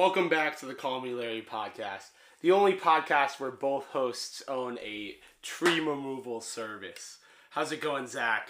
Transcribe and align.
Welcome 0.00 0.30
back 0.30 0.58
to 0.60 0.64
the 0.64 0.72
Call 0.72 1.02
Me 1.02 1.12
Larry 1.12 1.42
podcast, 1.42 2.06
the 2.40 2.52
only 2.52 2.72
podcast 2.72 3.38
where 3.38 3.50
both 3.50 3.84
hosts 3.88 4.42
own 4.48 4.78
a 4.78 5.16
tree 5.42 5.78
removal 5.78 6.40
service. 6.40 7.18
How's 7.50 7.70
it 7.70 7.82
going, 7.82 8.06
Zach? 8.06 8.48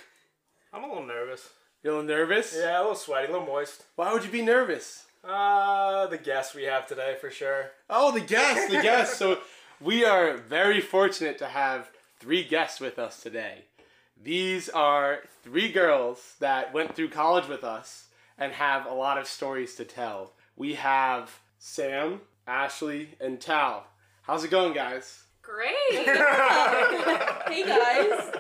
I'm 0.73 0.85
a 0.85 0.87
little 0.87 1.05
nervous. 1.05 1.49
You 1.83 1.91
a 1.91 1.93
little 1.95 2.07
nervous? 2.07 2.55
Yeah, 2.57 2.79
a 2.79 2.83
little 2.83 2.95
sweaty, 2.95 3.27
a 3.27 3.33
little 3.33 3.49
moist. 3.49 3.83
Why 3.97 4.13
would 4.13 4.23
you 4.23 4.31
be 4.31 4.43
nervous? 4.43 5.07
Uh, 5.25 6.07
the 6.07 6.19
guest 6.19 6.55
we 6.55 6.63
have 6.63 6.87
today 6.87 7.17
for 7.21 7.33
sure. 7.33 7.73
Oh, 7.91 8.13
the 8.13 8.21
guests, 8.21 8.71
the 8.71 8.81
guests. 8.81 9.17
So 9.17 9.41
we 9.81 10.05
are 10.05 10.37
very 10.37 10.81
fortunate 10.81 11.37
to 11.39 11.47
have 11.47 11.91
three 12.21 12.45
guests 12.45 12.79
with 12.79 12.97
us 12.97 13.21
today. 13.21 13.65
These 14.23 14.69
are 14.69 15.25
three 15.43 15.73
girls 15.73 16.37
that 16.39 16.73
went 16.73 16.95
through 16.95 17.09
college 17.09 17.49
with 17.49 17.65
us 17.65 18.07
and 18.39 18.53
have 18.53 18.87
a 18.87 18.95
lot 18.95 19.19
of 19.19 19.27
stories 19.27 19.75
to 19.75 19.85
tell. 19.85 20.35
We 20.61 20.75
have 20.75 21.41
Sam, 21.59 22.21
Ashley, 22.47 23.15
and 23.19 23.41
Tal. 23.41 23.87
How's 24.21 24.45
it 24.45 24.51
going, 24.51 24.75
guys? 24.75 25.23
Great. 25.41 25.73
hey 25.91 27.65
guys. 27.67 28.31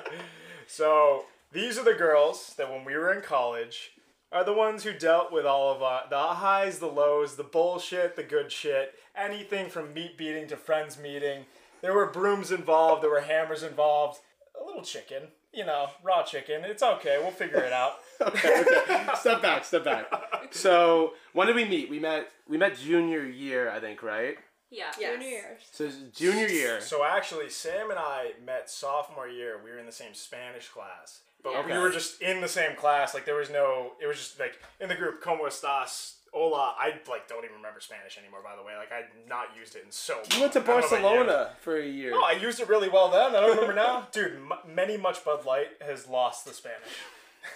So 0.66 1.24
these 1.50 1.78
are 1.78 1.82
the 1.82 1.94
girls 1.94 2.52
that 2.58 2.70
when 2.70 2.84
we 2.84 2.94
were 2.94 3.10
in 3.10 3.22
college 3.22 3.92
are 4.30 4.44
the 4.44 4.52
ones 4.52 4.84
who 4.84 4.92
dealt 4.92 5.32
with 5.32 5.46
all 5.46 5.74
of 5.74 5.82
uh, 5.82 6.00
the 6.10 6.18
highs, 6.18 6.78
the 6.78 6.88
lows, 6.88 7.36
the 7.36 7.42
bullshit, 7.42 8.16
the 8.16 8.22
good 8.22 8.52
shit, 8.52 8.96
anything 9.16 9.70
from 9.70 9.94
meat 9.94 10.18
beating 10.18 10.46
to 10.48 10.58
friends 10.58 10.98
meeting. 10.98 11.46
There 11.80 11.94
were 11.94 12.04
brooms 12.04 12.52
involved, 12.52 13.02
there 13.02 13.08
were 13.08 13.22
hammers 13.22 13.62
involved, 13.62 14.20
a 14.60 14.62
little 14.62 14.82
chicken, 14.82 15.28
you 15.52 15.64
know, 15.66 15.88
raw 16.02 16.22
chicken. 16.22 16.62
It's 16.64 16.82
okay, 16.82 17.18
we'll 17.20 17.30
figure 17.30 17.60
it 17.60 17.72
out. 17.72 17.94
okay, 18.20 18.60
okay. 18.62 19.06
step 19.18 19.42
back, 19.42 19.64
step 19.64 19.84
back. 19.84 20.06
So 20.50 21.14
when 21.32 21.46
did 21.46 21.56
we 21.56 21.64
meet? 21.64 21.88
We 21.90 21.98
met 21.98 22.30
we 22.48 22.56
met 22.56 22.76
junior 22.78 23.24
year, 23.24 23.70
I 23.70 23.80
think, 23.80 24.02
right? 24.02 24.36
Yeah. 24.70 24.92
Yes. 24.98 25.12
Junior 25.14 25.28
years. 25.28 25.60
So 25.72 25.90
junior 26.14 26.46
year. 26.46 26.80
So 26.80 27.04
actually, 27.04 27.50
Sam 27.50 27.90
and 27.90 27.98
I 27.98 28.32
met 28.44 28.70
sophomore 28.70 29.26
year. 29.28 29.60
We 29.62 29.70
were 29.70 29.78
in 29.78 29.86
the 29.86 29.92
same 29.92 30.14
Spanish 30.14 30.68
class, 30.68 31.22
but 31.42 31.52
Yeah. 31.52 31.66
we 31.66 31.78
were 31.78 31.90
just 31.90 32.22
in 32.22 32.40
the 32.40 32.48
same 32.48 32.76
class. 32.76 33.12
Like 33.12 33.24
there 33.24 33.34
was 33.34 33.50
no. 33.50 33.92
It 34.00 34.06
was 34.06 34.16
just 34.18 34.38
like 34.38 34.60
in 34.80 34.88
the 34.88 34.94
group. 34.94 35.22
Como 35.22 35.44
estás? 35.46 36.14
Hola. 36.32 36.74
I 36.78 36.94
like 37.08 37.28
don't 37.28 37.44
even 37.44 37.56
remember 37.56 37.80
Spanish 37.80 38.16
anymore. 38.18 38.40
By 38.42 38.56
the 38.56 38.62
way, 38.62 38.72
like 38.76 38.92
I 38.92 39.02
not 39.28 39.48
used 39.58 39.74
it 39.76 39.82
in 39.84 39.90
so. 39.90 40.20
You 40.32 40.40
went 40.40 40.52
to 40.54 40.60
long. 40.60 40.68
I 40.68 40.80
don't 40.80 40.80
know 40.80 40.86
about 40.86 41.00
you. 41.00 41.02
Barcelona 41.02 41.50
for 41.60 41.76
a 41.78 41.86
year. 41.86 42.12
Oh, 42.14 42.24
I 42.26 42.32
used 42.32 42.60
it 42.60 42.68
really 42.68 42.88
well 42.88 43.10
then. 43.10 43.34
I 43.34 43.40
don't 43.40 43.50
remember 43.50 43.74
now, 43.74 44.06
dude. 44.12 44.36
M- 44.36 44.52
many 44.74 44.96
much 44.96 45.24
Bud 45.24 45.44
Light 45.44 45.68
has 45.80 46.06
lost 46.06 46.44
the 46.44 46.52
Spanish. 46.52 46.78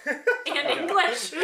And 0.05 0.79
English. 0.79 1.33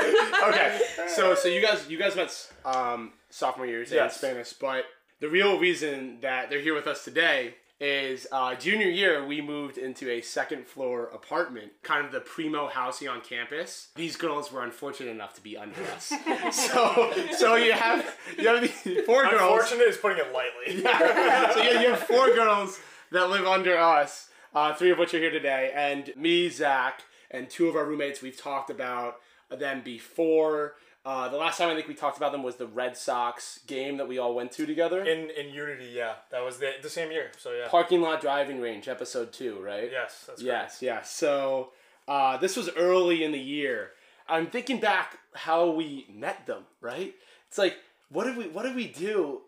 okay, 0.48 0.80
so 1.08 1.34
so 1.34 1.48
you 1.48 1.60
guys 1.62 1.88
you 1.88 1.98
guys 1.98 2.16
met 2.16 2.50
um, 2.64 3.12
sophomore 3.30 3.66
year 3.66 3.82
in 3.82 4.10
Spanish, 4.10 4.52
but 4.54 4.84
the 5.20 5.28
real 5.28 5.58
reason 5.58 6.18
that 6.20 6.50
they're 6.50 6.60
here 6.60 6.74
with 6.74 6.86
us 6.86 7.04
today 7.04 7.54
is 7.80 8.26
uh, 8.30 8.54
junior 8.54 8.88
year 8.88 9.24
we 9.24 9.40
moved 9.40 9.78
into 9.78 10.10
a 10.10 10.20
second 10.20 10.66
floor 10.66 11.06
apartment, 11.14 11.72
kind 11.82 12.04
of 12.04 12.12
the 12.12 12.20
primo 12.20 12.68
housing 12.68 13.08
on 13.08 13.22
campus. 13.22 13.88
These 13.96 14.16
girls 14.16 14.52
were 14.52 14.62
unfortunate 14.62 15.10
enough 15.10 15.34
to 15.34 15.42
be 15.42 15.56
under 15.56 15.82
us, 15.94 16.12
so 16.52 17.12
so 17.36 17.56
you 17.56 17.72
have 17.72 18.16
you 18.38 18.48
have 18.48 18.60
these 18.60 19.04
four 19.06 19.22
girls. 19.22 19.40
Unfortunate 19.40 19.88
is 19.88 19.96
putting 19.96 20.18
it 20.18 20.32
lightly. 20.32 20.82
yeah. 20.82 21.54
so 21.54 21.62
you, 21.62 21.70
you 21.80 21.90
have 21.90 22.00
four 22.00 22.34
girls 22.34 22.78
that 23.12 23.30
live 23.30 23.46
under 23.46 23.78
us, 23.78 24.28
uh, 24.54 24.74
three 24.74 24.90
of 24.90 24.98
which 24.98 25.14
are 25.14 25.18
here 25.18 25.30
today, 25.30 25.72
and 25.74 26.12
me, 26.16 26.50
Zach, 26.50 27.02
and 27.30 27.48
two 27.48 27.66
of 27.68 27.76
our 27.76 27.86
roommates. 27.86 28.20
We've 28.20 28.36
talked 28.36 28.68
about 28.68 29.16
them 29.48 29.80
before. 29.82 30.74
Uh, 31.04 31.28
the 31.30 31.36
last 31.38 31.56
time 31.56 31.70
I 31.70 31.74
think 31.74 31.88
we 31.88 31.94
talked 31.94 32.18
about 32.18 32.30
them 32.30 32.42
was 32.42 32.56
the 32.56 32.66
Red 32.66 32.94
Sox 32.94 33.60
game 33.66 33.96
that 33.96 34.06
we 34.06 34.18
all 34.18 34.34
went 34.34 34.52
to 34.52 34.66
together. 34.66 35.02
In 35.02 35.30
in 35.30 35.52
Unity, 35.54 35.90
yeah, 35.94 36.14
that 36.30 36.44
was 36.44 36.58
the 36.58 36.72
the 36.82 36.90
same 36.90 37.10
year. 37.10 37.30
So 37.38 37.52
yeah. 37.52 37.68
Parking 37.68 38.02
lot 38.02 38.20
driving 38.20 38.60
range, 38.60 38.86
episode 38.86 39.32
two, 39.32 39.58
right? 39.60 39.88
Yes, 39.90 40.24
that's 40.26 40.42
Yes, 40.42 40.82
yes. 40.82 41.10
So 41.10 41.70
uh, 42.06 42.36
this 42.36 42.56
was 42.56 42.68
early 42.76 43.24
in 43.24 43.32
the 43.32 43.40
year. 43.40 43.92
I'm 44.28 44.46
thinking 44.46 44.78
back 44.78 45.18
how 45.34 45.70
we 45.70 46.06
met 46.12 46.46
them, 46.46 46.64
right? 46.80 47.14
It's 47.48 47.58
like, 47.58 47.76
what 48.10 48.24
did 48.24 48.36
we 48.36 48.48
what 48.48 48.64
did 48.64 48.76
we 48.76 48.86
do? 48.86 49.40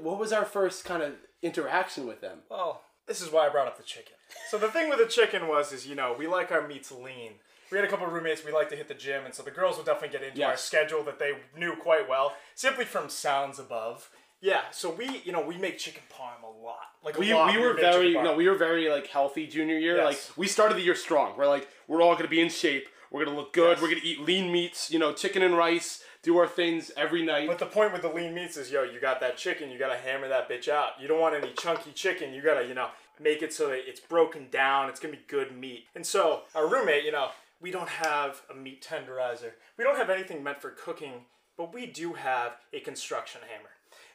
What 0.00 0.18
was 0.20 0.32
our 0.32 0.44
first 0.44 0.84
kind 0.84 1.02
of 1.02 1.14
interaction 1.42 2.06
with 2.06 2.20
them? 2.20 2.38
Well, 2.48 2.82
this 3.06 3.20
is 3.20 3.32
why 3.32 3.46
I 3.46 3.48
brought 3.48 3.66
up 3.66 3.76
the 3.76 3.82
chicken. 3.82 4.14
So 4.48 4.56
the 4.56 4.68
thing 4.68 4.88
with 4.88 4.98
the 4.98 5.06
chicken 5.06 5.48
was, 5.48 5.72
is 5.72 5.86
you 5.86 5.94
know, 5.94 6.14
we 6.16 6.28
like 6.28 6.52
our 6.52 6.66
meats 6.66 6.92
lean. 6.92 7.32
We 7.72 7.78
had 7.78 7.84
a 7.86 7.88
couple 7.90 8.06
of 8.06 8.12
roommates. 8.12 8.44
We 8.44 8.52
like 8.52 8.68
to 8.70 8.76
hit 8.76 8.86
the 8.88 8.94
gym, 8.94 9.24
and 9.24 9.34
so 9.34 9.42
the 9.42 9.50
girls 9.50 9.76
would 9.78 9.86
definitely 9.86 10.16
get 10.18 10.26
into 10.28 10.44
our 10.44 10.56
schedule 10.56 11.02
that 11.04 11.18
they 11.18 11.32
knew 11.58 11.74
quite 11.74 12.08
well, 12.08 12.34
simply 12.54 12.84
from 12.84 13.08
sounds 13.08 13.58
above. 13.58 14.10
Yeah, 14.40 14.62
so 14.72 14.90
we, 14.90 15.22
you 15.24 15.32
know, 15.32 15.40
we 15.40 15.56
make 15.56 15.78
chicken 15.78 16.02
parm 16.12 16.42
a 16.42 16.64
lot. 16.64 16.78
Like 17.04 17.16
a 17.16 17.20
we, 17.20 17.32
lot. 17.32 17.52
we 17.54 17.60
were 17.60 17.74
very 17.74 18.12
no 18.14 18.34
we 18.36 18.48
were 18.48 18.56
very 18.56 18.88
like 18.90 19.06
healthy 19.08 19.46
junior 19.46 19.78
year 19.78 19.96
Yes. 19.96 20.04
like 20.04 20.38
we 20.38 20.46
started 20.46 20.76
the 20.76 20.82
year 20.82 20.94
strong 20.94 21.36
we're 21.36 21.48
like 21.48 21.66
we're 21.88 22.00
all 22.00 22.14
gonna 22.14 22.28
be 22.28 22.40
in 22.40 22.48
shape 22.48 22.88
we're 23.10 23.24
gonna 23.24 23.36
look 23.36 23.52
good 23.52 23.72
Yes. 23.72 23.82
we're 23.82 23.88
gonna 23.88 24.02
eat 24.04 24.20
lean 24.20 24.52
meats 24.52 24.88
you 24.88 25.00
know 25.00 25.12
chicken 25.12 25.42
and 25.42 25.56
rice 25.56 26.04
do 26.22 26.38
our 26.38 26.46
things 26.46 26.92
every 26.96 27.24
night 27.24 27.48
But 27.48 27.58
the 27.58 27.66
point 27.66 27.92
with 27.92 28.02
the 28.02 28.08
lean 28.08 28.32
meats 28.34 28.56
is, 28.56 28.70
yo, 28.70 28.84
you 28.84 29.00
got 29.00 29.18
that 29.20 29.36
chicken, 29.36 29.70
you 29.70 29.78
gotta 29.80 29.96
hammer 29.96 30.28
that 30.28 30.48
bitch 30.48 30.68
out. 30.68 30.90
You 31.00 31.08
don't 31.08 31.20
want 31.20 31.34
any 31.34 31.52
chunky 31.54 31.90
chicken. 31.90 32.32
You 32.32 32.40
gotta, 32.42 32.64
you 32.64 32.74
know, 32.74 32.90
make 33.20 33.42
it 33.42 33.52
so 33.52 33.68
that 33.70 33.88
it's 33.88 33.98
broken 33.98 34.46
down. 34.50 34.88
It's 34.88 35.00
gonna 35.00 35.14
be 35.14 35.22
good 35.26 35.56
meat. 35.56 35.86
And 35.96 36.06
so 36.06 36.42
our 36.54 36.68
roommate, 36.68 37.02
you 37.04 37.10
know, 37.10 37.30
we 37.62 37.70
don't 37.70 37.88
have 37.88 38.42
a 38.50 38.54
meat 38.54 38.84
tenderizer. 38.86 39.52
We 39.78 39.84
don't 39.84 39.96
have 39.96 40.10
anything 40.10 40.42
meant 40.42 40.60
for 40.60 40.70
cooking, 40.70 41.26
but 41.56 41.72
we 41.72 41.86
do 41.86 42.12
have 42.14 42.56
a 42.72 42.80
construction 42.80 43.40
hammer. 43.50 43.68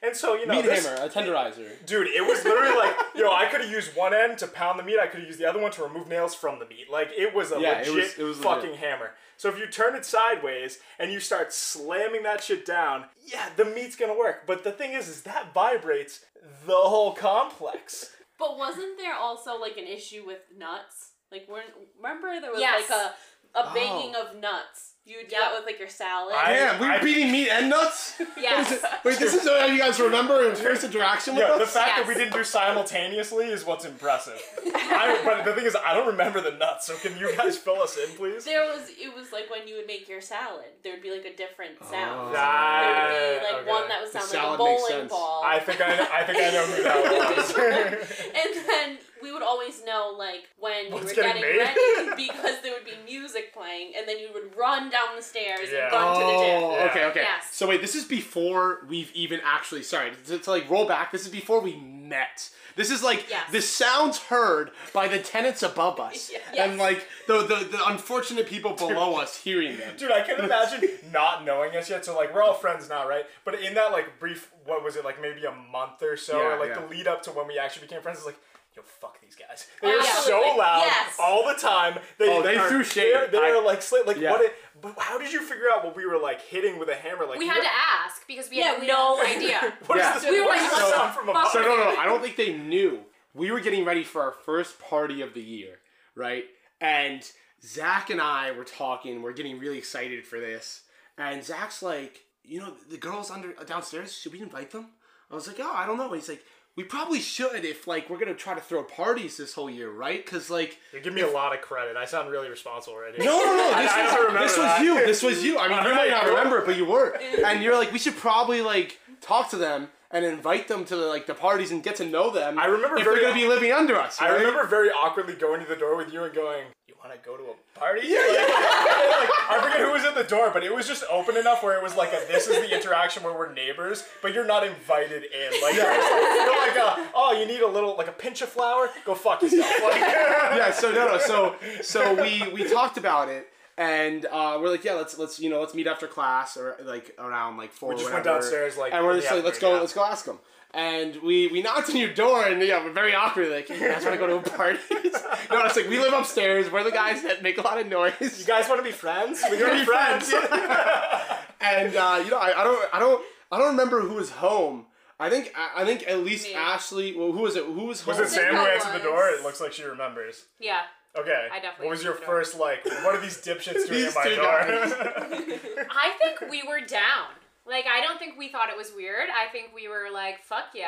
And 0.03 0.15
so, 0.15 0.35
you 0.35 0.45
know, 0.45 0.55
meat 0.55 0.65
this- 0.65 0.85
hammer 0.85 1.01
a 1.03 1.09
tenderizer 1.09 1.83
Dude, 1.85 2.07
it 2.07 2.21
was 2.25 2.43
literally 2.43 2.75
like, 2.75 2.95
yo, 3.15 3.31
I 3.31 3.45
could 3.47 3.61
have 3.61 3.71
used 3.71 3.95
one 3.95 4.13
end 4.13 4.37
to 4.39 4.47
pound 4.47 4.77
the 4.77 4.83
meat. 4.83 4.99
I 4.99 5.07
could 5.07 5.21
have 5.21 5.27
used 5.27 5.39
the 5.39 5.45
other 5.49 5.59
one 5.59 5.71
to 5.71 5.83
remove 5.83 6.07
nails 6.07 6.35
from 6.35 6.59
the 6.59 6.65
meat. 6.65 6.89
Like, 6.91 7.09
it 7.15 7.33
was 7.33 7.51
a 7.51 7.59
Yeah, 7.59 7.79
it 7.81 7.87
legit 7.87 7.95
was- 7.95 8.19
it 8.19 8.23
was 8.23 8.37
fucking 8.39 8.71
legit. 8.71 8.79
hammer. 8.79 9.15
So 9.37 9.49
if 9.49 9.57
you 9.57 9.65
turn 9.67 9.95
it 9.95 10.05
sideways 10.05 10.79
and 10.99 11.11
you 11.11 11.19
start 11.19 11.53
slamming 11.53 12.23
that 12.23 12.43
shit 12.43 12.65
down, 12.65 13.09
yeah, 13.23 13.49
the 13.55 13.65
meat's 13.65 13.95
gonna 13.95 14.13
work. 14.13 14.45
But 14.45 14.63
the 14.63 14.71
thing 14.71 14.93
is, 14.93 15.07
is 15.07 15.23
that 15.23 15.53
vibrates 15.53 16.25
the 16.65 16.75
whole 16.75 17.13
complex. 17.13 18.11
But 18.37 18.57
wasn't 18.57 18.97
there 18.99 19.15
also 19.15 19.57
like 19.59 19.77
an 19.77 19.87
issue 19.87 20.23
with 20.25 20.39
nuts? 20.55 21.11
Like, 21.31 21.47
weren't, 21.49 21.73
remember 21.97 22.39
there 22.39 22.51
was 22.51 22.61
Yes. 22.61 22.89
like 22.89 22.99
a 22.99 23.15
a 23.57 23.73
baking 23.73 24.15
of 24.15 24.39
nuts. 24.39 24.93
You 25.05 25.15
would 25.19 25.29
do 25.29 25.37
that 25.39 25.53
with 25.55 25.65
like 25.65 25.79
your 25.79 25.87
salad. 25.87 26.35
I- 26.35 26.51
damn 26.51 26.81
we 26.81 26.85
were 26.85 26.91
I- 26.93 27.01
beating 27.01 27.31
meat 27.31 27.47
and 27.49 27.69
nuts 27.69 28.19
yes. 28.37 28.83
wait 29.05 29.17
this 29.17 29.33
is 29.33 29.47
how 29.47 29.65
you 29.65 29.77
guys 29.79 30.01
remember 30.01 30.43
your 30.43 30.53
first 30.53 30.83
interaction 30.83 31.35
with 31.35 31.43
Yeah, 31.47 31.53
us 31.53 31.59
the 31.61 31.79
fact 31.79 31.91
that 31.95 32.07
we 32.09 32.13
didn't 32.13 32.33
do 32.33 32.43
simultaneously 32.43 33.45
is 33.47 33.65
what's 33.65 33.85
impressive. 33.85 34.41
I, 34.75 35.21
but 35.23 35.45
the 35.45 35.53
thing 35.53 35.65
is, 35.65 35.77
I 35.77 35.93
don't 35.93 36.07
remember 36.07 36.41
the 36.41 36.51
nuts. 36.51 36.87
So 36.87 36.95
can 36.97 37.17
you 37.17 37.33
guys 37.37 37.57
fill 37.57 37.81
us 37.81 37.95
in, 37.97 38.17
please? 38.17 38.43
There 38.43 38.65
was 38.65 38.89
it 38.89 39.15
was 39.15 39.31
like 39.31 39.49
when 39.49 39.65
you 39.65 39.75
would 39.77 39.87
make 39.87 40.09
your 40.09 40.19
salad, 40.19 40.65
there 40.83 40.91
would 40.93 41.03
be 41.03 41.11
like 41.11 41.23
a 41.25 41.35
different 41.37 41.77
oh. 41.81 41.89
sound. 41.89 42.35
Oh. 42.35 43.11
There 43.11 43.31
would 43.33 43.39
be 43.39 43.45
like 43.45 43.61
Okay. 43.61 43.71
one 43.71 43.87
that 43.87 44.01
would 44.01 44.11
The 44.11 44.19
sound 44.19 44.49
like 44.49 44.55
a 44.55 44.57
bowling 44.57 45.07
ball. 45.07 45.41
I 45.45 45.59
think 45.59 45.79
I, 45.79 45.91
I 46.19 46.23
think 46.25 46.37
I 46.37 46.51
know 46.51 46.65
who 46.65 46.83
that 46.83 46.99
was. 47.37 48.19
and 48.35 48.67
then 48.67 48.97
we 49.21 49.31
would 49.31 49.41
always 49.43 49.83
know 49.85 50.13
like 50.17 50.47
when 50.59 50.87
you 50.87 50.93
were 50.93 51.01
getting 51.03 51.41
getting, 51.41 51.57
ready 51.57 52.09
because 52.27 52.61
there 52.61 52.73
would 52.73 52.85
be 52.85 52.93
music 53.05 53.53
playing 53.53 53.93
and 53.97 54.07
then 54.07 54.19
you 54.19 54.29
would 54.33 54.55
run 54.57 54.89
down 54.89 55.15
the 55.15 55.21
stairs 55.21 55.69
Yeah. 55.71 55.85
and 55.85 55.93
run 55.93 56.19
to 56.19 56.25
the 56.25 56.31
gym. 56.31 56.63
Oh, 56.63 56.71
Yeah. 56.75 56.87
okay, 56.91 57.05
okay. 57.05 57.21
Yes. 57.21 57.49
So 57.51 57.67
wait, 57.67 57.81
this 57.81 57.95
is 57.95 58.05
before 58.05 58.85
we've 58.89 59.11
even 59.13 59.39
actually. 59.43 59.83
Sorry 59.83 60.11
to, 60.27 60.39
to 60.39 60.49
like 60.51 60.69
roll 60.69 60.85
back. 60.87 61.11
This 61.11 61.23
is 61.23 61.29
before 61.31 61.59
we 61.61 61.75
met. 61.77 62.49
This 62.75 62.91
is 62.91 63.01
like 63.03 63.27
Yes. 63.29 63.51
the 63.51 63.61
sounds 63.61 64.19
heard 64.19 64.69
by 64.93 65.07
the 65.07 65.17
tenants 65.19 65.63
above 65.63 65.99
us, 65.99 66.29
Yes. 66.31 66.41
and 66.57 66.77
like 66.77 67.07
the, 67.27 67.39
the 67.41 67.67
the 67.71 67.81
unfortunate 67.87 68.47
people 68.47 68.73
below 68.73 69.15
us 69.15 69.35
hearing 69.37 69.77
them. 69.77 69.95
Dude, 69.97 70.11
I 70.11 70.21
can 70.21 70.39
imagine 70.43 70.87
not 71.11 71.43
knowing 71.43 71.75
us 71.75 71.89
yet. 71.89 72.05
So 72.05 72.15
like 72.15 72.33
we're 72.33 72.43
all 72.43 72.53
friends 72.53 72.87
now, 72.87 73.07
right? 73.07 73.25
But 73.45 73.55
in 73.61 73.73
that 73.73 73.91
like 73.91 74.19
brief, 74.19 74.51
what 74.65 74.83
was 74.83 74.95
it 74.95 75.03
like 75.03 75.19
maybe 75.21 75.43
a 75.45 75.51
month 75.51 76.03
or 76.03 76.15
so, 76.17 76.39
Yeah, 76.39 76.55
or 76.55 76.59
like 76.59 76.69
yeah. 76.69 76.79
the 76.81 76.87
lead 76.87 77.07
up 77.07 77.23
to 77.23 77.31
when 77.31 77.47
we 77.47 77.57
actually 77.57 77.87
became 77.87 78.01
friends, 78.01 78.19
is 78.19 78.25
like. 78.25 78.37
Yo, 78.77 78.83
fuck 78.83 79.19
these 79.21 79.35
guys. 79.35 79.67
They 79.81 79.91
are 79.91 80.03
so 80.03 80.39
loud 80.57 80.83
Yes. 80.85 81.15
all 81.19 81.47
the 81.47 81.55
time. 81.55 81.99
They 82.19 82.29
Oh, 82.29 82.41
they 82.43 82.55
are, 82.57 82.69
threw 82.69 82.83
shade. 82.83 83.13
They're, 83.13 83.27
they're 83.27 83.57
I- 83.57 83.59
like 83.65 83.81
slit. 83.81 84.05
Like 84.07 84.17
Yeah. 84.17 84.31
what? 84.31 84.41
It, 84.41 84.53
but 84.81 84.93
how 84.99 85.17
did 85.17 85.33
you 85.33 85.41
figure 85.41 85.65
out 85.73 85.83
what 85.83 85.95
we 85.95 86.05
were 86.05 86.17
like 86.19 86.39
hitting 86.41 86.77
with 86.79 86.87
a 86.89 86.95
hammer? 86.95 87.25
Like 87.25 87.39
We 87.39 87.47
had 87.47 87.61
to 87.61 87.67
ask 88.05 88.25
because 88.27 88.49
we 88.49 88.59
Yeah, 88.59 88.73
had 88.73 88.81
we 88.81 88.87
no 88.87 89.19
idea. 89.21 89.73
What 89.87 89.97
is 89.97 90.03
Yeah. 90.05 90.13
this? 90.19 90.23
We 90.29 90.39
were 90.39 90.45
what 90.45 90.57
like, 90.57 90.65
is 90.65 90.69
this 90.71 90.79
what 90.81 90.93
sound 90.95 91.09
the 91.09 91.13
from 91.15 91.25
fuck? 91.25 91.35
above? 91.35 91.51
So 91.51 91.61
no, 91.61 91.75
no, 91.75 91.95
I 91.97 92.05
don't 92.05 92.21
think 92.21 92.35
they 92.37 92.53
knew. 92.53 92.99
We 93.33 93.51
were 93.51 93.59
getting 93.59 93.83
ready 93.85 94.03
for 94.03 94.21
our 94.21 94.31
first 94.31 94.79
party 94.79 95.21
of 95.21 95.33
the 95.33 95.41
year, 95.41 95.79
right? 96.15 96.45
And 96.79 97.21
Zach 97.63 98.09
and 98.09 98.21
I 98.21 98.51
were 98.51 98.63
talking. 98.63 99.21
We're 99.21 99.33
getting 99.33 99.59
really 99.59 99.77
excited 99.79 100.25
for 100.25 100.39
this, 100.39 100.81
and 101.17 101.43
Zach's 101.43 101.81
like, 101.81 102.21
you 102.43 102.59
know, 102.59 102.73
the 102.89 102.97
girls 102.97 103.29
under 103.31 103.53
downstairs. 103.65 104.15
Should 104.17 104.33
we 104.33 104.41
invite 104.41 104.71
them? 104.71 104.87
I 105.31 105.35
was 105.35 105.47
like, 105.47 105.57
oh, 105.59 105.71
I 105.73 105.85
don't 105.85 105.97
know. 105.97 106.11
He's 106.13 106.29
like, 106.29 106.43
we 106.77 106.83
probably 106.83 107.19
should 107.19 107.65
if 107.65 107.87
like 107.87 108.07
we're 108.09 108.19
gonna 108.19 108.35
try 108.35 108.53
to 108.53 108.61
throw 108.61 108.83
parties 108.83 109.35
this 109.35 109.53
whole 109.53 109.69
year, 109.69 109.89
right? 109.89 110.23
Because 110.23 110.49
like 110.51 110.77
You 110.93 111.01
give 111.01 111.13
me 111.13 111.21
a 111.21 111.27
lot 111.27 111.53
of 111.53 111.61
credit. 111.61 111.97
I 111.97 112.05
sound 112.05 112.29
really 112.29 112.49
responsible 112.49 112.95
right 112.97 113.13
here. 113.15 113.25
no, 113.25 113.37
no, 113.43 113.55
no. 113.57 113.67
This, 113.81 113.91
I 113.91 114.03
was, 114.05 114.13
don't 114.13 114.33
this 114.35 114.57
was 114.57 114.81
you. 114.81 114.93
This 115.05 115.23
was 115.23 115.43
you. 115.43 115.57
I 115.57 115.67
mean, 115.67 115.83
you 115.83 115.95
might 116.01 116.09
not 116.11 116.25
remember 116.27 116.59
it, 116.59 116.65
but 116.67 116.77
you 116.77 116.85
were. 116.85 117.19
And 117.43 117.63
you're 117.63 117.75
like, 117.75 117.91
we 117.91 117.99
should 117.99 118.15
probably 118.15 118.61
like 118.61 118.99
talk 119.21 119.49
to 119.49 119.57
them 119.57 119.89
and 120.11 120.23
invite 120.23 120.67
them 120.67 120.85
to 120.85 120.95
like 120.95 121.25
the 121.25 121.33
parties 121.33 121.71
and 121.71 121.83
get 121.83 121.95
to 121.97 122.05
know 122.05 122.29
them. 122.29 122.59
I 122.59 122.65
remember 122.67 122.97
if 122.97 123.03
very- 123.03 123.19
they're 123.21 123.29
gonna 123.29 123.41
be 123.41 123.47
living 123.47 123.71
under 123.71 123.95
us. 123.95 124.21
I 124.21 124.29
remember 124.29 124.65
very 124.67 124.89
awkwardly 124.89 125.33
going 125.33 125.61
to 125.61 125.67
the 125.67 125.75
door 125.75 125.97
with 125.97 126.13
you 126.13 126.23
and 126.23 126.33
going, 126.33 126.65
"You 126.86 126.86
want 127.07 127.21
to 127.21 127.29
go 127.29 127.37
to 127.37 127.43
a 127.43 127.79
party?" 127.79 128.01
Yeah, 128.07 128.19
like, 128.19 129.29
I 129.49 129.59
forget 129.61 129.79
who 129.81 129.91
was 129.91 130.03
at 130.03 130.15
the 130.15 130.23
door, 130.23 130.51
but 130.53 130.63
it 130.63 130.73
was 130.73 130.87
just 130.87 131.03
open 131.09 131.37
enough 131.37 131.63
where 131.63 131.77
it 131.77 131.83
was 131.83 131.95
like, 131.95 132.09
a, 132.13 132.21
"This 132.27 132.47
is 132.47 132.57
the 132.57 132.73
interaction 132.75 133.23
where 133.23 133.33
we're 133.33 133.53
neighbors, 133.53 134.03
but 134.21 134.33
you're 134.33 134.45
not 134.45 134.65
invited 134.65 135.23
in." 135.23 135.51
Like, 135.61 135.77
like, 135.77 135.77
you're 135.77 136.57
like, 136.57 136.77
uh, 136.77 137.05
"Oh, 137.15 137.35
you 137.39 137.45
need 137.45 137.61
a 137.61 137.67
little, 137.67 137.95
like 137.97 138.07
a 138.07 138.11
pinch 138.13 138.41
of 138.41 138.49
flour? 138.49 138.89
Go 139.05 139.15
fuck 139.15 139.41
yourself." 139.41 139.65
Like, 139.83 140.01
yeah, 140.01 140.71
so 140.71 140.91
no, 140.91 141.07
no, 141.07 141.17
so 141.17 141.55
so 141.81 142.13
we 142.21 142.43
we 142.53 142.69
talked 142.69 142.97
about 142.97 143.29
it, 143.29 143.49
and 143.77 144.25
uh, 144.25 144.57
we're 144.59 144.69
like, 144.69 144.83
yeah, 144.83 144.93
let's 144.93 145.17
let's 145.17 145.39
you 145.39 145.49
know 145.49 145.59
let's 145.59 145.75
meet 145.75 145.87
after 145.87 146.07
class 146.07 146.57
or 146.57 146.77
like 146.83 147.15
around 147.19 147.57
like 147.57 147.71
four. 147.71 147.89
We 147.89 147.95
or 147.95 147.99
just 147.99 148.11
went 148.11 148.25
downstairs, 148.25 148.75
like, 148.75 148.93
and 148.93 149.05
we're 149.05 149.19
just 149.19 149.31
like, 149.31 149.43
let's 149.43 149.59
go, 149.59 149.73
yeah. 149.75 149.79
let's 149.79 149.93
go 149.93 150.03
ask 150.03 150.25
them. 150.25 150.39
And 150.73 151.15
we 151.17 151.47
we 151.47 151.61
knocked 151.61 151.89
on 151.89 151.95
your 151.95 152.13
door, 152.13 152.43
and 152.43 152.61
yeah, 152.61 152.83
we're 152.83 152.91
very 152.91 153.13
awkward. 153.13 153.49
Like, 153.49 153.67
hey, 153.67 153.79
you 153.79 153.87
guys 153.87 154.03
want 154.03 154.15
to 154.15 154.19
go 154.19 154.27
to 154.27 154.35
a 154.37 154.57
party? 154.57 154.79
no, 154.91 155.65
it's 155.65 155.75
like 155.75 155.87
we 155.89 155.99
live 155.99 156.13
upstairs. 156.13 156.71
We're 156.71 156.83
the 156.83 156.91
guys 156.91 157.21
that 157.23 157.43
make 157.43 157.57
a 157.57 157.61
lot 157.61 157.79
of 157.79 157.87
noise. 157.87 158.39
you 158.39 158.45
guys 158.45 158.67
want 158.67 158.79
to 158.79 158.83
be 158.83 158.91
friends? 158.91 159.43
We 159.49 159.57
We're 159.57 159.67
can 159.67 159.79
be 159.79 159.85
friends. 159.85 160.33
and 161.61 161.95
uh, 161.95 162.21
you 162.23 162.31
know, 162.31 162.37
I, 162.37 162.61
I 162.61 162.63
don't, 162.63 162.89
I 162.93 162.99
don't, 162.99 163.25
I 163.51 163.57
don't 163.59 163.69
remember 163.69 164.01
who 164.01 164.15
was 164.15 164.31
home. 164.31 164.85
I 165.19 165.29
think, 165.29 165.51
I, 165.55 165.81
I 165.81 165.85
think 165.85 166.07
at 166.07 166.19
least 166.19 166.47
Me. 166.47 166.53
Ashley. 166.53 167.15
Well, 167.15 167.31
who 167.31 167.41
was 167.41 167.55
it? 167.55 167.65
Who 167.65 167.85
was 167.85 168.01
home? 168.01 168.17
Was 168.17 168.31
it 168.31 168.35
Sam 168.35 168.55
who 168.55 168.61
answered 168.61 168.93
the 168.93 169.03
door? 169.03 169.29
It 169.29 169.43
looks 169.43 169.61
like 169.61 169.73
she 169.73 169.83
remembers. 169.83 170.45
Yeah. 170.59 170.81
Okay. 171.17 171.47
I 171.51 171.59
definitely 171.59 171.85
What 171.87 171.91
was 171.91 172.03
your 172.03 172.13
answered 172.13 172.25
door. 172.25 172.35
first 172.35 172.59
like? 172.59 172.85
What 172.85 173.15
are 173.15 173.21
these 173.21 173.37
dipshits 173.37 173.73
doing 173.87 174.03
These 174.03 174.07
at 174.07 174.15
my 174.15 174.23
two 174.23 174.35
door? 174.35 174.59
I 175.91 176.11
think 176.19 176.49
we 176.51 176.63
were 176.67 176.81
down. 176.85 177.27
Like 177.65 177.85
I 177.87 178.01
don't 178.01 178.17
think 178.19 178.37
we 178.37 178.49
thought 178.49 178.69
it 178.69 178.77
was 178.77 178.91
weird. 178.95 179.27
I 179.29 179.51
think 179.51 179.71
we 179.75 179.87
were 179.87 180.07
like, 180.13 180.41
fuck 180.43 180.65
yeah. 180.73 180.87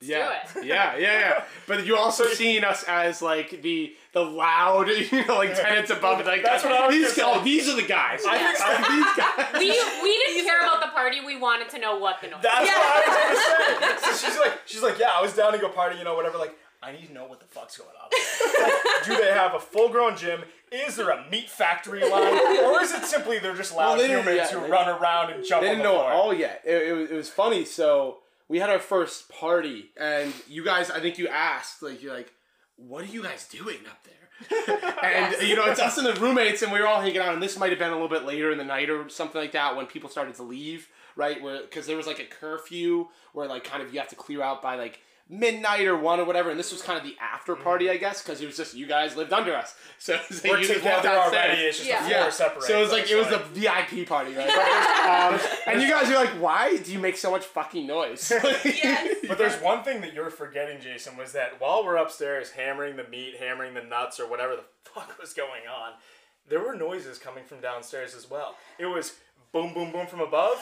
yeah, 0.00 0.40
do 0.52 0.60
it. 0.60 0.66
yeah, 0.66 0.96
yeah, 0.96 1.20
yeah. 1.20 1.44
But 1.66 1.86
you 1.86 1.96
also 1.96 2.24
seen 2.26 2.64
us 2.64 2.84
as 2.88 3.22
like 3.22 3.62
the 3.62 3.94
the 4.12 4.20
loud, 4.20 4.88
you 4.88 5.24
know, 5.26 5.36
like 5.38 5.54
tenants 5.54 5.90
above 5.90 6.20
it. 6.20 6.26
Like 6.26 6.42
That's 6.42 6.64
what 6.64 6.72
I 6.72 6.86
was 6.88 6.96
these. 6.96 7.16
gonna. 7.16 7.38
Oh, 7.40 7.44
these 7.44 7.68
are 7.68 7.76
the 7.76 7.86
guys. 7.86 8.20
I 8.28 8.36
think 8.36 8.60
I, 8.60 8.96
these 8.96 9.24
guys. 9.24 9.52
We 9.54 10.02
we 10.02 10.12
didn't 10.26 10.44
care 10.44 10.60
about 10.60 10.82
the 10.82 10.88
party. 10.88 11.20
We 11.24 11.38
wanted 11.38 11.70
to 11.70 11.78
know 11.78 11.96
what 11.98 12.20
the 12.20 12.28
noise. 12.28 12.40
That's 12.42 12.66
Yeah. 12.66 12.76
what 12.76 13.08
I 13.08 13.30
was 13.30 13.80
gonna 13.80 13.98
say. 14.00 14.10
So 14.18 14.26
she's 14.28 14.38
like, 14.38 14.60
she's 14.66 14.82
like, 14.82 14.98
yeah, 14.98 15.12
I 15.16 15.22
was 15.22 15.32
down 15.34 15.52
to 15.52 15.58
go 15.58 15.68
party, 15.70 15.96
you 15.98 16.04
know, 16.04 16.14
whatever. 16.14 16.36
Like, 16.36 16.54
I 16.82 16.92
need 16.92 17.06
to 17.06 17.12
know 17.12 17.26
what 17.26 17.38
the 17.38 17.46
fuck's 17.46 17.76
going 17.78 17.90
on. 17.90 18.10
Like, 18.64 19.04
do 19.04 19.16
they 19.16 19.32
have 19.32 19.54
a 19.54 19.60
full-grown 19.60 20.16
gym? 20.16 20.42
Is 20.72 20.96
there 20.96 21.10
a 21.10 21.24
meat 21.30 21.48
factory 21.48 22.00
line, 22.02 22.32
or 22.64 22.80
is 22.82 22.92
it 22.92 23.04
simply 23.04 23.38
they're 23.38 23.54
just 23.54 23.74
loud 23.74 23.98
Well, 23.98 23.98
they 23.98 24.08
humans 24.08 24.36
yeah, 24.36 24.48
who 24.50 24.60
they- 24.62 24.70
run 24.70 24.88
around 24.88 25.30
and 25.32 25.44
jump 25.44 25.62
They 25.62 25.68
didn't 25.68 25.84
the 25.84 25.84
know 25.84 26.00
it 26.00 26.12
all 26.12 26.34
yet. 26.34 26.62
It, 26.64 26.88
it, 26.88 26.92
was, 26.92 27.10
it 27.10 27.14
was 27.14 27.28
funny. 27.30 27.64
So 27.64 28.18
we 28.48 28.58
had 28.58 28.68
our 28.70 28.78
first 28.80 29.28
party, 29.28 29.90
and 29.96 30.32
you 30.48 30.64
guys, 30.64 30.90
I 30.90 30.98
think 31.00 31.18
you 31.18 31.28
asked, 31.28 31.82
like, 31.82 32.02
you're 32.02 32.14
like, 32.14 32.32
what 32.76 33.04
are 33.04 33.08
you 33.08 33.22
guys 33.22 33.46
doing 33.48 33.78
up 33.88 34.02
there? 34.04 34.12
and 35.04 35.36
you 35.46 35.54
know, 35.54 35.66
it's 35.66 35.78
us 35.78 35.98
and 35.98 36.06
the 36.06 36.14
roommates, 36.20 36.62
and 36.62 36.72
we 36.72 36.80
were 36.80 36.86
all 36.88 37.00
hanging 37.00 37.18
out. 37.18 37.32
And 37.32 37.40
this 37.42 37.56
might 37.56 37.70
have 37.70 37.78
been 37.78 37.90
a 37.90 37.94
little 37.94 38.08
bit 38.08 38.24
later 38.24 38.50
in 38.50 38.58
the 38.58 38.64
night 38.64 38.90
or 38.90 39.08
something 39.08 39.40
like 39.40 39.52
that 39.52 39.76
when 39.76 39.86
people 39.86 40.10
started 40.10 40.34
to 40.36 40.42
leave, 40.42 40.88
right? 41.14 41.40
Where 41.40 41.62
because 41.62 41.86
there 41.86 41.96
was 41.96 42.08
like 42.08 42.18
a 42.18 42.24
curfew 42.24 43.06
where 43.34 43.46
like 43.46 43.62
kind 43.62 43.82
of 43.84 43.92
you 43.94 44.00
have 44.00 44.08
to 44.08 44.16
clear 44.16 44.42
out 44.42 44.60
by 44.60 44.74
like 44.74 45.00
midnight 45.32 45.86
or 45.86 45.96
one 45.96 46.20
or 46.20 46.24
whatever. 46.24 46.50
And 46.50 46.58
this 46.60 46.70
was 46.70 46.82
kind 46.82 46.98
of 46.98 47.04
the 47.04 47.16
after 47.20 47.56
party, 47.56 47.88
I 47.88 47.96
guess, 47.96 48.22
because 48.22 48.40
it 48.42 48.46
was 48.46 48.56
just 48.56 48.74
you 48.74 48.86
guys 48.86 49.16
lived 49.16 49.32
under 49.32 49.54
us, 49.56 49.74
so 49.98 50.14
it 50.14 50.20
was 50.28 50.44
like 50.44 50.52
We're 50.52 50.58
you 50.60 50.66
just 50.68 50.84
walked 50.84 50.96
together 50.98 51.16
downstairs. 51.18 51.44
already. 51.46 51.62
It's 51.62 51.76
just 51.78 51.88
Yeah. 51.88 52.02
the 52.02 52.08
floor 52.08 52.20
Yeah, 52.20 52.30
separates. 52.30 52.66
so 52.66 52.78
it 52.78 52.80
was 52.82 52.92
like 52.92 53.10
it 53.10 53.16
was 53.16 53.26
so, 53.28 53.38
the 53.38 53.44
VIP 53.60 54.06
party, 54.06 54.34
right? 54.34 54.48
um, 55.34 55.40
and 55.66 55.82
you 55.82 55.88
guys 55.88 56.10
are 56.10 56.14
like, 56.16 56.30
why 56.40 56.76
do 56.76 56.92
you 56.92 56.98
make 56.98 57.16
so 57.16 57.30
much 57.30 57.44
fucking 57.44 57.86
noise? 57.86 58.30
Yes. 58.64 59.16
But 59.26 59.38
there's 59.38 59.56
one 59.62 59.82
thing 59.82 60.00
that 60.02 60.12
you're 60.12 60.30
forgetting, 60.30 60.80
Jason, 60.80 61.16
was 61.16 61.32
that 61.32 61.60
while 61.60 61.84
we're 61.84 61.96
upstairs 61.96 62.50
hammering 62.50 62.96
the 62.96 63.04
meat, 63.08 63.36
hammering 63.40 63.74
the 63.74 63.82
nuts, 63.82 64.20
or 64.20 64.28
whatever 64.28 64.54
the 64.56 64.64
fuck 64.84 65.18
was 65.20 65.32
going 65.32 65.62
on, 65.72 65.92
there 66.48 66.60
were 66.60 66.74
noises 66.74 67.18
coming 67.18 67.44
from 67.44 67.60
downstairs 67.60 68.14
as 68.14 68.28
well. 68.28 68.56
It 68.78 68.86
was 68.86 69.14
boom, 69.52 69.72
boom, 69.72 69.92
boom 69.92 70.06
from 70.06 70.20
above, 70.20 70.58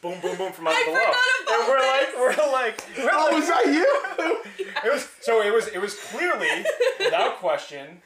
boom, 0.00 0.20
boom, 0.20 0.36
boom 0.36 0.52
from 0.52 0.66
out 0.66 0.74
I 0.74 0.84
below. 0.84 0.98
forgot 0.98 1.16
and 1.48 1.68
we're 1.68 1.78
like, 1.78 2.08
we're 2.18 2.52
like, 2.52 2.84
we're 2.98 3.10
oh, 3.12 3.24
like, 3.24 3.34
was 3.38 3.48
that 3.48 3.66
you? 3.66 4.66
it 4.84 4.92
was 4.92 5.08
so 5.20 5.42
it 5.42 5.52
was 5.52 5.68
it 5.68 5.80
was 5.80 5.94
clearly 5.94 6.64
without 6.98 7.38
question 7.38 8.02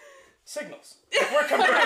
signals. 0.46 0.99
Like 1.12 1.32
we're 1.32 1.44
communicating, 1.44 1.82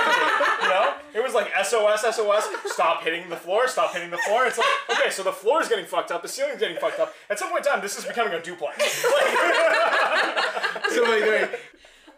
you 0.63 0.69
know? 0.69 0.95
It 1.15 1.23
was 1.23 1.35
like 1.35 1.51
SOS, 1.65 2.03
SOS, 2.15 2.47
stop 2.67 3.03
hitting 3.03 3.29
the 3.29 3.37
floor, 3.37 3.67
stop 3.67 3.93
hitting 3.93 4.11
the 4.11 4.19
floor. 4.19 4.47
It's 4.47 4.59
like, 4.59 4.67
okay, 4.91 5.11
so 5.11 5.23
the 5.23 5.33
floor 5.33 5.63
is 5.63 5.69
getting 5.69 5.87
fucked 5.87 6.13
up, 6.13 6.23
the 6.23 6.29
ceiling's 6.29 6.61
getting 6.61 6.77
fucked 6.77 7.01
up. 7.01 7.15
At 7.31 7.39
some 7.39 7.49
point 7.49 7.67
in 7.67 7.73
time, 7.73 7.81
this 7.81 7.99
is 7.99 8.05
becoming 8.05 8.35
a 8.35 8.43
duplex. 8.43 8.77
Like, 9.11 10.91
so 10.91 11.03
wait, 11.05 11.23
wait. 11.23 11.49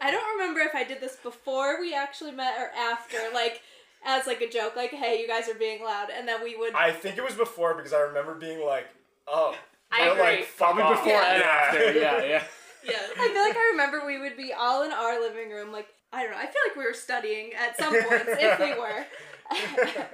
I 0.00 0.10
don't 0.10 0.38
remember 0.38 0.60
if 0.60 0.74
I 0.74 0.84
did 0.84 1.00
this 1.00 1.16
before 1.16 1.80
we 1.80 1.94
actually 1.94 2.32
met 2.32 2.58
or 2.58 2.70
after, 2.76 3.18
like 3.32 3.62
as 4.04 4.26
like 4.26 4.40
a 4.40 4.48
joke, 4.48 4.74
like, 4.76 4.90
hey, 4.90 5.20
you 5.20 5.28
guys 5.28 5.48
are 5.48 5.54
being 5.54 5.82
loud, 5.84 6.08
and 6.16 6.26
then 6.26 6.42
we 6.42 6.56
would. 6.56 6.74
I 6.74 6.90
think 6.92 7.18
it 7.18 7.24
was 7.24 7.34
before 7.34 7.74
because 7.74 7.92
I 7.92 8.00
remember 8.00 8.34
being 8.34 8.64
like, 8.64 8.86
oh. 9.28 9.54
I 9.94 10.06
agree. 10.08 10.22
Like, 10.22 10.44
fuck 10.44 10.74
Probably 10.74 10.82
off. 10.84 11.04
before 11.04 11.12
Yeah. 11.12 11.34
and 11.34 11.42
after. 11.42 11.92
Yeah, 11.98 12.24
yeah. 12.24 12.42
yeah. 12.84 12.92
I 13.18 13.28
feel 13.28 13.42
like 13.42 13.56
I 13.56 13.68
remember 13.72 14.06
we 14.06 14.18
would 14.18 14.36
be 14.36 14.52
all 14.52 14.82
in 14.84 14.90
our 14.92 15.20
living 15.20 15.50
room, 15.50 15.70
like 15.70 15.88
I 16.12 16.22
don't 16.22 16.32
know. 16.32 16.38
I 16.38 16.46
feel 16.46 16.62
like 16.68 16.76
we 16.76 16.84
were 16.84 16.94
studying 16.94 17.50
at 17.54 17.76
some 17.78 17.92
points, 17.92 18.24
if 18.28 18.58
we 18.58 18.74
were. 18.78 19.04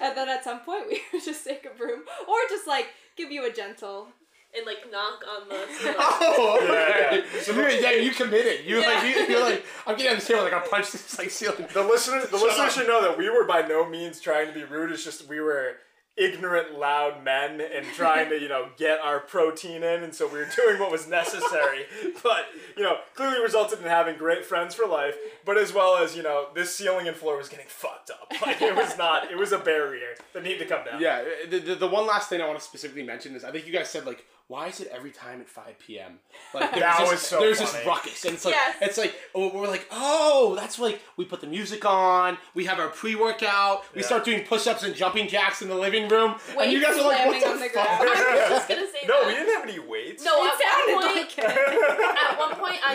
and 0.00 0.16
then 0.16 0.28
at 0.28 0.44
some 0.44 0.60
point 0.60 0.86
we 0.88 1.00
would 1.12 1.24
just 1.24 1.44
take 1.44 1.66
a 1.66 1.76
broom, 1.76 2.00
or 2.28 2.36
just 2.48 2.66
like 2.66 2.88
give 3.16 3.30
you 3.30 3.44
a 3.46 3.52
gentle. 3.52 4.08
And 4.56 4.66
like 4.66 4.78
knock 4.90 5.22
on 5.28 5.48
the. 5.48 5.94
Oh, 5.98 6.58
okay. 6.62 7.22
Yeah, 7.34 7.40
So 7.42 7.52
you, 7.52 7.80
yeah, 7.80 7.92
you 7.92 8.10
committed. 8.12 8.64
You 8.66 8.76
like, 8.78 9.02
Yeah. 9.02 9.04
you, 9.04 9.26
you're 9.28 9.40
like, 9.42 9.64
I'm 9.86 9.96
getting 9.96 10.12
on 10.12 10.18
the 10.18 10.24
table 10.24 10.42
like 10.42 10.52
I 10.52 10.60
punch 10.60 10.92
this 10.92 11.18
like 11.18 11.30
ceiling. 11.30 11.66
The 11.72 11.82
listeners, 11.82 12.28
the 12.30 12.36
listeners 12.36 12.74
should 12.74 12.86
know 12.86 13.02
that 13.02 13.16
we 13.16 13.28
were 13.30 13.44
by 13.46 13.62
no 13.62 13.88
means 13.88 14.20
trying 14.20 14.46
to 14.48 14.52
be 14.52 14.64
rude. 14.64 14.90
It's 14.92 15.04
just 15.04 15.28
we 15.28 15.40
were 15.40 15.76
ignorant, 16.14 16.78
loud 16.78 17.24
men 17.24 17.58
and 17.58 17.86
trying 17.96 18.28
to, 18.28 18.38
you 18.38 18.46
know, 18.46 18.68
get 18.76 19.00
our 19.00 19.18
protein 19.18 19.82
in, 19.82 20.02
and 20.02 20.14
so 20.14 20.26
we 20.28 20.38
were 20.40 20.48
doing 20.54 20.78
what 20.78 20.90
was 20.90 21.08
necessary. 21.08 21.86
But 22.22 22.44
you 22.76 22.82
know, 22.82 22.98
clearly 23.14 23.40
resulted 23.42 23.78
in 23.80 23.86
having 23.86 24.16
great 24.18 24.44
friends 24.44 24.74
for 24.74 24.86
life. 24.86 25.14
But 25.44 25.56
as 25.58 25.72
well 25.72 25.96
as 25.96 26.14
you 26.16 26.22
know, 26.22 26.48
this 26.54 26.74
ceiling 26.76 27.08
and 27.08 27.16
floor 27.16 27.36
was 27.38 27.48
getting 27.48 27.66
fucked 27.68 28.10
up. 28.10 28.30
Like 28.46 28.60
it 28.60 28.74
was 28.76 28.98
not. 28.98 29.30
It 29.30 29.38
was 29.38 29.52
a 29.52 29.58
barrier 29.58 30.14
that 30.34 30.42
needed 30.42 30.58
to 30.60 30.66
come 30.66 30.84
down. 30.84 31.00
Yeah, 31.00 31.22
the, 31.48 31.58
the, 31.58 31.74
the 31.76 31.86
one 31.86 32.06
last 32.06 32.28
thing 32.28 32.40
I 32.42 32.46
want 32.46 32.58
to 32.58 32.64
specifically 32.64 33.02
mention 33.04 33.34
is 33.34 33.44
I 33.44 33.50
think 33.50 33.66
you 33.66 33.72
guys 33.72 33.88
said 33.88 34.04
like, 34.04 34.24
why 34.52 34.66
is 34.68 34.80
it 34.80 34.88
every 34.92 35.10
time 35.10 35.40
at 35.40 35.48
5 35.48 35.78
p.m. 35.78 36.18
Like 36.52 36.70
there's 36.72 36.82
That 36.82 36.98
this, 37.00 37.10
was 37.10 37.20
so 37.22 37.40
there's 37.40 37.58
funny. 37.60 37.72
this 37.78 37.86
ruckus, 37.86 38.24
and 38.26 38.34
it's 38.34 38.44
like 38.44 38.54
Yes. 38.54 38.76
it's 38.82 38.98
like 38.98 39.14
oh, 39.34 39.48
we're 39.54 39.66
like 39.76 39.86
oh 39.90 40.54
that's 40.58 40.78
like 40.78 41.00
we 41.16 41.24
put 41.24 41.40
the 41.40 41.46
music 41.46 41.84
on, 41.86 42.36
we 42.54 42.66
have 42.66 42.78
our 42.78 42.88
pre-workout, 42.88 43.82
we 43.94 44.00
Yeah. 44.02 44.06
start 44.06 44.24
doing 44.24 44.44
push-ups 44.44 44.82
and 44.82 44.94
jumping 44.94 45.26
jacks 45.28 45.62
in 45.62 45.68
the 45.68 45.74
living 45.86 46.06
room, 46.08 46.34
and 46.60 46.70
you 46.70 46.82
guys 46.82 46.96
are 46.98 47.08
like 47.08 47.26
what 47.26 47.40
the 47.40 47.48
on 47.48 47.60
the 47.60 47.68
fuck? 47.70 47.72
ground. 47.72 48.10
I 48.12 48.36
was 48.40 48.48
just 48.50 48.68
gonna 48.68 48.86
say 48.86 49.06
No, 49.08 49.20
that. 49.20 49.26
we 49.26 49.32
didn't 49.34 49.54
have 49.56 49.64
any 49.68 49.78
weights. 49.78 50.22
No, 50.24 50.32
It 50.44 50.52
at 50.60 50.94
one 50.94 51.02
point, 51.08 51.16
like 51.16 51.38
at 52.28 52.38
one 52.38 52.54
point, 52.56 52.78
I 52.84 52.92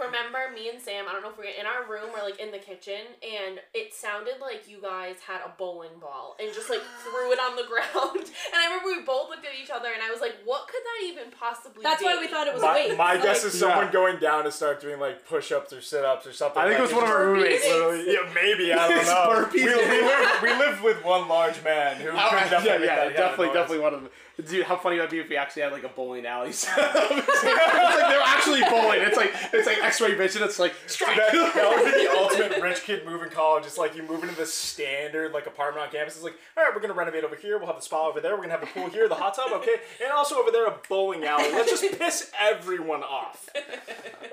remember 0.00 0.38
me 0.54 0.70
and 0.70 0.80
Sam. 0.80 1.04
I 1.08 1.12
don't 1.12 1.22
know 1.22 1.30
if 1.30 1.38
we 1.38 1.44
we're 1.44 1.60
in 1.60 1.66
our 1.66 1.84
room 1.84 2.08
or 2.16 2.22
like 2.24 2.40
in 2.40 2.50
the 2.50 2.58
kitchen, 2.58 3.04
and 3.20 3.60
it 3.74 3.92
sounded 3.92 4.40
like 4.40 4.64
you 4.68 4.80
guys 4.80 5.16
had 5.26 5.40
a 5.44 5.52
bowling 5.58 5.92
ball 6.00 6.36
and 6.40 6.48
just 6.54 6.70
like 6.70 6.80
threw 7.04 7.32
it 7.32 7.38
on 7.38 7.56
the 7.56 7.68
ground. 7.68 8.24
And 8.24 8.56
I 8.56 8.64
remember 8.72 8.88
we 8.96 9.04
both 9.04 9.28
looked 9.28 9.44
at 9.44 9.52
each 9.60 9.68
other, 9.70 9.88
and 9.92 10.00
I 10.02 10.10
was 10.10 10.20
like, 10.20 10.34
"What 10.44 10.66
could 10.68 10.80
that 10.80 10.93
even 11.02 11.24
possibly?" 11.38 11.82
That's 11.82 12.00
be? 12.00 12.06
why 12.06 12.18
we 12.20 12.26
thought 12.28 12.46
it 12.46 12.54
was 12.54 12.62
My, 12.62 12.74
weights. 12.74 12.96
my 12.96 13.12
like- 13.14 13.22
guess 13.22 13.44
is 13.44 13.58
someone 13.58 13.86
Yeah. 13.86 13.92
going 13.92 14.18
down 14.18 14.44
to 14.44 14.52
start 14.52 14.80
doing 14.80 15.00
like 15.00 15.26
push-ups 15.26 15.72
or 15.72 15.80
sit-ups 15.80 16.26
or 16.26 16.32
something. 16.32 16.62
I 16.62 16.66
think 16.68 16.78
it 16.78 16.82
was 16.82 16.92
one 16.92 17.04
of 17.04 17.10
our 17.10 17.26
roommates. 17.26 17.64
Literally, 17.66 18.12
yeah, 18.12 18.28
maybe 18.34 18.72
I 18.72 18.88
don't 18.88 19.04
know. 19.06 19.46
burpees. 19.46 19.54
We, 19.54 19.64
we, 19.64 20.02
lived, 20.02 20.42
we 20.42 20.50
lived 20.54 20.82
with 20.82 21.04
one 21.04 21.28
large 21.28 21.62
man 21.64 21.96
who 21.96 22.10
could 22.10 22.14
Oh, 22.14 22.30
definitely 22.30 22.68
yeah, 22.68 22.72
yeah, 22.72 22.78
that 22.78 22.96
kind 22.98 23.08
of 23.10 23.16
definitely, 23.16 23.46
definitely 23.54 23.78
one 23.80 23.94
of 23.94 24.02
them. 24.02 24.10
Dude, 24.36 24.66
how 24.66 24.76
funny 24.76 24.96
that'd 24.96 25.12
be 25.12 25.20
if 25.20 25.28
we 25.28 25.36
actually 25.36 25.62
had 25.62 25.72
like 25.72 25.84
a 25.84 25.88
bowling 25.88 26.26
alley. 26.26 26.50
set 26.50 26.76
up. 26.76 26.94
it's, 26.96 27.10
like, 27.10 27.24
it's 27.28 27.44
like 27.44 28.08
they're 28.08 28.20
actually 28.24 28.62
bowling. 28.68 29.00
It's 29.00 29.16
like 29.16 29.32
it's 29.52 29.66
like 29.66 29.78
X-ray 29.80 30.14
vision. 30.14 30.42
It's 30.42 30.58
like 30.58 30.74
strike. 30.86 31.16
That, 31.16 31.32
that 31.54 31.76
would 31.76 31.84
be 31.84 32.04
the 32.04 32.12
ultimate 32.18 32.62
rich 32.62 32.82
kid 32.82 33.06
move 33.06 33.22
in 33.22 33.30
college. 33.30 33.64
It's 33.64 33.78
like 33.78 33.94
you 33.94 34.02
move 34.02 34.24
into 34.24 34.34
the 34.34 34.46
standard 34.46 35.32
like 35.32 35.46
apartment 35.46 35.86
on 35.86 35.92
campus. 35.92 36.16
It's 36.16 36.24
like, 36.24 36.34
all 36.56 36.64
right, 36.64 36.74
we're 36.74 36.80
gonna 36.80 36.94
renovate 36.94 37.22
over 37.22 37.36
here. 37.36 37.58
We'll 37.58 37.68
have 37.68 37.76
the 37.76 37.82
spa 37.82 38.08
over 38.08 38.20
there. 38.20 38.32
We're 38.32 38.42
gonna 38.42 38.58
have 38.58 38.60
the 38.60 38.66
pool 38.66 38.88
here, 38.88 39.08
the 39.08 39.14
hot 39.14 39.34
tub, 39.34 39.52
okay, 39.52 39.76
and 40.02 40.10
also 40.10 40.36
over 40.36 40.50
there 40.50 40.66
a 40.66 40.74
bowling 40.88 41.24
alley. 41.24 41.52
Let's 41.52 41.70
just 41.70 41.96
piss 41.96 42.32
everyone 42.40 43.04
off. 43.04 43.48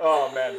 Oh 0.01 0.33
man, 0.33 0.55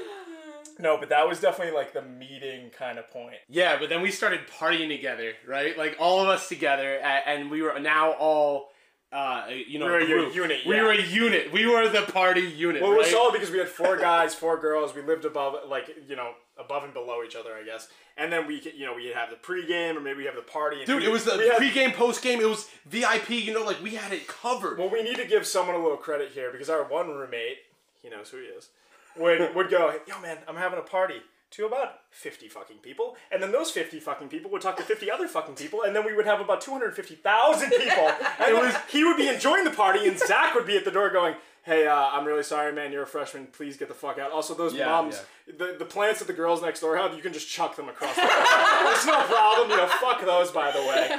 no, 0.78 0.99
but 0.99 1.08
that 1.11 1.28
was 1.28 1.40
definitely 1.40 1.75
like 1.75 1.92
the 1.92 2.02
meeting 2.02 2.70
kind 2.70 2.99
of 2.99 3.11
point. 3.11 3.37
Yeah, 3.49 3.78
but 3.78 3.88
then 3.88 4.02
we 4.02 4.11
started 4.11 4.40
partying 4.58 4.88
together, 4.88 5.32
right? 5.46 5.76
Like 5.76 5.96
all 5.99 6.20
of 6.20 6.28
us 6.28 6.49
together, 6.49 6.99
and 6.99 7.50
we 7.50 7.62
were 7.62 7.78
now 7.78 8.12
all 8.12 8.72
uh, 9.12 9.47
you 9.69 9.78
know, 9.78 9.85
We 9.87 9.90
were 9.92 9.99
a 9.99 10.07
group. 10.07 10.35
unit, 10.35 10.61
We 10.66 10.81
were 10.81 10.90
a 10.92 11.02
unit. 11.02 11.52
We 11.52 11.66
were 11.66 11.88
the 11.88 12.02
party 12.02 12.40
unit. 12.42 12.81
Well, 12.83 12.92
it 12.92 12.97
was 12.97 13.07
right? 13.07 13.12
solid 13.12 13.33
because 13.35 13.50
we 13.50 13.59
had 13.59 13.69
four 13.69 13.97
guys, 13.97 14.35
four 14.35 14.59
girls. 14.59 14.95
We 14.95 15.02
lived 15.02 15.25
above, 15.26 15.69
like 15.69 15.90
you 16.09 16.16
know, 16.16 16.33
above 16.59 16.85
and 16.85 16.95
below 16.95 17.23
each 17.23 17.37
other, 17.37 17.50
I 17.54 17.62
guess. 17.62 17.88
And 18.16 18.33
then 18.33 18.47
we, 18.47 18.61
could- 18.61 18.75
you 18.75 18.85
know, 18.87 18.95
we 18.95 19.07
have 19.09 19.31
the 19.31 19.37
pregame, 19.37 19.97
or 19.97 20.00
maybe 20.00 20.19
we 20.19 20.25
have 20.26 20.35
the 20.37 20.42
party. 20.42 20.78
And 20.78 20.87
Dude, 20.87 21.00
we- 21.02 21.07
it 21.09 21.11
was 21.12 21.25
the 21.25 21.33
had- 21.37 21.57
pre-game, 21.57 21.92
post-game. 21.92 22.40
It 22.40 22.49
was 22.49 22.69
VIP. 22.87 23.31
You 23.31 23.52
know, 23.54 23.64
like 23.64 23.83
we 23.83 23.95
had 23.97 24.12
it 24.12 24.26
covered. 24.28 24.78
Well, 24.78 24.88
we 24.90 25.02
need 25.02 25.16
to 25.16 25.26
give 25.26 25.47
someone 25.47 25.76
a 25.76 25.83
little 25.83 25.97
credit 25.99 26.31
here 26.33 26.50
because 26.50 26.71
our 26.71 26.85
one 26.85 27.09
roommate, 27.11 27.59
he 28.02 28.09
knows 28.11 28.31
who 28.31 28.38
he 28.38 28.45
is, 28.45 28.69
would 29.16 29.54
would 29.54 29.69
go, 29.71 29.95
"Yo, 30.07 30.21
man, 30.21 30.38
I'm 30.49 30.57
having 30.57 30.78
a 30.78 30.83
party." 30.83 31.23
To 31.52 31.66
about 31.66 32.00
50 32.11 32.49
fucking 32.49 32.78
people. 32.78 33.16
And 33.30 33.42
then 33.42 33.52
those 33.52 33.71
50 33.71 34.00
fucking 34.00 34.28
people 34.28 34.50
would 34.52 34.62
talk 34.62 34.76
to 34.78 34.82
50 34.82 35.11
other 35.11 35.28
fucking 35.28 35.54
people. 35.54 35.82
And 35.82 35.94
then 35.94 36.04
we 36.06 36.14
would 36.14 36.25
have 36.25 36.40
about 36.40 36.62
250,000 36.62 37.71
people. 37.78 38.11
And 38.40 38.49
it 38.49 38.54
was, 38.54 38.75
he 38.90 39.04
would 39.04 39.18
be 39.18 39.28
enjoying 39.28 39.64
the 39.64 39.71
party. 39.71 40.09
And 40.09 40.18
Zach 40.18 40.54
would 40.54 40.66
be 40.66 40.76
at 40.78 40.85
the 40.87 40.90
door 40.90 41.11
going, 41.11 41.35
Hey, 41.64 41.87
uh, 41.87 41.94
I'm 41.94 42.25
really 42.25 42.42
sorry, 42.42 42.73
man. 42.73 42.90
You're 42.90 43.04
a 43.04 43.06
freshman. 43.06 43.47
Please 43.47 43.76
get 43.76 43.87
the 43.87 43.94
fuck 43.94 44.18
out. 44.18 44.32
Also, 44.32 44.52
those 44.52 44.75
Yeah, 44.75 44.87
moms, 44.87 45.23
the, 45.47 45.76
the 45.78 45.85
plants 45.85 46.18
that 46.18 46.26
the 46.26 46.32
girls 46.32 46.61
next 46.61 46.80
door 46.80 46.97
have, 46.97 47.14
you 47.14 47.23
can 47.23 47.32
just 47.32 47.49
chuck 47.49 47.76
them 47.76 47.88
across 47.88 48.16
the 48.16 48.23
It's 48.26 49.06
no 49.06 49.23
problem. 49.23 49.71
You 49.71 49.76
know, 49.76 49.87
fuck 49.87 50.21
those, 50.25 50.50
by 50.50 50.73
the 50.73 50.80
way. 50.80 51.11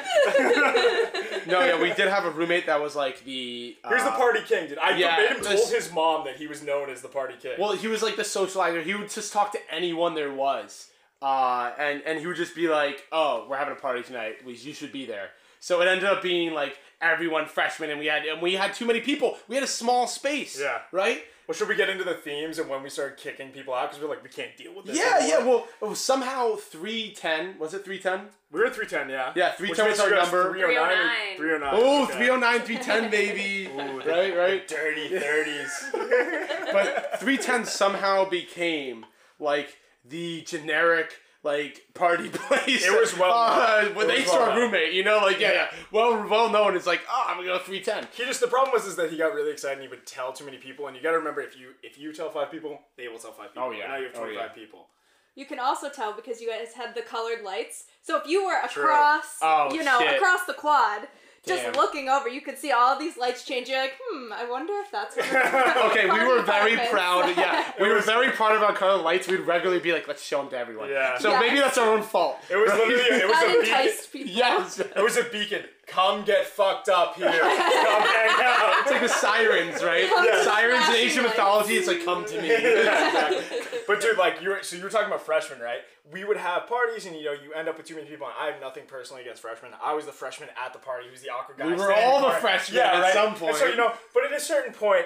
no, 1.47 1.63
yeah, 1.63 1.81
we 1.81 1.93
did 1.93 2.07
have 2.07 2.25
a 2.25 2.31
roommate 2.31 2.65
that 2.65 2.81
was 2.81 2.95
like 2.95 3.23
the. 3.23 3.77
Uh, 3.83 3.89
Here's 3.89 4.03
the 4.03 4.11
party 4.11 4.41
king, 4.45 4.67
dude. 4.67 4.77
I 4.77 4.97
yeah, 4.97 5.17
made 5.17 5.37
him 5.37 5.43
told 5.43 5.69
his 5.69 5.91
mom 5.91 6.25
that 6.25 6.37
he 6.37 6.47
was 6.47 6.63
known 6.63 6.89
as 6.89 7.01
the 7.01 7.07
party 7.07 7.35
king. 7.41 7.53
Well, 7.59 7.73
he 7.73 7.87
was 7.87 8.01
like 8.01 8.15
the 8.15 8.23
socializer. 8.23 8.83
He 8.83 8.93
would 8.93 9.09
just 9.09 9.33
talk 9.33 9.51
to 9.53 9.59
anyone 9.71 10.15
there 10.15 10.33
was, 10.33 10.89
uh, 11.21 11.71
and 11.79 12.01
and 12.05 12.19
he 12.19 12.27
would 12.27 12.37
just 12.37 12.55
be 12.55 12.67
like, 12.67 13.03
"Oh, 13.11 13.45
we're 13.49 13.57
having 13.57 13.73
a 13.73 13.79
party 13.79 14.03
tonight. 14.03 14.37
You 14.45 14.73
should 14.73 14.91
be 14.91 15.05
there." 15.05 15.29
So 15.63 15.79
it 15.79 15.87
ended 15.87 16.03
up 16.03 16.21
being 16.21 16.53
like 16.53 16.77
everyone 16.99 17.45
freshman, 17.45 17.89
and 17.89 17.97
we 17.97 18.07
had 18.07 18.25
and 18.25 18.41
we 18.41 18.55
had 18.55 18.73
too 18.73 18.85
many 18.85 18.99
people. 18.99 19.37
We 19.47 19.55
had 19.55 19.63
a 19.63 19.67
small 19.67 20.07
space. 20.07 20.59
Yeah. 20.59 20.79
Right. 20.91 21.23
Well, 21.47 21.55
should 21.55 21.69
we 21.69 21.75
get 21.77 21.89
into 21.89 22.03
the 22.03 22.15
themes 22.15 22.59
and 22.59 22.69
when 22.69 22.83
we 22.83 22.89
started 22.89 23.15
kicking 23.15 23.51
people 23.51 23.73
out 23.73 23.89
because 23.89 24.03
we're 24.03 24.09
like 24.09 24.21
we 24.21 24.27
can't 24.27 24.57
deal 24.57 24.75
with 24.75 24.87
this? 24.87 24.97
Yeah, 24.97 25.19
anymore? 25.21 25.39
yeah. 25.39 25.45
Well, 25.45 25.67
oh, 25.81 25.93
somehow 25.93 26.57
three 26.57 27.13
ten 27.15 27.57
was 27.59 27.73
it 27.73 27.85
three 27.85 27.97
ten? 27.97 28.23
we 28.51 28.59
were 28.59 28.65
at 28.65 28.75
three 28.75 28.87
ten, 28.87 29.07
yeah. 29.07 29.31
Yeah, 29.37 29.53
310 29.53 29.89
was 29.89 29.99
our 30.01 30.09
number. 30.09 30.51
Three 30.51 30.63
oh 30.65 30.85
nine. 30.85 31.37
309. 31.37 31.37
Three 31.37 31.53
oh 31.53 31.57
nine. 31.57 31.73
Oh, 31.73 32.05
309, 32.07 32.59
310, 32.59 33.11
baby. 33.65 33.71
right, 34.05 34.37
right. 34.37 34.67
Dirty 34.67 35.07
thirties. 35.17 35.91
But 36.73 37.21
310 37.21 37.65
somehow 37.65 38.27
became 38.27 39.05
like 39.39 39.77
the 40.03 40.41
generic 40.41 41.13
like 41.43 41.85
party 41.93 42.29
place. 42.33 42.85
It 42.85 42.99
was 42.99 43.17
well 43.17 43.31
uh, 43.33 43.81
known. 43.83 43.95
with 43.95 44.05
It 44.05 44.07
was 44.07 44.15
thanks 44.15 44.29
well 44.31 44.37
to 44.37 44.43
our 44.51 44.59
known. 44.59 44.71
roommate, 44.71 44.93
you 44.93 45.03
know, 45.03 45.17
like 45.19 45.39
yeah, 45.39 45.51
Yeah. 45.51 45.67
yeah, 45.71 45.77
well, 45.91 46.27
well 46.27 46.49
known. 46.49 46.75
It's 46.75 46.87
like, 46.87 47.01
oh, 47.11 47.25
I'm 47.27 47.37
gonna 47.37 47.47
go 47.47 47.59
310. 47.59 48.07
he 48.17 48.25
just 48.25 48.39
the 48.41 48.47
problem 48.47 48.71
was 48.73 48.85
is 48.85 48.95
that 48.95 49.11
he 49.11 49.17
got 49.17 49.33
really 49.33 49.51
excited 49.51 49.73
and 49.73 49.81
he 49.83 49.87
would 49.89 50.05
tell 50.05 50.31
too 50.33 50.45
many 50.45 50.57
people 50.57 50.87
and 50.87 50.95
you 50.95 51.03
got 51.03 51.11
to 51.11 51.17
remember 51.17 51.41
if 51.41 51.57
you 51.59 51.71
if 51.83 51.99
you 51.99 52.13
tell 52.13 52.29
five 52.29 52.49
people 52.49 52.79
they 52.97 53.07
will 53.09 53.19
tell 53.19 53.31
five 53.33 53.49
people. 53.53 53.63
Oh, 53.63 53.71
yeah. 53.71 53.83
And 53.83 53.91
now 53.91 53.97
you 53.97 54.05
have 54.05 54.15
Oh, 54.15 54.19
twenty 54.19 54.35
five 54.37 54.51
yeah. 54.55 54.63
people. 54.63 54.87
You 55.35 55.45
can 55.45 55.59
also 55.59 55.89
tell 55.89 56.13
because 56.13 56.39
you 56.41 56.47
guys 56.47 56.73
had 56.75 56.93
the 56.93 57.01
colored 57.01 57.41
lights. 57.43 57.85
So 58.03 58.17
if 58.17 58.27
you 58.27 58.45
were 58.45 58.59
across, 58.63 59.39
Oh, 59.41 59.73
you 59.73 59.83
know, 59.83 59.97
shit. 59.99 60.15
across 60.15 60.45
the 60.45 60.53
quad, 60.53 61.07
just 61.45 61.63
Damn. 61.63 61.73
looking 61.73 62.07
over, 62.09 62.29
you 62.29 62.39
could 62.41 62.57
see 62.57 62.71
all 62.71 62.97
these 62.97 63.17
lights 63.17 63.43
change. 63.43 63.67
You're 63.67 63.79
like, 63.81 63.93
hmm, 64.01 64.31
I 64.31 64.49
wonder 64.49 64.73
if 64.83 64.89
that's 64.91 65.15
what 65.17 65.25
Okay, 65.91 66.09
we 66.09 66.19
were 66.25 66.41
very 66.43 66.71
department 66.71 66.89
proud. 66.89 67.37
Yeah, 67.37 67.71
we 67.81 67.89
were 67.89 67.99
very 68.01 68.29
proud 68.31 68.55
of 68.55 68.63
our 68.63 68.73
color 68.73 69.01
lights. 69.01 69.27
We'd 69.27 69.41
regularly 69.41 69.81
be 69.81 69.91
like, 69.91 70.07
let's 70.07 70.23
show 70.23 70.39
them 70.39 70.49
to 70.51 70.57
everyone. 70.57 70.89
Yeah. 70.89 71.17
So 71.17 71.31
Yes. 71.31 71.41
maybe 71.41 71.59
that's 71.59 71.77
our 71.77 71.89
own 71.89 72.03
fault. 72.03 72.37
It 72.49 72.55
was 72.55 72.69
literally 72.71 72.95
it 72.95 73.27
was 73.27 73.33
That 73.37 73.55
a 73.57 73.61
beacon. 73.61 73.91
people. 74.11 74.31
Yes. 74.31 74.79
It 74.79 74.95
was 75.03 75.17
a 75.17 75.23
beacon. 75.25 75.63
Come 75.85 76.23
get 76.23 76.45
fucked 76.45 76.87
up 76.87 77.15
here. 77.15 77.27
Come 77.29 77.41
hang 77.41 78.45
out. 78.45 78.73
It's 78.81 78.91
like 78.91 79.01
the 79.01 79.07
sirens, 79.09 79.83
right? 79.83 80.05
Yeah. 80.05 80.43
Sirens 80.43 80.75
in 80.75 80.81
Flashing 80.83 80.95
Asian 80.95 81.23
mythology, 81.23 81.73
it's 81.73 81.87
like 81.87 82.05
come 82.05 82.25
to 82.25 82.41
me. 82.41 82.47
Yeah, 82.53 82.57
exactly. 83.37 83.81
But 83.85 84.01
dude, 84.01 84.17
like 84.17 84.41
you 84.41 84.49
were, 84.49 84.59
so 84.63 84.77
you 84.77 84.83
were 84.83 84.89
talking 84.89 85.07
about 85.07 85.25
freshmen, 85.25 85.59
right? 85.59 85.79
We 86.11 86.23
would 86.23 86.37
have 86.37 86.67
parties, 86.67 87.05
and 87.05 87.15
you 87.15 87.25
know, 87.25 87.33
you 87.33 87.53
end 87.53 87.67
up 87.67 87.77
with 87.77 87.85
too 87.85 87.95
many 87.95 88.07
people. 88.07 88.27
And 88.27 88.35
I 88.39 88.51
have 88.51 88.61
nothing 88.61 88.83
personally 88.87 89.23
against 89.23 89.41
freshmen. 89.41 89.71
I 89.83 89.93
was 89.93 90.05
the 90.05 90.11
freshman 90.13 90.49
at 90.63 90.71
the 90.73 90.79
party. 90.79 91.05
He 91.05 91.11
was 91.11 91.21
the 91.21 91.29
awkward 91.29 91.57
guy. 91.57 91.67
We 91.67 91.73
were 91.73 91.93
all 91.93 92.19
the 92.19 92.27
corner. 92.27 92.39
freshmen 92.39 92.79
at 92.79 93.13
some 93.13 93.35
point. 93.35 93.51
And 93.51 93.57
so 93.57 93.65
you 93.67 93.75
know, 93.75 93.93
but 94.13 94.25
at 94.25 94.31
a 94.31 94.39
certain 94.39 94.73
point, 94.73 95.05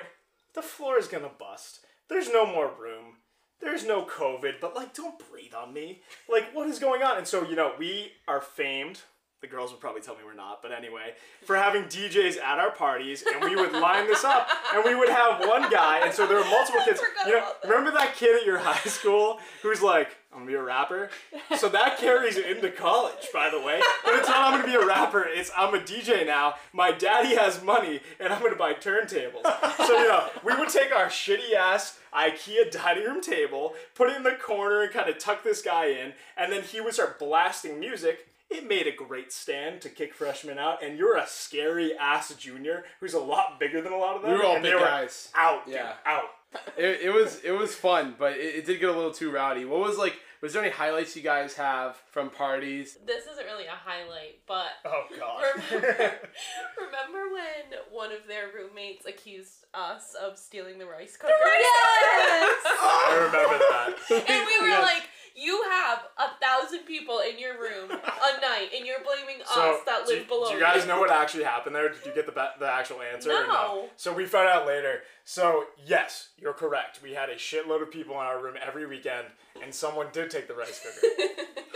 the 0.53 0.61
floor 0.61 0.99
is 0.99 1.07
gonna 1.07 1.31
bust. 1.39 1.79
There's 2.09 2.29
no 2.31 2.45
more 2.45 2.71
room. 2.79 3.17
There's 3.59 3.85
no 3.85 4.05
COVID, 4.05 4.59
but 4.61 4.75
like, 4.75 4.93
don't 4.93 5.21
breathe 5.31 5.53
on 5.55 5.73
me. 5.73 6.01
Like, 6.29 6.53
what 6.53 6.67
is 6.67 6.77
going 6.77 7.01
on? 7.01 7.17
And 7.17 7.27
so 7.27 7.43
you 7.43 7.55
know, 7.55 7.73
we 7.79 8.11
are 8.27 8.41
famed. 8.41 9.01
The 9.39 9.47
girls 9.47 9.71
would 9.71 9.79
probably 9.79 10.01
tell 10.01 10.15
me 10.15 10.21
we're 10.25 10.33
not, 10.33 10.63
but 10.63 10.71
anyway, 10.71 11.13
for 11.45 11.55
having 11.55 11.83
DJs 11.83 12.39
at 12.41 12.57
our 12.57 12.71
parties, 12.71 13.23
and 13.31 13.43
we 13.43 13.55
would 13.55 13.71
line 13.71 14.07
this 14.07 14.23
up, 14.23 14.47
and 14.73 14.83
we 14.83 14.95
would 14.95 15.09
have 15.09 15.47
one 15.47 15.69
guy, 15.69 15.99
and 16.03 16.11
so 16.11 16.25
there 16.25 16.37
were 16.37 16.45
multiple 16.45 16.81
kids. 16.83 16.99
You 17.27 17.33
know, 17.33 17.51
remember 17.65 17.91
that 17.91 18.15
kid 18.15 18.39
at 18.39 18.45
your 18.45 18.57
high 18.57 18.89
school 18.89 19.39
who's 19.61 19.81
like, 19.81 20.07
I'm 20.31 20.39
gonna 20.39 20.51
be 20.51 20.53
a 20.55 20.61
rapper? 20.63 21.09
So 21.57 21.67
that 21.69 21.97
carries 21.97 22.37
into 22.37 22.71
college, 22.71 23.27
by 23.33 23.49
the 23.49 23.59
way. 23.59 23.81
But 24.05 24.15
it's 24.15 24.27
not 24.29 24.53
I'm 24.53 24.61
gonna 24.61 24.71
be 24.71 24.81
a 24.81 24.85
rapper, 24.85 25.27
it's 25.27 25.51
I'm 25.57 25.73
a 25.73 25.79
DJ 25.79 26.25
now. 26.25 26.55
My 26.73 26.91
daddy 26.91 27.35
has 27.35 27.61
money 27.61 27.99
and 28.19 28.31
I'm 28.31 28.41
gonna 28.41 28.55
buy 28.55 28.73
turntables. 28.73 29.43
So 29.85 29.97
you 29.99 30.07
know, 30.07 30.29
we 30.45 30.55
would 30.55 30.69
take 30.69 30.95
our 30.95 31.07
shitty 31.07 31.53
ass 31.53 31.99
IKEA 32.13 32.71
dining 32.71 33.03
room 33.03 33.21
table, 33.21 33.73
put 33.93 34.09
it 34.09 34.15
in 34.15 34.23
the 34.23 34.31
corner 34.31 34.83
and 34.83 34.91
kind 34.93 35.09
of 35.09 35.17
tuck 35.17 35.43
this 35.43 35.61
guy 35.61 35.87
in, 35.87 36.13
and 36.37 36.51
then 36.51 36.63
he 36.63 36.79
would 36.81 36.93
start 36.93 37.19
blasting 37.19 37.79
music. 37.79 38.27
It 38.49 38.67
made 38.67 38.87
a 38.87 38.91
great 38.95 39.33
stand 39.33 39.81
to 39.81 39.89
kick 39.89 40.13
freshmen 40.13 40.57
out, 40.57 40.81
and 40.83 40.97
you're 40.97 41.17
a 41.17 41.27
scary 41.27 41.95
ass 41.97 42.33
junior 42.35 42.85
who's 42.99 43.13
a 43.13 43.19
lot 43.19 43.59
bigger 43.59 43.81
than 43.81 43.91
a 43.91 43.97
lot 43.97 44.15
of 44.15 44.21
them. 44.21 44.31
We 44.31 44.37
were 44.37 44.43
all 44.45 44.55
and 44.55 44.63
they 44.65 44.71
big 44.71 44.79
guys. 44.79 45.29
Out, 45.35 45.65
dude, 45.65 45.75
Yeah. 45.75 45.93
out. 46.05 46.23
It, 46.77 47.01
it 47.03 47.09
was 47.13 47.41
it 47.43 47.51
was 47.51 47.75
fun, 47.75 48.15
but 48.17 48.33
it, 48.37 48.55
it 48.55 48.65
did 48.65 48.79
get 48.79 48.87
a 48.89 48.93
little 48.93 49.11
too 49.11 49.29
rowdy. 49.31 49.65
What 49.65 49.79
was 49.81 49.97
like? 49.97 50.13
Was 50.41 50.53
there 50.53 50.61
any 50.63 50.71
highlights 50.71 51.13
you 51.15 51.21
guys 51.21 51.55
have 51.55 51.97
from 52.11 52.29
parties? 52.29 52.97
This 53.05 53.25
isn't 53.25 53.45
really 53.45 53.65
a 53.65 53.71
highlight, 53.75 54.39
but 54.47 54.67
Oh 54.85 55.03
god. 55.19 55.43
remember, 55.71 55.87
remember 56.79 57.33
when 57.33 57.79
one 57.91 58.11
of 58.13 58.27
their 58.27 58.45
roommates 58.55 59.05
accused 59.05 59.65
us 59.73 60.15
of 60.23 60.37
stealing 60.37 60.77
the 60.79 60.85
rice 60.85 61.17
cooker? 61.17 61.33
Yes! 61.33 62.61
I 62.65 63.13
remember 63.27 63.57
that. 63.57 64.29
and 64.29 64.45
we 64.47 64.61
were 64.61 64.67
Yes. 64.69 64.83
like, 64.83 65.03
you 65.39 65.63
have 65.69 65.99
a 66.17 66.29
thousand 66.43 66.79
people 66.85 67.19
in 67.19 67.37
your 67.39 67.53
room 67.61 67.91
a 67.91 67.95
night, 68.41 68.69
and 68.75 68.85
you're 68.87 68.97
blaming 69.05 69.41
So, 69.45 69.75
us 69.75 69.81
that 69.85 70.05
do, 70.07 70.13
live 70.15 70.27
below 70.27 70.47
do 70.49 70.55
you 70.55 70.59
guys 70.59 70.85
know 70.87 70.99
what 70.99 71.11
actually 71.11 71.43
happened 71.43 71.75
there? 71.75 71.89
Did 71.89 72.03
you 72.05 72.11
get 72.13 72.25
the 72.25 72.31
ba- 72.31 72.53
the 72.59 72.67
actual 72.69 73.01
answer? 73.01 73.31
or 73.31 73.45
No. 73.47 73.89
So 73.97 74.11
we 74.13 74.25
found 74.25 74.49
out 74.49 74.65
later. 74.65 75.01
So 75.23 75.65
yes, 75.85 76.29
you're 76.39 76.53
correct. 76.53 77.01
We 77.03 77.13
had 77.13 77.29
a 77.29 77.35
shitload 77.35 77.81
of 77.83 77.91
people 77.91 78.15
in 78.15 78.21
our 78.21 78.41
room 78.41 78.55
every 78.65 78.87
weekend, 78.87 79.27
and 79.61 79.71
someone 79.73 80.07
did 80.11 80.31
take 80.31 80.47
the 80.47 80.55
rice 80.55 80.79
cooker. 80.83 81.07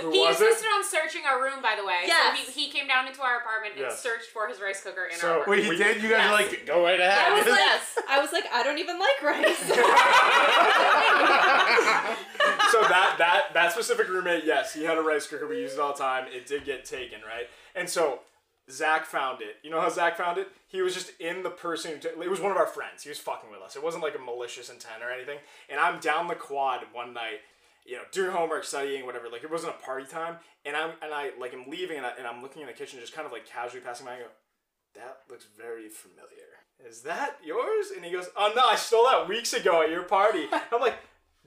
Who 0.01 0.10
He 0.10 0.18
was 0.20 0.41
it? 0.41 0.46
insisted 0.48 0.65
on 0.68 0.84
searching 0.84 1.22
our 1.30 1.39
room, 1.44 1.62
by 1.62 1.75
the 1.80 1.86
way. 1.86 2.00
Yes. 2.08 2.39
So 2.39 2.44
he, 2.51 2.65
he 2.65 2.72
came 2.72 2.88
down 2.88 3.06
into 3.08 3.22
our 3.22 3.38
apartment 3.41 3.74
and 3.75 3.84
Yes. 3.84 4.01
searched 4.01 4.30
for 4.34 4.48
his 4.48 4.60
rice 4.60 4.82
cooker 4.82 5.06
in 5.12 5.15
So- 5.20 5.30
our 5.30 5.36
room. 5.41 5.46
Wait, 5.50 5.63
he 5.65 5.70
We- 5.70 5.77
did. 5.77 6.01
You 6.01 6.10
guys 6.10 6.32
are 6.32 6.41
Yes. 6.41 6.51
like, 6.51 6.65
go 6.65 6.82
right 6.84 7.00
ahead. 7.00 7.20
I 7.20 7.27
ahead. 7.27 7.38
was 7.38 7.46
like, 7.51 7.60
Yes. 7.60 7.98
I 8.10 8.20
was 8.20 8.32
like, 8.32 8.46
I 8.51 8.63
don't 8.63 8.80
even 8.80 8.98
like 8.98 9.22
rice. 9.22 9.60
so 12.72 12.80
that 12.88 13.15
that 13.20 13.50
that 13.53 13.72
specific 13.72 14.10
roommate, 14.10 14.43
yes, 14.46 14.74
he 14.74 14.84
had 14.84 14.98
a 14.98 15.01
rice 15.01 15.27
cooker. 15.27 15.48
We 15.48 15.60
used 15.60 15.75
it 15.75 15.79
all 15.79 15.93
the 15.93 16.00
time. 16.00 16.25
It 16.31 16.46
did 16.46 16.65
get 16.65 16.86
taken, 16.86 17.20
right? 17.22 17.48
And 17.75 17.89
so 17.89 18.20
Zach 18.70 19.05
found 19.05 19.41
it. 19.41 19.58
You 19.63 19.70
know 19.70 19.81
how 19.81 19.89
Zach 19.89 20.17
found 20.17 20.38
it? 20.38 20.50
He 20.67 20.81
was 20.81 20.93
just 20.93 21.12
in 21.20 21.43
the 21.43 21.50
person. 21.50 21.91
Who 21.91 21.98
t- 22.00 22.10
it 22.10 22.29
was 22.29 22.39
one 22.39 22.51
of 22.51 22.58
our 22.58 22.67
friends. 22.67 23.03
He 23.03 23.10
was 23.10 23.20
fucking 23.20 23.50
with 23.51 23.62
us. 23.62 23.75
It 23.75 23.84
wasn't 23.84 24.03
like 24.03 24.15
a 24.15 24.20
malicious 24.20 24.70
intent 24.70 25.03
or 25.03 25.12
anything. 25.12 25.39
And 25.70 25.79
I'm 25.79 26.00
down 26.00 26.27
the 26.27 26.36
quad 26.36 26.81
one 26.93 27.13
night, 27.13 27.39
you 27.86 27.96
know, 27.96 28.03
doing 28.12 28.31
homework, 28.31 28.63
studying, 28.63 29.05
whatever. 29.05 29.29
Like 29.29 29.43
it 29.43 29.51
wasn't 29.51 29.75
a 29.75 29.84
party 29.84 30.05
time. 30.05 30.38
And 30.65 30.75
I'm 30.75 30.91
and 31.01 31.13
I 31.13 31.31
like 31.39 31.53
I'm 31.53 31.70
leaving 31.70 31.98
and, 31.98 32.05
I, 32.05 32.12
and 32.17 32.27
I'm 32.27 32.41
looking 32.41 32.62
in 32.62 32.67
the 32.67 32.74
kitchen, 32.74 33.00
just 33.00 33.13
kind 33.13 33.25
of 33.25 33.31
like 33.31 33.46
casually 33.46 33.81
passing 33.81 34.05
by. 34.05 34.13
And 34.13 34.22
I 34.22 34.25
go, 34.25 34.31
that 34.96 35.17
looks 35.29 35.48
very 35.58 35.89
familiar. 35.89 36.51
Is 36.88 37.01
that 37.01 37.38
yours? 37.43 37.91
And 37.96 38.03
he 38.03 38.12
goes, 38.12 38.29
oh 38.36 38.53
no, 38.55 38.63
I 38.65 38.75
stole 38.75 39.05
that 39.05 39.27
weeks 39.27 39.53
ago 39.53 39.81
at 39.84 39.89
your 39.89 40.03
party. 40.03 40.48
I'm 40.72 40.81
like, 40.81 40.96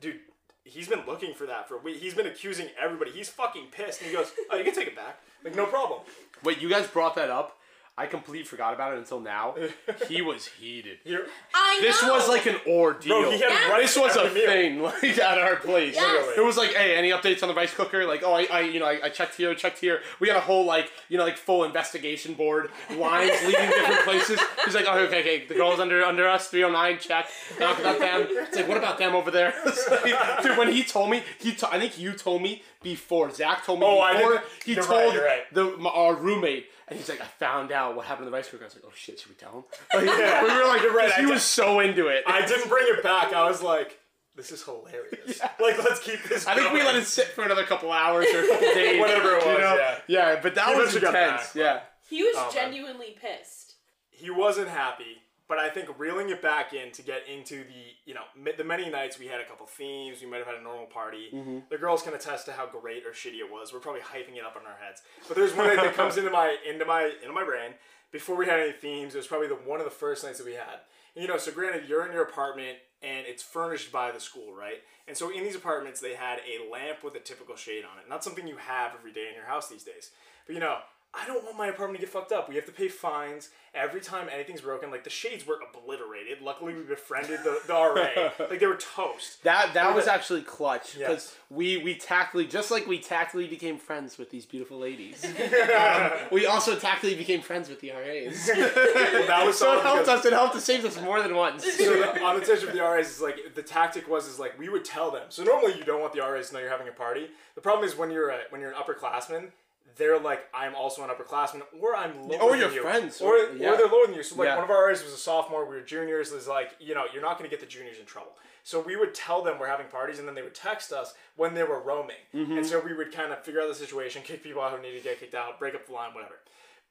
dude, 0.01 0.21
he's 0.65 0.89
been 0.89 1.05
looking 1.07 1.35
for 1.35 1.47
that 1.47 1.69
for 1.69 1.77
a 1.77 1.79
week. 1.79 1.99
He's 1.99 2.15
been 2.15 2.27
accusing 2.27 2.69
everybody. 2.81 3.11
He's 3.11 3.29
fucking 3.29 3.67
pissed. 3.71 4.01
And 4.01 4.11
he 4.11 4.17
goes, 4.17 4.33
oh, 4.51 4.57
you 4.57 4.65
can 4.65 4.75
take 4.75 4.89
it 4.89 4.97
back. 4.97 5.21
Like, 5.45 5.55
no 5.55 5.67
problem. 5.67 6.01
Wait, 6.43 6.61
you 6.61 6.69
guys 6.69 6.87
brought 6.87 7.15
that 7.17 7.31
up. 7.31 7.59
I 7.97 8.07
completely 8.07 8.45
forgot 8.45 8.75
about 8.75 8.95
it 8.95 8.99
until 8.99 9.21
now. 9.21 9.55
He 10.09 10.21
was 10.21 10.47
heated. 10.49 10.99
Here, 11.05 11.27
I 11.55 11.79
This 11.81 12.03
know. 12.03 12.15
was 12.15 12.29
like 12.29 12.47
an 12.47 12.57
ordeal. 12.67 13.23
bro, 13.23 13.31
he 13.31 13.39
had 13.39 13.51
Yes. 13.51 13.71
rice 13.71 13.95
this 13.95 14.03
was 14.03 14.17
a 14.17 14.35
meal. 14.35 14.47
thing, 14.47 14.83
like 14.83 15.19
at 15.19 15.39
our 15.39 15.57
place. 15.57 15.95
Yes. 15.95 16.37
It 16.37 16.45
was 16.45 16.57
like, 16.57 16.75
hey, 16.75 16.97
any 16.97 17.11
updates 17.11 17.43
on 17.43 17.49
the 17.49 17.55
rice 17.55 17.73
cooker? 17.73 18.05
Like, 18.05 18.23
oh, 18.25 18.33
I, 18.35 18.47
I 18.51 18.61
you 18.63 18.81
know, 18.81 18.87
I, 18.87 18.99
I 19.05 19.09
checked 19.11 19.37
here, 19.37 19.55
checked 19.55 19.79
here. 19.79 20.01
We 20.21 20.27
had 20.29 20.37
a 20.37 20.41
whole 20.41 20.65
like, 20.65 20.91
you 21.09 21.17
know, 21.19 21.25
like 21.25 21.37
full 21.37 21.63
investigation 21.65 22.35
board, 22.35 22.71
lines 22.97 23.31
leading 23.47 23.71
different 23.71 24.01
places. 24.03 24.41
He's 24.65 24.75
like, 24.75 24.87
oh, 24.89 24.99
okay, 25.07 25.21
okay, 25.21 25.47
the 25.47 25.55
girls 25.55 25.79
under 25.79 26.03
under 26.05 26.29
us, 26.29 26.49
three 26.49 26.63
hundred 26.63 26.75
nine, 26.75 26.99
check. 26.99 27.29
Not 27.61 27.79
about 27.81 27.99
them. 28.01 28.27
It's 28.29 28.57
like, 28.57 28.69
what 28.69 28.77
about 28.77 28.99
them 28.99 29.15
over 29.15 29.31
there? 29.31 29.55
Like- 29.65 30.43
dude, 30.43 30.59
when 30.59 30.73
he 30.73 30.83
told 30.83 31.11
me, 31.11 31.23
he, 31.39 31.53
t- 31.53 31.67
I 31.71 31.79
think 31.79 31.99
you 31.99 32.13
told 32.15 32.43
me 32.43 32.63
before. 32.83 33.31
Zach 33.31 33.65
told 33.65 33.79
me 33.81 33.87
Oh, 33.87 34.01
I 34.01 34.15
before. 34.15 34.31
didn't- 34.33 34.45
He 34.67 34.75
you're 34.75 34.83
told 34.85 35.15
right, 35.15 35.23
right. 35.25 35.55
the 35.55 35.77
my, 35.79 35.91
our 35.91 36.15
roommate 36.15 36.67
And 36.89 36.99
he's 36.99 37.09
like, 37.09 37.21
I 37.21 37.25
found 37.25 37.73
out 37.73 37.97
what 37.97 38.05
happened 38.07 38.27
to 38.27 38.31
the 38.31 38.37
rice 38.37 38.49
cooker. 38.51 38.65
I 38.65 38.67
was 38.67 38.75
like, 38.75 38.85
oh 38.87 38.93
shit, 38.95 39.19
should 39.19 39.31
we 39.31 39.35
tell 39.37 39.53
him? 39.53 39.65
Like, 39.95 40.19
Yeah. 40.19 40.43
we 40.43 40.49
were 40.55 40.67
like, 40.67 40.83
You're 40.83 40.95
right, 40.95 41.13
he 41.13 41.23
I 41.23 41.27
was 41.27 41.43
so 41.43 41.81
into 41.81 42.09
it. 42.09 42.25
I 42.27 42.45
didn't 42.47 42.69
bring 42.69 42.87
it 42.89 43.03
back. 43.03 43.33
I 43.33 43.49
was 43.49 43.63
like, 43.63 43.99
this 44.37 44.51
is 44.53 44.63
hilarious. 44.65 45.41
Like, 45.61 45.83
let's 45.83 46.01
keep 46.01 46.23
this. 46.25 46.47
I 46.47 46.55
think 46.57 46.73
we 46.73 46.83
let 46.83 46.97
it 46.97 47.07
sit 47.07 47.29
for 47.29 47.43
another 47.45 47.65
couple 47.65 47.91
hours 47.93 48.27
or 48.35 48.45
a 48.45 48.49
couple 48.49 48.69
days. 48.75 49.01
Whatever 49.01 49.37
it 49.37 49.45
you 49.45 49.49
was, 49.51 49.59
know? 49.61 49.77
yeah. 49.77 49.99
Yeah, 50.09 50.41
but 50.43 50.55
that 50.57 50.69
He 50.69 50.75
was 50.81 50.95
intense. 50.97 51.13
back, 51.13 51.55
yeah. 51.55 51.81
He 52.11 52.23
was 52.23 52.35
Oh, 52.37 52.43
man. 52.47 52.53
genuinely 52.53 53.17
pissed. 53.21 53.75
he 54.11 54.29
wasn't 54.31 54.69
happy, 54.69 55.23
but 55.55 55.63
I 55.63 55.69
think 55.69 55.89
reeling 55.99 56.31
it 56.31 56.43
back 56.43 56.75
in 56.75 56.91
to 56.93 57.03
get 57.03 57.29
into 57.33 57.59
the 57.59 57.95
you 58.07 58.15
know 58.15 58.23
the 58.57 58.65
many 58.65 58.91
nights 58.91 59.21
we 59.21 59.29
had 59.29 59.41
a 59.41 59.45
couple 59.45 59.67
themes, 59.67 60.19
we 60.21 60.29
might 60.29 60.39
have 60.39 60.49
had 60.49 60.57
a 60.57 60.63
normal 60.63 60.87
party. 60.87 61.29
Mm-hmm. 61.33 61.59
The 61.71 61.79
girls 61.79 62.03
can 62.03 62.13
attest 62.13 62.47
to 62.47 62.53
how 62.53 62.67
great 62.67 63.07
or 63.07 63.11
shitty 63.11 63.39
it 63.39 63.51
was. 63.51 63.73
We're 63.73 63.79
probably 63.79 64.01
hyping 64.01 64.37
it 64.37 64.45
up 64.45 64.57
in 64.61 64.67
our 64.67 64.77
heads, 64.85 65.03
but 65.29 65.37
there's 65.37 65.55
one 65.55 65.69
that 65.69 65.95
comes 65.95 66.17
into 66.17 66.31
my 66.31 66.57
into 66.69 66.85
my 66.85 67.13
into 67.23 67.33
my 67.33 67.45
brain. 67.45 67.75
Before 68.11 68.37
we 68.37 68.47
had 68.47 68.59
any 68.59 68.73
themes, 68.73 69.15
it 69.15 69.19
was 69.19 69.29
probably 69.29 69.47
the 69.47 69.55
one 69.55 69.79
of 69.79 69.85
the 69.85 69.93
first 69.93 70.25
nights 70.25 70.39
that 70.39 70.47
we 70.47 70.55
had. 70.55 70.83
And, 71.15 71.23
you 71.23 71.29
know, 71.29 71.39
so 71.39 71.53
granted, 71.53 71.89
you're 71.89 72.05
in 72.05 72.13
your 72.13 72.23
apartment 72.23 72.79
and 73.03 73.27
it's 73.27 73.43
furnished 73.43 73.93
by 73.93 74.11
the 74.11 74.21
school, 74.21 74.55
right? 74.55 74.83
And 75.07 75.17
so 75.17 75.31
in 75.31 75.45
these 75.45 75.57
apartments, 75.57 76.01
they 76.01 76.15
had 76.15 76.39
a 76.39 76.71
lamp 76.71 77.05
with 77.05 77.15
a 77.15 77.21
typical 77.21 77.57
shade 77.57 77.85
on 77.85 77.99
it. 77.99 78.09
Not 78.09 78.25
something 78.25 78.47
you 78.47 78.57
have 78.57 78.93
every 78.97 79.13
day 79.13 79.27
in 79.29 79.35
your 79.35 79.47
house 79.47 79.69
these 79.69 79.85
days. 79.85 80.11
But 80.47 80.55
you 80.55 80.61
know, 80.61 80.79
I 81.17 81.27
don't 81.27 81.45
want 81.45 81.57
my 81.57 81.69
apartment 81.69 82.01
to 82.01 82.07
get 82.07 82.13
fucked 82.13 82.33
up. 82.33 82.49
We 82.49 82.57
have 82.57 82.67
to 82.67 82.73
pay 82.73 82.89
fines 82.89 83.51
every 83.73 84.01
time 84.01 84.29
anything's 84.33 84.61
broken. 84.61 84.91
Like 84.91 85.05
the 85.05 85.11
shades 85.11 85.47
were 85.47 85.59
obliterated. 85.69 86.43
Luckily, 86.43 86.75
we 86.75 86.83
befriended 86.83 87.41
the, 87.45 87.61
the 87.67 87.73
RA. 87.73 88.31
like 88.51 88.59
they 88.59 88.67
were 88.67 88.77
toast. 88.77 89.43
That 89.45 89.75
that 89.75 89.95
was 89.95 90.07
the- 90.07 90.13
actually 90.13 90.43
clutch 90.43 90.99
because 90.99 91.25
Yes. 91.33 91.37
we 91.51 91.79
we 91.79 91.95
tactfully 91.95 92.47
just 92.47 92.71
like 92.71 92.87
we 92.87 92.99
tactfully 92.99 93.47
became 93.47 93.79
friends 93.79 94.19
with 94.19 94.31
these 94.31 94.45
beautiful 94.45 94.79
ladies. 94.79 95.25
um, 95.77 96.11
we 96.33 96.47
also 96.47 96.77
tactfully 96.77 97.15
became 97.15 97.41
friends 97.43 97.69
with 97.69 97.81
the 97.81 97.91
RAs. 97.93 98.47
that 98.47 99.43
was 99.47 99.59
so 99.59 99.79
it 99.79 99.83
helped 99.83 100.09
us. 100.09 100.25
It 100.25 100.33
helped 100.33 100.57
us 100.57 100.65
save 100.65 100.85
us 100.85 101.01
more 101.01 101.23
than 101.23 101.35
once. 101.35 101.65
so 101.65 101.91
the, 101.97 102.23
on 102.23 102.41
the 102.41 102.45
touch 102.45 102.63
of 102.65 102.73
the 102.73 102.81
RAs 102.81 103.09
is 103.11 103.21
like 103.21 103.55
the 103.55 103.63
tactic 103.63 104.09
was 104.09 104.27
is 104.27 104.39
like 104.41 104.59
we 104.59 104.69
would 104.69 104.85
tell 104.85 105.11
them. 105.11 105.25
So 105.29 105.45
normally 105.45 105.79
you 105.79 105.85
don't 105.85 106.01
want 106.01 106.13
the 106.13 106.21
RAs 106.21 106.49
to 106.49 106.55
know 106.55 106.61
you're 106.61 106.71
having 106.71 106.89
a 106.89 106.93
party. 106.93 107.29
The 107.55 107.61
problem 107.61 107.89
is 107.89 107.97
when 107.97 108.11
you're 108.11 108.31
a, 108.31 108.41
when 108.51 108.61
you're 108.61 108.71
an 108.73 108.77
upperclassman, 108.77 109.51
they're 109.97 110.19
like 110.19 110.45
I'm 110.53 110.75
also 110.75 111.03
an 111.05 111.11
upperclassman 111.11 111.63
or 111.81 111.95
I'm 111.97 112.29
lower 112.29 112.41
Or 112.43 112.51
than 112.53 112.61
your 112.61 112.71
you. 112.73 112.83
friends, 112.83 113.21
or 113.21 113.37
or- 113.37 113.53
yeah. 113.57 113.73
or 113.73 113.77
they're 113.77 113.87
lower 113.87 114.07
than 114.07 114.15
you. 114.17 114.23
So 114.23 114.37
like 114.37 114.47
Yeah. 114.47 114.55
one 114.57 114.65
of 114.65 114.71
our 114.71 114.87
RAs 114.89 115.03
was 115.05 115.13
a 115.13 115.17
sophomore. 115.17 115.65
We 115.69 115.77
were 115.77 115.83
juniors. 115.83 116.33
Is 116.33 116.49
like 116.49 116.73
you 116.81 116.95
know 116.95 117.05
you're 117.13 117.23
not 117.23 117.39
going 117.39 117.49
to 117.49 117.55
get 117.57 117.61
the 117.61 117.71
juniors 117.71 117.99
in 117.99 118.07
trouble. 118.07 118.33
So 118.63 118.81
we 118.81 118.97
would 118.97 119.15
tell 119.15 119.43
them 119.43 119.59
we're 119.59 119.67
having 119.69 119.89
parties, 119.89 120.19
and 120.19 120.27
then 120.27 120.35
they 120.35 120.41
would 120.43 120.55
text 120.55 120.91
us 120.93 121.13
when 121.37 121.53
they 121.55 121.63
were 121.65 121.81
roaming. 121.83 122.17
Mm-hmm. 122.35 122.57
And 122.59 122.67
so 122.67 122.81
we 122.81 122.95
would 122.95 123.13
kind 123.13 123.31
of 123.31 123.45
figure 123.45 123.61
out 123.61 123.69
the 123.69 123.75
situation, 123.75 124.23
kick 124.25 124.43
people 124.43 124.63
out 124.63 124.73
who 124.73 124.81
needed 124.81 125.03
to 125.03 125.09
get 125.11 125.21
kicked 125.21 125.35
out, 125.35 125.59
break 125.59 125.75
up 125.75 125.87
the 125.87 125.93
line, 125.93 126.15
whatever. 126.15 126.37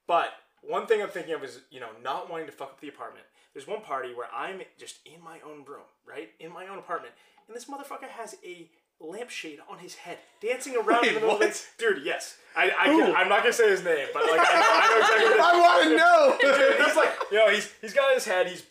But 0.06 0.30
one 0.62 0.86
thing 0.86 1.02
I'm 1.02 1.10
thinking 1.10 1.34
of 1.34 1.44
is, 1.44 1.62
you 1.72 1.80
know, 1.80 1.90
not 2.04 2.30
wanting 2.30 2.46
to 2.46 2.52
fuck 2.52 2.70
up 2.70 2.80
the 2.82 2.90
apartment. 2.90 3.26
There's 3.54 3.68
one 3.68 3.82
party 3.82 4.14
where 4.14 4.28
I'm 4.34 4.62
just 4.78 5.00
in 5.06 5.24
my 5.24 5.40
own 5.46 5.66
room, 5.66 5.86
right? 6.08 6.30
In 6.40 6.52
my 6.54 6.68
own 6.68 6.78
apartment. 6.78 7.14
And 7.48 7.56
this 7.56 7.66
motherfucker 7.66 8.08
has 8.10 8.36
a 8.46 8.70
lampshade 9.04 9.60
on 9.70 9.80
his 9.80 9.96
head, 9.96 10.18
dancing 10.42 10.76
around 10.76 11.06
in 11.06 11.14
Wait, 11.14 11.14
the 11.16 11.20
middle 11.20 11.32
of 11.32 11.40
what? 11.40 11.50
it. 11.50 11.68
Dude, 11.78 12.04
yes. 12.04 12.38
I, 12.56 12.72
I 12.80 12.92
Who? 12.92 13.00
can, 13.00 13.16
I'm 13.16 13.30
not 13.30 13.40
going 13.42 13.52
to 13.52 13.58
say 13.58 13.70
his 13.70 13.84
name, 13.84 14.08
but 14.14 14.24
like, 14.30 14.40
I 14.40 14.54
know, 14.54 14.68
I 14.70 14.88
know 14.90 15.00
exactly 15.00 15.40
I 15.42 15.60
want 15.60 15.84
to 15.84 15.98
know. 15.98 16.38
Dude, 16.42 16.86
he's 16.86 16.96
like, 16.96 17.14
you 17.32 17.38
know, 17.38 17.50
he's 17.50 17.72
he's 17.82 17.94
got 17.94 18.14
his 18.14 18.26
head, 18.26 18.48
he's 18.48 18.64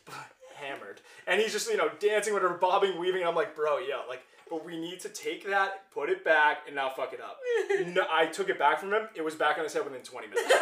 hammered, 0.57 1.01
and 1.27 1.41
he's 1.41 1.53
just 1.53 1.69
you 1.71 1.77
know 1.77 1.91
dancing, 1.99 2.33
whatever, 2.33 2.55
bobbing, 2.55 2.99
weaving. 2.99 3.23
And 3.23 3.29
I'm 3.29 3.35
like, 3.35 3.57
bro, 3.57 3.79
yeah, 3.79 4.03
like, 4.09 4.23
but 4.49 4.65
we 4.65 4.79
need 4.79 5.01
to 5.01 5.09
take 5.09 5.49
that, 5.49 5.91
put 5.93 6.11
it 6.11 6.25
back, 6.25 6.59
and 6.67 6.77
now 6.77 6.91
fuck 6.91 7.13
it 7.13 7.21
up. 7.21 7.39
No, 7.93 8.03
I 8.11 8.27
took 8.27 8.49
it 8.49 8.59
back 8.59 8.79
from 8.81 8.93
him. 8.93 9.09
It 9.15 9.23
was 9.23 9.35
back 9.35 9.59
on 9.59 9.65
his 9.65 9.73
head 9.73 9.85
within 9.85 10.03
20 10.03 10.29
minutes, 10.29 10.55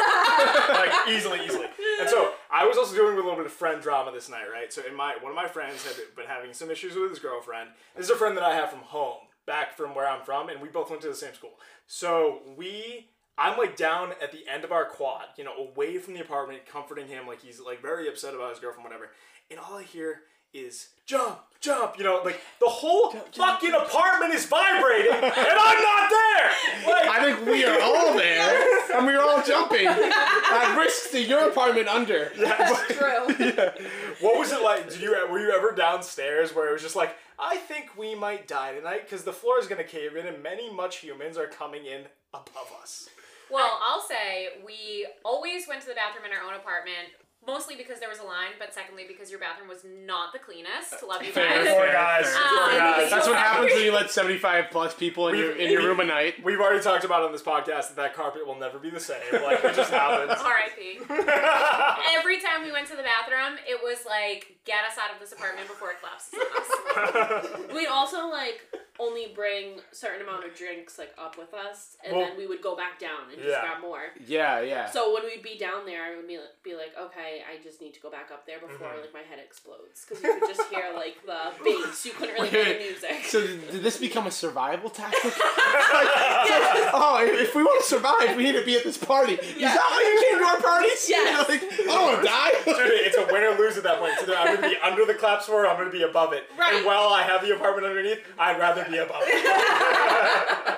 like 0.71 0.93
easily, 1.09 1.41
easily. 1.45 1.67
And 2.01 2.09
so 2.09 2.33
I 2.51 2.65
was 2.67 2.77
also 2.77 2.95
dealing 2.95 3.15
with 3.17 3.25
a 3.25 3.29
little 3.29 3.37
bit 3.37 3.47
of 3.47 3.53
friend 3.53 3.81
drama 3.83 4.11
this 4.13 4.29
night, 4.29 4.47
right? 4.53 4.73
So 4.73 4.83
in 4.89 4.95
my 4.95 5.17
one 5.21 5.31
of 5.31 5.37
my 5.37 5.47
friends 5.49 5.85
had 5.85 5.97
been 6.17 6.27
having 6.27 6.53
some 6.53 6.71
issues 6.71 6.95
with 6.95 7.11
his 7.11 7.19
girlfriend. 7.19 7.71
This 7.97 8.07
is 8.07 8.11
a 8.11 8.17
friend 8.17 8.37
that 8.37 8.45
I 8.45 8.55
have 8.55 8.71
from 8.71 8.81
home, 8.81 9.19
back 9.51 9.77
from 9.77 9.97
where 9.97 10.09
I'm 10.09 10.23
from, 10.23 10.49
and 10.49 10.61
we 10.61 10.69
both 10.69 10.91
went 10.91 11.03
to 11.03 11.09
the 11.09 11.15
same 11.17 11.35
school. 11.35 11.55
So 11.89 12.43
we 12.57 13.09
I'm 13.37 13.59
like 13.59 13.75
down 13.77 14.13
at 14.23 14.31
the 14.31 14.47
end 14.47 14.63
of 14.63 14.71
our 14.71 14.85
quad, 14.85 15.25
you 15.37 15.43
know, 15.43 15.55
away 15.57 15.99
from 15.99 16.15
the 16.15 16.21
apartment, 16.21 16.61
comforting 16.71 17.09
him, 17.09 17.27
like 17.27 17.43
he's 17.43 17.59
like 17.59 17.83
very 17.83 18.09
upset 18.09 18.33
about 18.33 18.51
his 18.51 18.61
girlfriend, 18.61 18.85
whatever. 18.85 19.11
And 19.51 19.59
all 19.59 19.77
I 19.77 19.83
hear 19.83 20.21
is 20.55 20.91
jump, 21.05 21.41
jump, 21.61 21.99
you 21.99 22.05
know, 22.05 22.21
like 22.25 22.41
the 22.61 22.69
whole 22.69 23.11
fucking 23.11 23.73
apartment 23.73 24.35
is 24.35 24.47
vibrating, 24.47 25.13
and 25.13 25.25
I'm 25.25 25.83
not 25.83 26.11
there. 26.11 26.51
Like, 26.87 27.09
I 27.09 27.19
think 27.25 27.47
we 27.47 27.65
are 27.65 27.81
all 27.81 28.15
there, 28.15 28.95
and 28.95 29.07
we 29.07 29.15
are 29.15 29.23
all 29.23 29.43
jumping 29.43 29.87
at 29.87 30.77
risk 30.79 31.11
to 31.11 31.21
your 31.21 31.49
apartment 31.49 31.89
under. 31.89 32.31
That's 32.39 32.95
True. 32.95 33.87
what 34.21 34.39
was 34.39 34.53
it 34.53 34.63
like? 34.63 34.89
Did 34.89 35.01
you 35.01 35.11
were 35.11 35.39
you 35.39 35.51
ever 35.51 35.73
downstairs 35.73 36.55
where 36.55 36.69
it 36.69 36.73
was 36.73 36.83
just 36.83 36.97
like, 36.97 37.17
I 37.39 37.57
think 37.57 37.97
we 37.97 38.15
might 38.15 38.47
die 38.47 38.75
tonight 38.75 39.03
because 39.05 39.25
the 39.25 39.33
floor 39.33 39.59
is 39.59 39.67
gonna 39.67 39.85
cave 39.85 40.17
in, 40.17 40.27
and 40.27 40.43
many 40.43 40.73
much 40.73 40.99
humans 40.99 41.37
are 41.37 41.47
coming 41.47 41.87
in 41.87 42.03
above 42.33 42.73
us. 42.81 43.09
Well, 43.51 43.81
I'll 43.83 44.03
say 44.03 44.63
we 44.65 45.09
always 45.25 45.67
went 45.67 45.81
to 45.83 45.89
the 45.89 45.95
bathroom 45.95 46.25
in 46.25 46.33
our 46.33 46.47
own 46.47 46.55
apartment. 46.55 47.11
Mostly 47.47 47.75
because 47.75 47.99
there 48.01 48.09
was 48.11 48.19
a 48.19 48.23
line, 48.25 48.53
but 48.59 48.75
secondly 48.75 49.05
because 49.09 49.31
your 49.31 49.41
bathroom 49.41 49.69
was 49.69 49.79
not 50.05 50.33
the 50.35 50.39
cleanest. 50.39 51.03
Love 51.07 51.23
you 51.25 51.33
Fair, 51.33 51.49
guys. 51.49 51.65
fair. 51.67 51.75
Poor 51.75 51.87
guys, 51.93 52.27
Um, 52.37 52.43
poor 52.59 52.79
guys. 52.79 53.11
That's 53.11 53.27
what 53.27 53.37
happens 53.37 53.73
when 53.73 53.83
you 53.85 53.93
let 53.93 54.11
75 54.11 54.67
plus 54.71 54.95
people 54.95 55.29
in 55.29 55.37
your 55.37 55.53
in 55.57 55.71
your 55.73 55.83
room 55.83 56.01
a 56.01 56.05
night. 56.05 56.45
We've 56.45 56.61
already 56.61 56.83
talked 56.83 57.05
about 57.05 57.23
on 57.23 57.33
this 57.33 57.43
podcast 57.43 57.89
that 57.89 57.97
that 57.97 58.15
carpet 58.15 58.47
will 58.47 58.59
never 58.59 58.79
be 58.79 58.91
the 58.91 59.01
same. 59.01 59.23
Like 59.33 59.65
it 59.65 59.75
just 59.75 59.91
happens. 59.91 60.39
R.I.P. 60.45 60.99
Every 62.19 62.41
time 62.41 62.63
we 62.63 62.73
went 62.73 62.87
to 62.89 62.97
the 62.97 63.03
bathroom, 63.03 63.59
it 63.67 63.81
was 63.83 64.05
like, 64.07 64.59
get 64.67 64.85
us 64.85 64.99
out 65.03 65.13
of 65.15 65.19
this 65.21 65.33
apartment 65.33 65.67
before 65.67 65.91
it 65.93 65.97
collapses 66.01 66.39
on 66.39 67.57
us. 67.67 67.73
We'd 67.75 67.89
also 67.89 68.29
like 68.29 68.61
only 68.99 69.33
bring 69.35 69.81
certain 69.93 70.23
amount 70.23 70.45
of 70.45 70.55
drinks 70.55 70.99
like 70.99 71.13
up 71.19 71.39
with 71.39 71.53
us, 71.55 71.97
and 72.05 72.17
Well- 72.17 72.27
then 72.27 72.37
we 72.37 72.47
would 72.47 72.63
go 72.63 72.75
back 72.77 72.99
down 72.99 73.29
and 73.31 73.37
just 73.39 73.49
Yeah. 73.49 73.61
grab 73.61 73.81
more. 73.81 74.03
Yeah, 74.27 74.61
yeah. 74.61 74.91
So 74.91 75.13
when 75.15 75.25
we'd 75.25 75.43
be 75.43 75.57
down 75.59 75.87
there, 75.87 76.03
I 76.03 76.17
would 76.17 76.27
be, 76.29 76.39
be 76.63 76.75
like, 76.75 76.93
okay, 76.99 77.43
I 77.51 77.63
just 77.63 77.81
need 77.81 77.95
to 77.95 78.01
go 78.01 78.11
back 78.11 78.31
up 78.33 78.47
there 78.47 78.59
before 78.59 78.89
Mm-hmm. 78.89 79.01
like 79.03 79.13
my 79.15 79.23
head 79.23 79.39
explodes 79.39 80.05
because 80.07 80.23
you 80.23 80.39
could 80.41 80.49
just 80.55 80.69
hear 80.71 80.91
like 80.95 81.17
the 81.25 81.53
bass. 81.65 82.05
You 82.07 82.13
couldn't 82.13 82.35
really 82.35 82.49
hear 82.51 82.65
the 82.65 82.79
music. 82.79 83.25
So 83.25 83.41
did 83.47 83.71
did 83.71 83.83
this 83.83 83.97
become 83.99 84.27
a 84.27 84.31
survival 84.31 84.91
tactic? 84.91 85.25
Like- 85.25 85.35
it's 85.35 86.85
like, 86.85 86.91
oh, 86.95 87.19
if 87.23 87.55
we 87.55 87.63
want 87.63 87.83
to 87.83 87.87
survive, 87.89 88.37
we 88.37 88.45
need 88.45 88.53
to 88.59 88.65
be 88.65 88.77
at 88.77 88.85
this 88.85 88.97
party. 88.99 89.35
Is 89.35 89.61
that 89.61 89.77
why 89.77 90.01
you 90.03 90.29
came 90.31 90.39
to 90.39 90.45
our 90.47 90.61
parties? 90.61 90.99
Yes. 91.11 91.49
Like, 91.49 91.63
I 91.63 91.77
don't 91.87 92.03
want 92.03 92.21
to 92.23 92.27
die. 92.27 92.51
Dude, 92.65 93.01
it's 93.07 93.17
a 93.17 93.25
win 93.33 93.43
or 93.43 93.57
lose 93.59 93.77
at 93.77 93.83
that 93.85 93.99
point. 93.99 94.13
It's 94.15 94.23
either 94.23 94.37
I'm 94.37 94.55
gonna 94.57 94.69
be 94.69 94.77
under 94.83 95.05
the 95.05 95.15
claps 95.15 95.47
floor, 95.47 95.65
or 95.65 95.69
I'm 95.69 95.77
gonna 95.77 95.91
be 95.91 96.03
above 96.03 96.33
it. 96.33 96.45
Right. 96.59 96.75
And 96.75 96.87
while 96.87 97.09
I 97.09 97.23
have 97.23 97.43
the 97.43 97.55
apartment 97.55 97.87
underneath, 97.87 98.21
I'd 98.39 98.59
rather 98.59 98.80
be 98.89 98.99
above 98.99 99.23
it. 99.27 100.71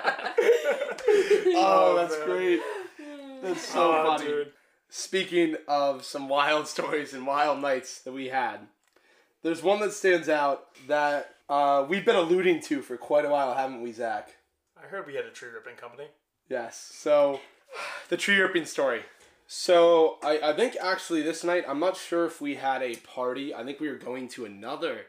Oh, 1.55 1.95
that's 1.95 2.17
man. 2.17 2.25
great. 2.27 2.61
That's 3.41 3.65
so 3.67 3.91
Oh, 3.93 4.17
funny. 4.17 4.29
dude. 4.29 4.51
Speaking 4.89 5.55
of 5.67 6.03
some 6.05 6.29
wild 6.29 6.67
stories 6.75 7.13
and 7.13 7.25
wild 7.27 7.61
nights 7.61 7.99
that 8.01 8.13
we 8.13 8.27
had, 8.29 8.67
there's 9.41 9.61
one 9.63 9.79
that 9.81 9.93
stands 9.93 10.29
out 10.29 10.65
that 10.87 11.35
uh, 11.49 11.85
we've 11.87 12.05
been 12.05 12.15
alluding 12.15 12.61
to 12.61 12.81
for 12.81 12.97
quite 12.97 13.25
a 13.25 13.29
while, 13.29 13.53
haven't 13.53 13.81
we, 13.81 13.91
Zach? 13.91 14.35
I 14.81 14.87
heard 14.87 15.05
we 15.07 15.15
had 15.15 15.25
a 15.25 15.31
tree 15.31 15.49
ripping 15.49 15.75
company. 15.75 16.07
Yes. 16.49 16.91
So, 16.93 17.39
the 18.09 18.17
tree 18.17 18.37
ripping 18.39 18.65
story. 18.65 19.01
So, 19.47 20.17
I, 20.23 20.51
I 20.51 20.53
think 20.53 20.77
actually 20.81 21.21
this 21.21 21.43
night, 21.43 21.65
I'm 21.67 21.79
not 21.79 21.97
sure 21.97 22.25
if 22.25 22.41
we 22.41 22.55
had 22.55 22.81
a 22.81 22.95
party. 22.97 23.53
I 23.53 23.63
think 23.63 23.79
we 23.79 23.89
were 23.89 23.95
going 23.97 24.27
to 24.29 24.45
another 24.45 25.01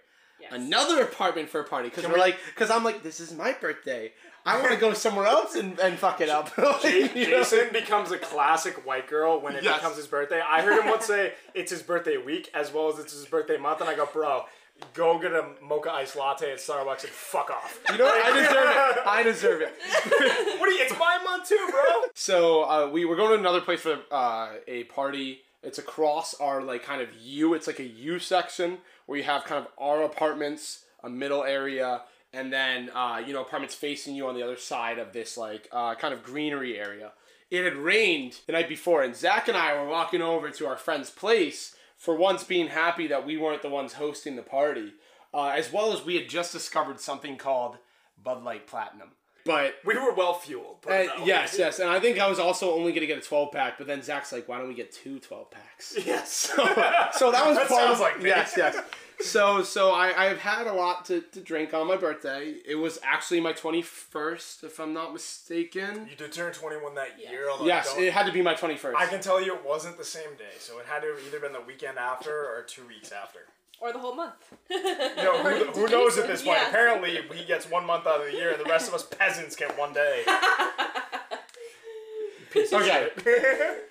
Yes. 0.50 0.52
another 0.52 1.02
apartment 1.02 1.48
for 1.48 1.61
a 1.61 1.64
party 1.64 1.88
because 1.88 2.04
we're 2.07 2.14
we- 2.14 2.20
like, 2.20 2.38
because 2.54 2.70
I'm 2.70 2.85
like, 2.85 3.02
this 3.02 3.20
is 3.20 3.35
my 3.35 3.52
birthday. 3.52 4.12
I 4.46 4.59
want 4.61 4.72
to 4.72 4.78
go 4.78 4.92
somewhere 4.92 5.26
else 5.26 5.54
and, 5.54 5.78
and 5.80 5.98
fuck 5.98 6.20
it 6.20 6.28
up. 6.28 6.54
J- 6.83 7.11
You 7.14 7.30
know? 7.30 7.38
Jason 7.42 7.68
becomes 7.72 8.11
a 8.11 8.18
classic 8.18 8.87
white 8.87 9.09
girl 9.09 9.40
when 9.40 9.57
it 9.57 9.64
Yes. 9.64 9.76
becomes 9.78 9.96
his 9.96 10.07
birthday. 10.07 10.40
I 10.46 10.61
heard 10.62 10.83
him 10.83 10.90
once 10.90 11.07
say 11.07 11.33
it's 11.54 11.70
his 11.70 11.83
birthday 11.83 12.16
week 12.18 12.50
as 12.54 12.72
well 12.72 12.88
as 12.88 12.98
it's 12.98 13.12
his 13.12 13.24
birthday 13.26 13.57
month, 13.57 13.80
and 13.80 13.88
I 13.88 13.94
go, 13.96 14.07
bro, 14.12 14.44
go 14.92 15.18
get 15.18 15.33
a 15.33 15.46
mocha 15.62 15.90
iced 15.92 16.16
latte 16.16 16.52
at 16.52 16.59
Starbucks 16.59 17.04
and 17.04 17.12
fuck 17.12 17.48
off. 17.50 17.80
You 17.92 17.98
know 17.98 18.04
what? 18.04 18.24
I 18.26 18.33
deserve 18.42 18.68
it. 18.70 19.07
I 19.07 19.22
deserve 19.22 19.61
it. 19.62 20.61
What 20.61 20.68
are 20.68 20.72
you? 20.72 20.83
It's 20.83 20.98
my 20.98 21.20
month 21.24 21.48
too, 21.48 21.68
bro. 21.70 21.83
So 22.14 22.64
uh, 22.64 22.88
we 22.90 23.04
were 23.04 23.16
going 23.16 23.30
to 23.30 23.38
another 23.38 23.61
place 23.61 23.80
for 23.80 23.98
uh, 24.11 24.54
a 24.68 24.85
party. 24.85 25.40
It's 25.62 25.78
across 25.78 26.35
our 26.35 26.61
like 26.62 26.83
kind 26.83 27.00
of 27.00 27.09
U. 27.22 27.54
It's 27.54 27.66
like 27.66 27.78
a 27.78 27.85
U 27.87 28.18
section 28.18 28.78
where 29.06 29.18
you 29.18 29.24
have 29.24 29.44
kind 29.44 29.64
of 29.64 29.70
our 29.78 30.02
apartments, 30.02 30.84
a 31.02 31.10
middle 31.10 31.44
area, 31.44 32.02
and 32.32 32.52
then 32.52 32.90
uh, 32.94 33.22
you 33.24 33.32
know 33.32 33.42
apartments 33.42 33.74
facing 33.74 34.14
you 34.14 34.26
on 34.26 34.34
the 34.34 34.42
other 34.42 34.56
side 34.56 34.98
of 34.98 35.12
this 35.12 35.36
like 35.36 35.68
uh, 35.72 35.94
kind 35.94 36.12
of 36.12 36.22
greenery 36.22 36.78
area. 36.78 37.12
It 37.50 37.64
had 37.64 37.76
rained 37.76 38.40
the 38.46 38.52
night 38.52 38.68
before, 38.68 39.02
and 39.02 39.14
Zach 39.14 39.48
and 39.48 39.56
I 39.56 39.74
were 39.74 39.88
walking 39.88 40.22
over 40.22 40.50
to 40.50 40.66
our 40.66 40.76
friend's 40.76 41.10
place 41.10 41.76
for 41.96 42.16
once 42.16 42.42
being 42.42 42.68
happy 42.68 43.06
that 43.06 43.26
we 43.26 43.36
weren't 43.36 43.62
the 43.62 43.68
ones 43.68 43.94
hosting 43.94 44.36
the 44.36 44.42
party, 44.42 44.94
uh, 45.32 45.48
as 45.48 45.72
well 45.72 45.92
as 45.92 46.04
we 46.04 46.16
had 46.16 46.28
just 46.28 46.52
discovered 46.52 47.00
something 47.00 47.36
called 47.36 47.76
Bud 48.22 48.42
Light 48.42 48.66
Platinum. 48.66 49.10
But 49.44 49.74
We 49.85 49.94
were 49.98 50.12
well 50.14 50.35
fueled. 50.35 50.78
uh, 50.88 50.92
it 50.92 51.07
that 51.09 51.20
way. 51.20 51.26
yes, 51.26 51.57
yes, 51.59 51.78
and 51.78 51.90
I 51.90 52.00
think 52.00 52.18
I 52.18 52.26
was 52.28 52.38
also 52.38 52.72
only 52.74 52.92
gonna 52.92 53.07
get 53.07 53.18
a 53.18 53.20
12 53.20 53.52
pack, 53.52 53.76
but 53.78 53.87
then 53.87 54.02
Zach's 54.02 54.33
like, 54.33 54.48
"Why 54.48 54.59
don't 54.59 54.68
we 54.68 54.74
get 54.74 54.90
two 54.92 55.18
12 55.20 55.50
packs?" 55.50 55.96
Yes. 56.07 56.30
so 56.54 56.64
that 56.64 57.46
was 57.46 57.57
That 57.59 57.68
part 57.68 57.80
sounds 57.80 57.94
of 57.94 58.00
like 58.00 58.20
me. 58.22 58.30
yes, 58.30 58.54
yes. 58.57 58.76
So 59.20 59.62
so 59.62 59.92
I 59.92 60.26
I've 60.26 60.38
had 60.38 60.66
a 60.66 60.72
lot 60.72 61.04
to, 61.07 61.20
to 61.20 61.40
drink 61.40 61.72
on 61.74 61.87
my 61.87 61.96
birthday. 61.96 62.54
It 62.66 62.74
was 62.74 62.98
actually 63.04 63.40
my 63.40 63.52
21st, 63.52 64.64
if 64.64 64.80
I'm 64.80 64.92
not 64.92 65.12
mistaken. 65.12 66.09
You 66.11 66.16
did 66.16 66.33
turn 66.33 66.52
21 66.52 66.94
that 66.96 67.18
year. 67.20 67.48
Although 67.50 67.66
Yes, 67.66 67.92
don't- 67.94 68.02
it 68.02 68.12
had 68.12 68.26
to 68.26 68.33
be 68.33 68.42
my 68.42 68.54
21st. 68.54 68.94
I 68.96 69.07
can 69.07 69.20
tell 69.20 69.40
you 69.40 69.54
it 69.54 69.64
wasn't 69.64 69.98
the 69.98 70.04
same 70.04 70.35
day, 70.37 70.54
so 70.59 70.78
it 70.78 70.87
had 70.87 71.00
to 71.02 71.09
have 71.14 71.20
either 71.26 71.38
been 71.40 71.52
the 71.52 71.61
weekend 71.61 71.96
after 71.98 72.33
or 72.35 72.62
two 72.66 72.87
weeks 72.87 73.12
after. 73.12 73.40
Or 73.85 73.92
the 73.92 73.99
whole 73.99 74.14
month. 74.14 74.33
No, 74.70 75.42
who, 75.42 75.64
who 75.81 75.88
knows 75.88 76.16
at 76.16 76.27
this 76.27 76.40
point? 76.40 76.57
Yes. 76.57 76.68
Apparently, 76.70 77.18
he 77.37 77.44
gets 77.44 77.68
one 77.68 77.85
month 77.85 78.07
out 78.07 78.20
of 78.20 78.27
the 78.27 78.33
year, 78.33 78.51
and 78.53 78.59
the 78.59 78.64
rest 78.64 78.88
of 78.88 78.94
us 78.94 79.03
peasants 79.18 79.57
get 79.57 79.79
one 79.79 79.92
day. 79.92 80.23
Piece 82.51 82.73
of 82.73 82.81
Okay. 82.81 83.09
shit. 83.23 83.90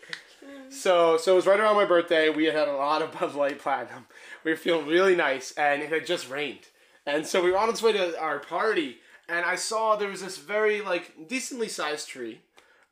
So 0.70 1.18
so 1.18 1.34
it 1.34 1.36
was 1.36 1.46
right 1.46 1.60
around 1.60 1.76
my 1.76 1.86
birthday. 1.86 2.30
We 2.30 2.46
had 2.46 2.56
had 2.56 2.68
a 2.68 2.74
lot 2.74 3.04
of 3.04 3.12
Bud 3.20 3.36
Light 3.36 3.60
Platinum. 3.60 4.08
We 4.44 4.50
were 4.52 4.58
feeling 4.58 4.88
really 4.88 5.16
nice, 5.16 5.52
and 5.52 5.84
it 5.84 5.90
had 5.90 6.08
just 6.08 6.28
rained. 6.30 6.62
And 7.06 7.28
so 7.28 7.44
we 7.44 7.52
were 7.52 7.58
on 7.60 7.70
its 7.70 7.84
way 7.84 7.92
to 7.94 8.20
our 8.20 8.40
party, 8.40 8.98
and 9.30 9.46
I 9.46 9.56
saw 9.56 9.96
there 9.96 10.10
was 10.10 10.22
this 10.24 10.38
very 10.40 10.82
like 10.82 11.28
decently 11.28 11.68
sized 11.68 12.08
tree. 12.08 12.40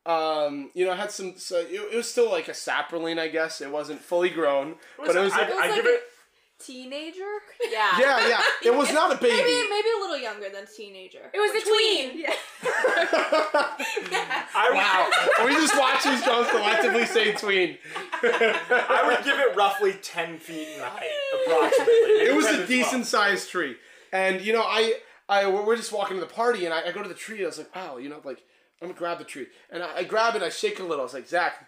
Um, 0.05 0.69
you 0.75 0.85
know, 0.85 0.91
it 0.91 0.99
had 0.99 1.11
some. 1.11 1.33
So 1.37 1.57
it, 1.57 1.71
it 1.71 1.95
was 1.95 2.07
still 2.07 2.29
like 2.29 2.47
a 2.47 2.53
sapling, 2.53 3.17
I 3.17 3.29
guess. 3.29 3.61
It 3.61 3.71
wasn't 3.71 4.01
fully 4.01 4.29
grown, 4.29 4.75
but 4.97 5.15
it 5.15 5.19
was. 5.19 5.33
I, 5.33 5.41
It 5.43 5.49
was 5.49 5.57
I 5.57 5.67
like 5.67 5.75
give 5.75 5.85
a- 5.85 5.89
it. 5.95 6.01
Teenager? 6.65 7.19
Yeah. 7.69 7.99
yeah, 7.99 8.27
yeah. 8.27 8.41
It 8.65 8.75
was 8.75 8.91
not 8.93 9.11
a 9.11 9.17
baby. 9.17 9.35
Maybe 9.35 9.69
maybe 9.69 9.87
a 9.97 10.01
little 10.01 10.17
younger 10.17 10.49
than 10.49 10.65
teenager. 10.67 11.31
It 11.33 11.39
was 11.39 11.51
a 11.51 11.65
tween. 11.67 12.25
Yeah. 14.11 14.45
I 14.53 14.71
wow. 14.73 15.45
we 15.45 15.53
just 15.53 15.77
watch 15.77 16.03
these 16.03 16.23
girls 16.23 16.47
collectively 16.49 17.05
say 17.05 17.33
tween. 17.33 17.77
I 18.23 19.03
would 19.05 19.23
give 19.25 19.37
it 19.39 19.55
roughly 19.55 19.93
10 19.93 20.37
feet 20.37 20.67
in 20.75 20.81
height, 20.81 21.09
approximately. 21.45 22.25
it 22.27 22.35
was 22.35 22.45
a 22.45 22.57
10 22.57 22.59
to 22.59 22.65
12. 22.65 22.67
decent 22.67 23.05
sized 23.05 23.49
tree, 23.49 23.75
and 24.11 24.41
you 24.41 24.53
know, 24.53 24.63
I, 24.63 24.95
I, 25.29 25.47
we're 25.47 25.75
just 25.75 25.91
walking 25.91 26.17
to 26.17 26.21
the 26.21 26.31
party, 26.31 26.65
and 26.65 26.73
I, 26.73 26.87
I 26.87 26.91
go 26.91 27.01
to 27.01 27.09
the 27.09 27.15
tree, 27.15 27.37
and 27.37 27.45
I 27.45 27.47
was 27.47 27.57
like, 27.57 27.75
wow, 27.75 27.97
you 27.97 28.09
know, 28.09 28.19
like 28.23 28.43
I'm 28.81 28.87
gonna 28.87 28.97
grab 28.99 29.17
the 29.19 29.23
tree, 29.23 29.47
and 29.71 29.81
I, 29.83 29.97
I 29.97 30.03
grab 30.03 30.33
it, 30.35 30.37
and 30.37 30.45
I 30.45 30.49
shake 30.49 30.73
it 30.73 30.81
a 30.81 30.83
little. 30.85 31.01
I 31.01 31.03
was 31.03 31.13
like, 31.13 31.27
Zach, 31.27 31.67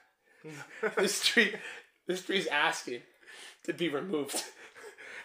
this 0.98 1.24
tree, 1.26 1.54
this 2.08 2.24
tree's 2.24 2.48
asking 2.48 3.02
to 3.64 3.74
be 3.74 3.90
removed, 3.90 4.44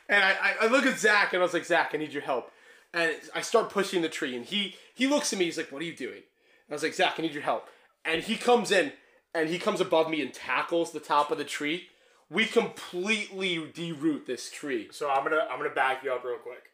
and 0.09 0.25
I, 0.25 0.55
I, 0.63 0.67
look 0.67 0.87
at 0.87 0.99
Zach, 0.99 1.33
and 1.33 1.41
I 1.41 1.45
was 1.45 1.55
like, 1.55 1.65
Zach, 1.65 1.91
I 1.93 1.99
need 1.99 2.13
your 2.13 2.23
help, 2.23 2.51
and 2.95 3.15
I 3.35 3.41
start 3.41 3.71
pushing 3.71 4.03
the 4.03 4.09
tree, 4.09 4.37
and 4.37 4.45
he, 4.45 4.77
he 4.95 5.07
looks 5.07 5.33
at 5.33 5.39
me, 5.39 5.47
he's 5.47 5.57
like, 5.57 5.71
what 5.71 5.83
are 5.83 5.87
you 5.87 5.95
doing? 5.95 6.23
And 6.23 6.71
I 6.71 6.75
was 6.75 6.83
like, 6.83 6.95
Zach, 6.95 7.15
I 7.19 7.23
need 7.23 7.35
your 7.35 7.43
help, 7.43 7.69
and 8.05 8.23
he 8.23 8.37
comes 8.37 8.71
in, 8.71 8.93
and 9.35 9.49
he 9.49 9.59
comes 9.59 9.81
above 9.81 10.11
me 10.11 10.23
and 10.23 10.33
tackles 10.33 10.93
the 10.93 11.01
top 11.01 11.31
of 11.31 11.39
the 11.39 11.45
tree. 11.45 11.89
We 12.31 12.45
completely 12.45 13.59
deroot 13.59 14.27
this 14.27 14.51
tree. 14.51 14.89
So 14.91 15.09
I'm 15.09 15.25
gonna 15.25 15.47
I'm 15.51 15.59
gonna 15.59 15.71
back 15.71 16.03
you 16.05 16.13
up 16.13 16.25
real 16.25 16.37
quick. 16.37 16.73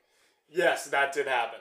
Yes, 0.51 0.87
that 0.87 1.13
did 1.13 1.27
happen, 1.27 1.61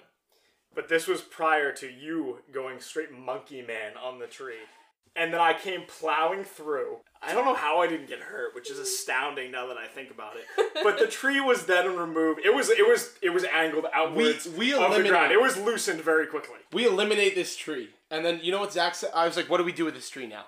but 0.73 0.89
this 0.89 1.07
was 1.07 1.21
prior 1.21 1.71
to 1.73 1.87
you 1.87 2.39
going 2.51 2.79
straight 2.79 3.11
monkey 3.11 3.61
man 3.61 3.93
on 4.01 4.19
the 4.19 4.27
tree, 4.27 4.65
and 5.15 5.33
then 5.33 5.39
I 5.39 5.53
came 5.53 5.83
plowing 5.87 6.43
through. 6.43 6.97
I 7.21 7.33
don't 7.33 7.45
know 7.45 7.53
how 7.53 7.81
I 7.81 7.87
didn't 7.87 8.07
get 8.07 8.19
hurt, 8.19 8.53
which 8.53 8.69
is 8.69 8.79
astounding 8.79 9.51
now 9.51 9.67
that 9.67 9.77
I 9.77 9.87
think 9.87 10.11
about 10.11 10.33
it. 10.35 10.73
But 10.83 10.99
the 10.99 11.07
tree 11.19 11.39
was 11.39 11.65
then 11.65 11.95
removed. 11.95 12.41
It 12.43 12.53
was 12.53 12.69
it 12.69 12.87
was 12.87 13.13
it 13.21 13.29
was 13.29 13.45
angled 13.45 13.85
outwards 13.93 14.47
we 14.47 14.73
of 14.73 14.93
the 14.93 15.07
ground. 15.07 15.31
It 15.31 15.41
was 15.41 15.57
loosened 15.57 16.01
very 16.01 16.27
quickly. 16.27 16.57
We 16.73 16.85
eliminate 16.85 17.35
this 17.35 17.55
tree. 17.55 17.89
And 18.11 18.25
then 18.25 18.39
you 18.43 18.51
know 18.51 18.59
what 18.59 18.73
Zach 18.73 18.95
said? 18.95 19.11
I 19.15 19.25
was 19.25 19.37
like, 19.37 19.49
what 19.49 19.57
do 19.57 19.63
we 19.63 19.71
do 19.71 19.85
with 19.85 19.93
this 19.93 20.09
tree 20.09 20.27
now? 20.27 20.45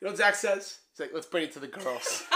You 0.00 0.06
know 0.06 0.12
what 0.12 0.18
Zach 0.18 0.34
says? 0.34 0.78
He's 0.92 1.00
like, 1.00 1.10
let's 1.14 1.26
bring 1.26 1.44
it 1.44 1.52
to 1.52 1.60
the 1.60 1.68
girls. 1.68 2.24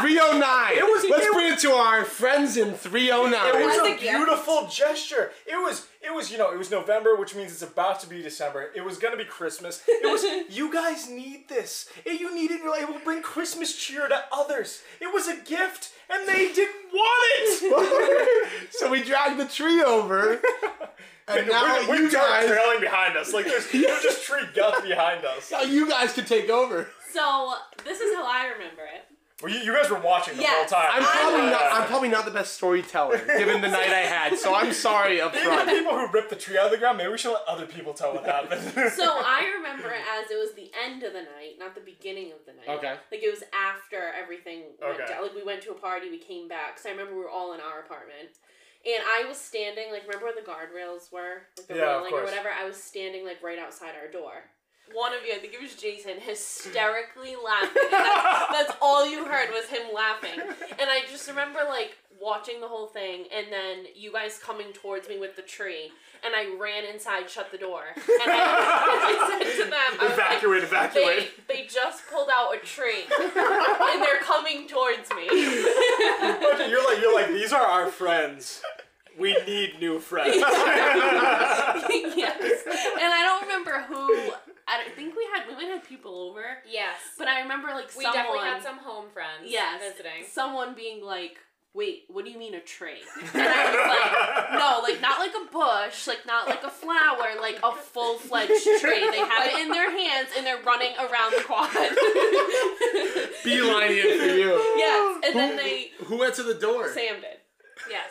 309. 0.00 0.78
It 0.78 0.84
was- 0.84 1.04
let's 1.10 1.26
it- 1.26 1.32
bring 1.32 1.52
it 1.52 1.58
to 1.60 1.72
our 1.72 2.04
friends 2.04 2.56
in 2.56 2.74
309. 2.74 3.46
It 3.60 3.64
was 3.64 3.74
As 3.74 3.80
a 3.80 3.84
a 3.84 3.88
gift. 3.90 4.00
beautiful 4.02 4.66
gesture. 4.68 5.32
It 5.46 5.56
was 5.56 5.86
it 6.02 6.12
was 6.12 6.30
you 6.30 6.36
know 6.36 6.50
it 6.50 6.58
was 6.58 6.70
November, 6.70 7.14
which 7.16 7.34
means 7.34 7.50
it's 7.52 7.62
about 7.62 8.00
to 8.00 8.06
be 8.06 8.20
December. 8.22 8.70
It 8.74 8.82
was 8.84 8.98
gonna 8.98 9.16
be 9.16 9.24
Christmas. 9.24 9.82
It 9.88 10.04
was 10.10 10.22
you 10.56 10.72
guys 10.72 11.08
need 11.08 11.48
this. 11.48 11.88
If 12.04 12.20
you 12.20 12.34
need 12.34 12.50
it, 12.50 12.56
in 12.58 12.62
your 12.64 12.70
life, 12.70 12.82
it 12.82 12.88
will 12.88 12.98
bring 13.00 13.22
Christmas 13.22 13.74
cheer 13.74 14.06
to 14.08 14.24
others. 14.32 14.82
It 15.00 15.12
was 15.12 15.28
a 15.28 15.36
gift, 15.36 15.92
and 16.10 16.28
they 16.28 16.52
didn't 16.52 16.92
want 16.92 17.24
it. 17.36 18.48
so 18.70 18.90
we 18.90 19.02
dragged 19.02 19.38
the 19.40 19.46
tree 19.46 19.82
over. 19.82 20.40
And 21.26 21.48
now 21.48 21.78
with, 21.78 21.88
with 21.88 21.98
you 22.00 22.10
dirt 22.10 22.18
guys, 22.18 22.46
trailing 22.50 22.80
behind 22.82 23.16
us, 23.16 23.32
like 23.32 23.46
there's, 23.46 23.70
there's 23.72 24.02
just 24.02 24.24
tree 24.26 24.42
guts 24.54 24.82
behind 24.86 25.24
us. 25.24 25.50
now 25.50 25.62
you 25.62 25.88
guys 25.88 26.12
can 26.12 26.26
take 26.26 26.50
over. 26.50 26.86
So 27.14 27.54
this 27.82 27.98
is 27.98 28.14
how 28.14 28.26
I 28.26 28.48
remember 28.52 28.82
it. 28.82 29.06
Well, 29.44 29.52
you, 29.52 29.60
you 29.60 29.74
guys 29.76 29.90
were 29.90 30.00
watching 30.00 30.36
the 30.36 30.42
Yes, 30.42 30.70
whole 30.70 30.80
time. 30.80 30.88
I'm 30.90 31.02
probably 31.02 31.50
not. 31.50 31.62
I'm 31.72 31.86
probably 31.86 32.08
not 32.08 32.24
the 32.24 32.30
best 32.30 32.54
storyteller 32.54 33.18
given 33.26 33.60
the 33.60 33.68
night 33.68 33.90
I 33.90 34.00
had. 34.08 34.38
So 34.38 34.54
I'm 34.54 34.72
sorry 34.72 35.20
up 35.20 35.34
Maybe 35.34 35.44
the 35.44 35.50
front. 35.52 35.68
people 35.68 35.92
who 35.92 36.06
ripped 36.10 36.30
the 36.30 36.36
tree 36.36 36.56
out 36.56 36.64
of 36.66 36.70
the 36.72 36.78
ground. 36.78 36.96
Maybe 36.96 37.10
we 37.10 37.18
should 37.18 37.32
let 37.34 37.42
other 37.46 37.66
people 37.66 37.92
tell 37.92 38.14
what 38.14 38.24
happened. 38.24 38.62
So 38.96 39.04
I 39.04 39.52
remember 39.56 39.90
it 39.90 40.00
as 40.16 40.30
it 40.30 40.36
was 40.40 40.54
the 40.54 40.70
end 40.82 41.02
of 41.02 41.12
the 41.12 41.20
night, 41.20 41.56
not 41.58 41.74
the 41.74 41.82
beginning 41.82 42.32
of 42.32 42.38
the 42.46 42.52
night. 42.54 42.78
Okay. 42.78 42.94
Like 43.12 43.22
it 43.22 43.30
was 43.30 43.42
after 43.52 44.12
everything 44.18 44.62
went 44.80 44.94
Okay. 45.00 45.12
down. 45.12 45.22
Like 45.22 45.34
we 45.34 45.42
went 45.44 45.60
to 45.64 45.72
a 45.72 45.74
party, 45.74 46.08
we 46.08 46.18
came 46.18 46.48
back. 46.48 46.78
So 46.78 46.88
I 46.88 46.92
remember 46.92 47.12
we 47.12 47.20
were 47.20 47.28
all 47.30 47.52
in 47.52 47.60
our 47.60 47.80
apartment. 47.80 48.40
And 48.86 49.02
I 49.02 49.24
was 49.28 49.38
standing, 49.38 49.90
like, 49.92 50.02
remember 50.06 50.26
where 50.26 50.34
the 50.36 50.44
guardrails 50.44 51.10
were? 51.12 51.48
Like 51.56 51.68
the 51.68 51.76
Yeah, 51.76 51.84
of 51.96 52.02
railing 52.04 52.12
or 52.14 52.20
course. 52.20 52.30
whatever? 52.30 52.48
I 52.52 52.66
was 52.66 52.76
standing, 52.76 53.24
like, 53.24 53.42
right 53.42 53.58
outside 53.58 53.92
our 53.96 54.10
door. 54.12 54.44
One 54.92 55.12
of 55.12 55.24
you, 55.26 55.34
I 55.34 55.38
think 55.38 55.54
it 55.54 55.60
was 55.62 55.74
Jason, 55.74 56.20
hysterically 56.20 57.34
laughing. 57.42 57.82
That's, 57.90 58.52
that's 58.52 58.72
all 58.80 59.08
you 59.08 59.24
heard 59.24 59.50
was 59.50 59.66
him 59.66 59.92
laughing. 59.92 60.38
And 60.40 60.90
I 60.90 61.00
just 61.10 61.26
remember, 61.28 61.60
like, 61.68 61.96
watching 62.20 62.60
the 62.60 62.68
whole 62.68 62.86
thing 62.86 63.24
and 63.34 63.46
then 63.52 63.84
you 63.94 64.12
guys 64.12 64.38
coming 64.38 64.72
towards 64.72 65.08
me 65.08 65.18
with 65.18 65.36
the 65.36 65.42
tree. 65.42 65.90
And 66.24 66.34
I 66.34 66.56
ran 66.58 66.84
inside, 66.86 67.28
shut 67.28 67.50
the 67.52 67.58
door. 67.58 67.82
And 67.94 68.30
I, 68.30 68.38
I 69.36 69.38
said 69.42 69.64
to 69.64 69.70
them, 69.70 69.78
I 70.00 70.04
was 70.08 70.16
like, 70.16 70.42
evacuate, 70.42 70.60
they, 70.62 70.66
evacuate. 70.66 71.48
they 71.48 71.66
just 71.68 72.06
pulled 72.10 72.30
out 72.34 72.54
a 72.54 72.58
tree 72.58 73.04
and 73.10 74.02
they're 74.02 74.20
coming 74.22 74.66
towards 74.66 75.10
me. 75.10 75.26
You're 76.70 76.84
like 76.84 77.00
you're 77.02 77.14
like 77.14 77.28
these 77.28 77.52
are 77.52 77.62
our 77.62 77.88
friends. 77.90 78.62
We 79.18 79.36
need 79.46 79.78
new 79.80 80.00
friends. 80.00 80.36
yes. 80.36 80.48
And 82.66 83.12
I 83.12 83.22
don't 83.22 83.42
remember 83.42 83.82
who. 83.82 84.32
I 84.74 84.84
don't 84.84 84.94
think 84.96 85.14
we 85.16 85.26
had 85.34 85.46
we 85.48 85.54
might 85.54 85.72
have 85.72 85.84
people 85.88 86.14
over, 86.28 86.44
Yes. 86.68 86.96
but 87.18 87.28
I 87.28 87.40
remember 87.42 87.68
like 87.68 87.88
we 87.96 88.04
someone. 88.04 88.12
definitely 88.14 88.48
had 88.48 88.62
some 88.62 88.78
home 88.78 89.06
friends 89.12 89.44
yes, 89.46 89.80
visiting. 89.82 90.24
Someone 90.30 90.74
being 90.74 91.02
like, 91.04 91.38
"Wait, 91.74 92.04
what 92.08 92.24
do 92.24 92.30
you 92.30 92.38
mean 92.38 92.54
a 92.54 92.60
tree?" 92.60 93.02
And 93.34 93.42
I 93.42 93.64
was 93.70 93.86
like, 93.94 94.52
"No, 94.58 94.80
like 94.82 95.00
not 95.00 95.18
like 95.20 95.34
a 95.34 95.50
bush, 95.52 96.06
like 96.06 96.26
not 96.26 96.48
like 96.48 96.62
a 96.64 96.70
flower, 96.70 97.34
like 97.40 97.58
a 97.62 97.72
full 97.72 98.18
fledged 98.18 98.50
tree. 98.80 99.10
They 99.10 99.18
have 99.18 99.46
it 99.52 99.58
in 99.60 99.68
their 99.70 99.90
hands 99.90 100.30
and 100.36 100.44
they're 100.46 100.62
running 100.62 100.92
around 100.98 101.32
the 101.36 101.44
quad." 101.44 101.70
Beelining 103.44 104.00
it 104.04 104.20
for 104.20 104.34
you. 104.36 104.52
yes, 104.76 105.20
and 105.26 105.34
then 105.36 105.56
they 105.56 105.90
Who 106.06 106.16
went 106.18 106.34
to 106.36 106.42
the 106.42 106.54
door? 106.54 106.88
Sam 106.92 107.20
did. 107.20 107.38
Yes. 107.90 108.10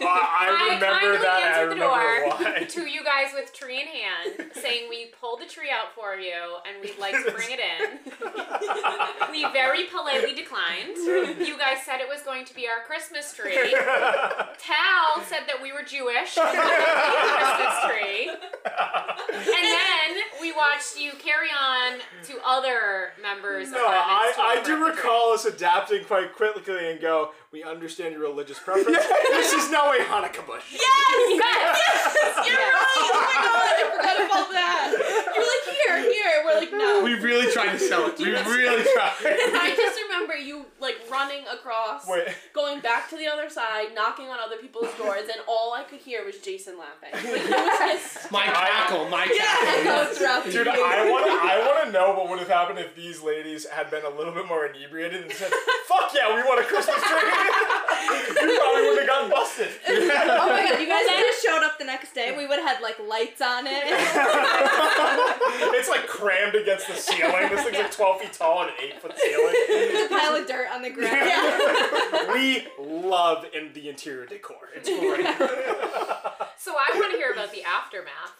Uh, 0.00 0.06
I 0.06 0.74
remember 0.74 0.86
kindly 0.86 1.18
that. 1.18 1.26
I 1.26 1.48
answered 1.48 1.70
the 1.70 1.74
remember 1.74 1.84
door 1.84 2.28
why. 2.28 2.64
to 2.68 2.80
you 2.88 3.04
guys 3.04 3.32
with 3.34 3.52
tree 3.52 3.80
in 3.80 3.86
hand, 3.86 4.52
saying 4.54 4.88
we 4.88 5.12
pulled 5.20 5.40
the 5.40 5.46
tree 5.46 5.70
out 5.70 5.94
for 5.94 6.16
you 6.16 6.58
and 6.66 6.82
we'd 6.82 6.98
like 6.98 7.14
to 7.24 7.30
bring 7.30 7.48
it 7.50 7.60
in. 7.60 7.98
we 9.30 9.44
very 9.52 9.84
politely 9.86 10.34
declined. 10.34 10.96
You 10.96 11.56
guys 11.58 11.84
said 11.84 12.00
it 12.00 12.08
was 12.08 12.22
going 12.22 12.44
to 12.46 12.54
be 12.54 12.66
our 12.66 12.84
Christmas 12.86 13.32
tree. 13.32 13.70
Tal 14.58 15.22
said 15.28 15.46
that 15.46 15.60
we 15.62 15.72
were 15.72 15.82
Jewish 15.82 16.36
and 16.36 16.46
that 16.46 16.58
we 16.58 16.74
made 16.74 17.20
a 17.22 17.34
Christmas 17.38 17.76
tree. 17.86 18.30
And 19.32 19.46
then 19.46 20.16
we 20.40 20.52
watched 20.52 20.98
you 20.98 21.12
carry 21.18 21.48
on 21.48 21.98
to 22.24 22.38
other 22.44 23.12
members' 23.22 23.70
No, 23.70 23.78
I, 23.86 24.32
I 24.38 24.54
do 24.56 24.60
up 24.60 24.64
the 24.64 24.74
tree. 24.74 24.90
recall 25.02 25.32
us 25.32 25.44
adapting 25.44 26.04
quite 26.04 26.34
quickly 26.34 26.90
and 26.90 27.00
go, 27.00 27.30
we 27.52 27.62
understand 27.62 28.12
your 28.14 28.22
religious 28.22 28.58
preference. 28.64 28.98
this 28.98 29.52
is 29.52 29.70
no 29.70 29.92
a 29.92 29.98
Hanukkah 29.98 30.46
bush. 30.46 30.64
Yes, 30.72 30.80
yes, 30.80 32.46
you're 32.46 32.56
right. 32.56 32.76
Oh 33.02 33.16
my 33.20 33.42
god, 33.42 33.70
I 33.70 33.82
forgot 33.96 34.16
about 34.26 34.50
that. 34.52 34.92
You're 35.34 35.46
like 35.46 35.64
here, 35.76 36.12
here. 36.12 36.42
We're 36.44 36.54
like 36.60 36.72
no. 36.72 37.02
We 37.04 37.14
really 37.14 37.50
tried 37.52 37.72
to 37.72 37.78
sell 37.78 38.06
it. 38.06 38.18
We 38.18 38.30
really 38.30 38.82
tried. 38.94 39.14
And 39.24 39.56
I 39.56 39.74
just 39.76 39.99
remember 40.20 40.36
you 40.36 40.66
like 40.80 40.96
running 41.10 41.44
across, 41.52 42.06
Wait. 42.06 42.28
going 42.54 42.80
back 42.80 43.08
to 43.10 43.16
the 43.16 43.26
other 43.26 43.48
side, 43.50 43.88
knocking 43.94 44.26
on 44.26 44.38
other 44.38 44.56
people's 44.56 44.92
doors, 44.96 45.22
and 45.24 45.40
all 45.48 45.72
I 45.72 45.82
could 45.84 46.00
hear 46.00 46.24
was 46.24 46.38
Jason 46.38 46.74
laughing. 46.78 47.10
Like, 47.12 47.24
it 47.24 47.50
was 47.50 47.78
just 48.02 48.30
My 48.32 48.44
cackle, 48.46 49.08
my 49.08 49.26
cackle. 49.26 49.92
Echo 49.92 50.12
throughout 50.14 50.44
the 50.44 50.52
Dude, 50.52 50.66
evening. 50.66 50.82
I 50.84 51.10
want 51.10 51.26
to 51.26 51.32
I 51.32 51.58
want 51.66 51.86
to 51.86 51.92
know 51.92 52.12
what 52.14 52.28
would 52.30 52.38
have 52.38 52.48
happened 52.48 52.78
if 52.78 52.94
these 52.94 53.22
ladies 53.22 53.66
had 53.68 53.90
been 53.90 54.04
a 54.04 54.10
little 54.10 54.32
bit 54.34 54.46
more 54.46 54.66
inebriated 54.66 55.22
and 55.22 55.32
said, 55.32 55.50
"Fuck 55.86 56.12
yeah, 56.14 56.34
we 56.34 56.42
want 56.42 56.60
a 56.60 56.64
Christmas 56.64 56.96
tree." 56.96 57.30
you 58.10 58.58
probably 58.58 58.82
wouldn't 58.82 58.98
have 59.00 59.08
gotten 59.08 59.30
busted. 59.30 59.68
Oh 60.40 60.48
my 60.48 60.62
god, 60.68 60.80
you 60.80 60.86
guys 60.88 61.04
would 61.04 61.26
have 61.26 61.40
showed 61.44 61.62
up 61.64 61.78
the 61.78 61.84
next 61.84 62.14
day. 62.14 62.34
We 62.36 62.46
would 62.46 62.58
have 62.58 62.76
had 62.76 62.82
like 62.82 62.98
lights 62.98 63.40
on 63.40 63.66
it. 63.66 63.82
it's 65.76 65.88
like 65.88 66.06
crammed 66.06 66.54
against 66.54 66.88
the 66.88 66.94
ceiling. 66.94 67.48
This 67.50 67.62
thing's 67.64 67.76
like 67.78 67.90
12 67.90 68.20
feet 68.20 68.32
tall 68.32 68.62
and 68.62 68.70
an 68.70 68.76
8 68.80 69.02
foot 69.02 69.12
ceiling. 69.18 70.08
There's 70.10 70.22
a 70.22 70.26
pile 70.26 70.36
of 70.36 70.46
dirt 70.48 70.68
on 70.72 70.82
the 70.82 70.90
ground. 70.90 72.32
we 72.34 72.66
love 73.08 73.44
in 73.54 73.72
the 73.72 73.88
interior 73.88 74.26
decor. 74.26 74.56
It's 74.74 74.88
great. 74.88 75.26
So 76.62 76.72
I 76.72 76.94
want 76.98 77.10
to 77.12 77.16
hear 77.16 77.32
about 77.32 77.52
the 77.52 77.62
aftermath. 77.62 78.34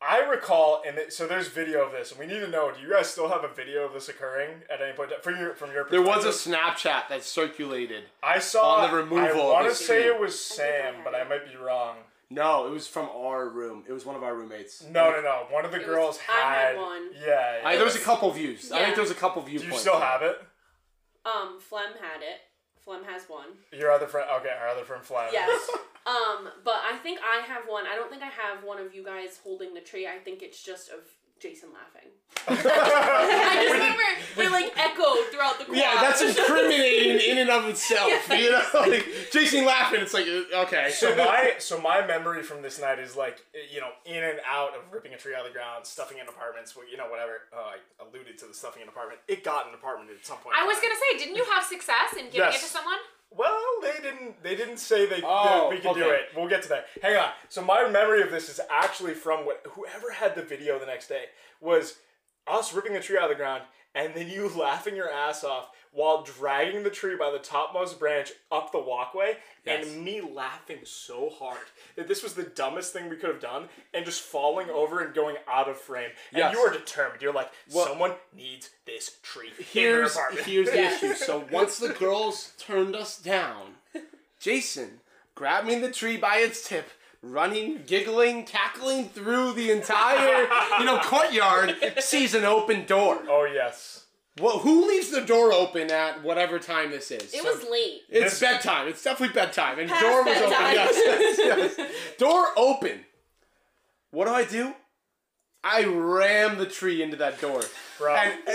I 0.00 0.20
recall, 0.20 0.82
and 0.86 0.96
it, 0.96 1.12
so 1.12 1.26
there's 1.26 1.48
video 1.48 1.84
of 1.84 1.92
this, 1.92 2.10
and 2.10 2.18
we 2.18 2.26
need 2.26 2.40
to 2.40 2.48
know: 2.48 2.72
Do 2.72 2.80
you 2.80 2.90
guys 2.90 3.08
still 3.10 3.28
have 3.28 3.44
a 3.44 3.48
video 3.54 3.84
of 3.84 3.92
this 3.92 4.08
occurring 4.08 4.62
at 4.72 4.80
any 4.80 4.94
point 4.96 5.10
from 5.22 5.36
your 5.38 5.54
from 5.54 5.70
your 5.70 5.86
There 5.90 6.00
was 6.00 6.24
a 6.24 6.30
Snapchat 6.30 7.08
that 7.10 7.22
circulated. 7.24 8.04
I 8.22 8.38
saw 8.38 8.76
on 8.76 8.90
the 8.90 8.96
removal 8.96 9.50
I 9.50 9.62
want 9.62 9.68
to 9.68 9.74
say 9.74 10.06
it 10.06 10.18
was 10.18 10.42
Sam, 10.42 10.94
but 11.04 11.14
I 11.14 11.24
might 11.24 11.46
be 11.46 11.54
wrong. 11.58 11.96
No, 12.30 12.66
it 12.66 12.70
was 12.70 12.86
from 12.88 13.10
our 13.14 13.46
room. 13.50 13.84
It 13.86 13.92
was 13.92 14.06
one 14.06 14.16
of 14.16 14.22
our 14.22 14.34
roommates. 14.34 14.82
No, 14.90 15.10
no, 15.10 15.20
no. 15.20 15.42
One 15.50 15.66
of 15.66 15.70
the 15.72 15.76
It 15.76 15.86
was- 15.86 15.94
girls 15.94 16.18
I 16.26 16.40
had 16.40 16.66
had. 16.68 16.76
one. 16.78 17.10
Yeah. 17.22 17.60
I, 17.62 17.76
there 17.76 17.84
was 17.84 17.94
a 17.96 18.00
couple 18.00 18.30
views. 18.30 18.72
I 18.72 18.82
think 18.84 18.94
there 18.94 19.02
was 19.04 19.10
a 19.10 19.14
couple 19.14 19.42
Do 19.42 19.50
viewpoints. 19.50 19.74
you 19.74 19.78
still 19.80 20.00
have 20.00 20.22
it? 20.22 20.40
Um, 21.24 21.60
Flem 21.60 21.92
had 22.00 22.22
it. 22.22 22.40
Flem 22.84 23.04
has 23.04 23.24
one. 23.28 23.46
Your 23.72 23.90
other 23.90 24.06
friend. 24.06 24.28
Okay, 24.40 24.50
our 24.60 24.68
other 24.68 24.84
friend 24.84 25.04
Flem. 25.04 25.28
Yes. 25.32 25.68
um, 26.06 26.48
but 26.64 26.82
I 26.84 26.98
think 27.02 27.20
I 27.22 27.42
have 27.46 27.64
one. 27.66 27.84
I 27.86 27.94
don't 27.94 28.10
think 28.10 28.22
I 28.22 28.26
have 28.26 28.64
one 28.64 28.78
of 28.78 28.94
you 28.94 29.04
guys 29.04 29.40
holding 29.42 29.74
the 29.74 29.80
tree. 29.80 30.06
I 30.06 30.18
think 30.18 30.42
it's 30.42 30.62
just 30.62 30.90
of 30.90 31.00
Jason 31.42 31.70
laughing. 31.74 32.08
I 32.48 33.66
just 33.66 33.74
remember 33.74 34.02
it 34.38 34.50
like 34.50 34.72
echoed 34.78 35.26
throughout 35.34 35.58
the 35.58 35.66
quad. 35.66 35.76
Yeah, 35.76 35.98
that's 36.00 36.22
incriminating 36.22 37.18
in 37.18 37.38
and 37.38 37.50
of 37.50 37.68
itself. 37.68 38.10
You 38.32 38.52
know, 38.52 38.62
like 38.74 39.04
Jason 39.32 39.66
laughing. 39.66 40.00
It's 40.00 40.14
like 40.14 40.26
uh, 40.26 40.62
okay. 40.62 40.90
So 40.90 41.14
my 41.16 41.54
so 41.58 41.80
my 41.80 42.06
memory 42.06 42.42
from 42.42 42.62
this 42.62 42.80
night 42.80 42.98
is 42.98 43.16
like 43.16 43.42
you 43.72 43.80
know 43.80 43.90
in 44.06 44.22
and 44.22 44.38
out 44.48 44.74
of 44.74 44.82
ripping 44.92 45.12
a 45.14 45.18
tree 45.18 45.34
out 45.34 45.44
of 45.44 45.52
the 45.52 45.52
ground, 45.52 45.84
stuffing 45.84 46.18
in 46.18 46.28
apartments, 46.28 46.74
you 46.90 46.96
know 46.96 47.10
whatever. 47.10 47.50
Oh, 47.52 47.74
I 47.74 47.78
alluded 48.02 48.38
to 48.38 48.46
the 48.46 48.54
stuffing 48.54 48.82
in 48.82 48.88
apartment. 48.88 49.20
It 49.28 49.44
got 49.44 49.68
an 49.68 49.74
apartment 49.74 50.10
at 50.10 50.24
some 50.24 50.38
point. 50.38 50.56
I 50.56 50.64
was 50.64 50.78
gonna 50.78 50.94
say, 50.94 51.18
didn't 51.18 51.36
you 51.36 51.44
have 51.52 51.64
success 51.64 52.14
in 52.18 52.30
giving 52.30 52.48
it 52.48 52.62
to 52.62 52.70
someone? 52.70 52.98
Well, 53.36 53.60
they 53.82 54.00
didn't. 54.02 54.42
They 54.42 54.54
didn't 54.56 54.78
say 54.78 55.06
they 55.06 55.22
Oh, 55.24 55.68
we 55.70 55.78
could 55.78 55.94
do 55.94 56.10
it. 56.10 56.26
We'll 56.36 56.48
get 56.48 56.62
to 56.62 56.68
that. 56.70 56.86
Hang 57.02 57.16
on. 57.16 57.30
So 57.48 57.62
my 57.64 57.88
memory 57.88 58.22
of 58.22 58.30
this 58.30 58.48
is 58.48 58.60
actually 58.70 59.14
from 59.14 59.44
what 59.46 59.64
whoever 59.70 60.10
had 60.12 60.34
the 60.34 60.42
video 60.42 60.78
the 60.78 60.86
next 60.86 61.08
day 61.08 61.24
was 61.60 61.98
us 62.46 62.74
ripping 62.74 62.92
the 62.92 63.00
tree 63.00 63.16
out 63.16 63.24
of 63.24 63.30
the 63.30 63.34
ground, 63.36 63.62
and 63.94 64.14
then 64.14 64.28
you 64.28 64.48
laughing 64.56 64.96
your 64.96 65.10
ass 65.10 65.44
off 65.44 65.70
while 65.92 66.22
dragging 66.22 66.82
the 66.82 66.90
tree 66.90 67.16
by 67.16 67.30
the 67.30 67.38
topmost 67.38 67.98
branch 67.98 68.32
up 68.50 68.72
the 68.72 68.78
walkway, 68.80 69.36
Yes. 69.64 69.86
and 69.86 70.02
me 70.04 70.20
laughing 70.20 70.78
so 70.84 71.28
hard 71.30 71.58
that 71.96 72.08
this 72.08 72.22
was 72.22 72.34
the 72.34 72.42
dumbest 72.44 72.92
thing 72.92 73.08
we 73.08 73.16
could 73.16 73.28
have 73.30 73.40
done, 73.40 73.68
and 73.94 74.04
just 74.04 74.22
falling 74.22 74.70
over 74.70 75.00
and 75.00 75.14
going 75.14 75.36
out 75.46 75.68
of 75.68 75.76
frame. 75.78 76.10
And 76.30 76.38
Yes. 76.38 76.54
you 76.54 76.60
are 76.60 76.72
determined. 76.72 77.20
You're 77.22 77.32
like, 77.34 77.50
Well- 77.70 77.86
someone 77.86 78.14
needs 78.34 78.70
this 78.86 79.18
tree. 79.22 79.48
in 79.48 79.54
their 79.74 79.96
here's 80.08 80.16
here's 80.44 80.70
the 80.70 80.78
issue. 80.94 81.14
So 81.14 81.46
once 81.52 81.76
the 81.78 81.90
girls 81.90 82.52
turned 82.58 82.96
us 82.96 83.18
down, 83.18 83.74
Jason 84.40 85.00
grabbed 85.34 85.66
me 85.66 85.78
the 85.78 85.90
tree 85.90 86.16
by 86.16 86.38
its 86.38 86.66
tip, 86.66 86.90
running, 87.22 87.82
giggling, 87.86 88.44
cackling 88.44 89.08
through 89.10 89.52
the 89.52 89.70
entire 89.70 90.48
you 90.78 90.84
know 90.84 90.98
courtyard, 91.04 91.76
sees 92.00 92.34
an 92.34 92.44
open 92.44 92.84
door. 92.86 93.22
oh 93.28 93.44
yes. 93.44 94.01
Well, 94.40 94.58
who 94.60 94.88
leaves 94.88 95.10
the 95.10 95.20
door 95.20 95.52
open 95.52 95.90
at 95.90 96.22
whatever 96.22 96.58
time 96.58 96.90
this 96.90 97.10
is? 97.10 97.34
It 97.34 97.42
So- 97.42 97.54
was 97.54 97.64
late. 97.70 98.00
It's 98.08 98.40
bedtime. 98.40 98.88
It's 98.88 99.02
definitely 99.02 99.34
bedtime. 99.34 99.78
And 99.78 99.90
Past 99.90 100.00
door 100.02 100.24
was 100.24 100.36
open. 100.38 100.50
Yes, 100.52 101.36
yes, 101.38 101.76
yes. 101.78 101.90
Door 102.18 102.46
open. 102.56 103.04
What 104.10 104.26
do 104.26 104.32
I 104.32 104.44
do? 104.44 104.74
I 105.64 105.84
ram 105.84 106.58
the 106.58 106.66
tree 106.66 107.02
into 107.02 107.16
that 107.18 107.40
door. 107.40 107.62
Bro. 107.98 108.14
And 108.16 108.38
uh, 108.48 108.52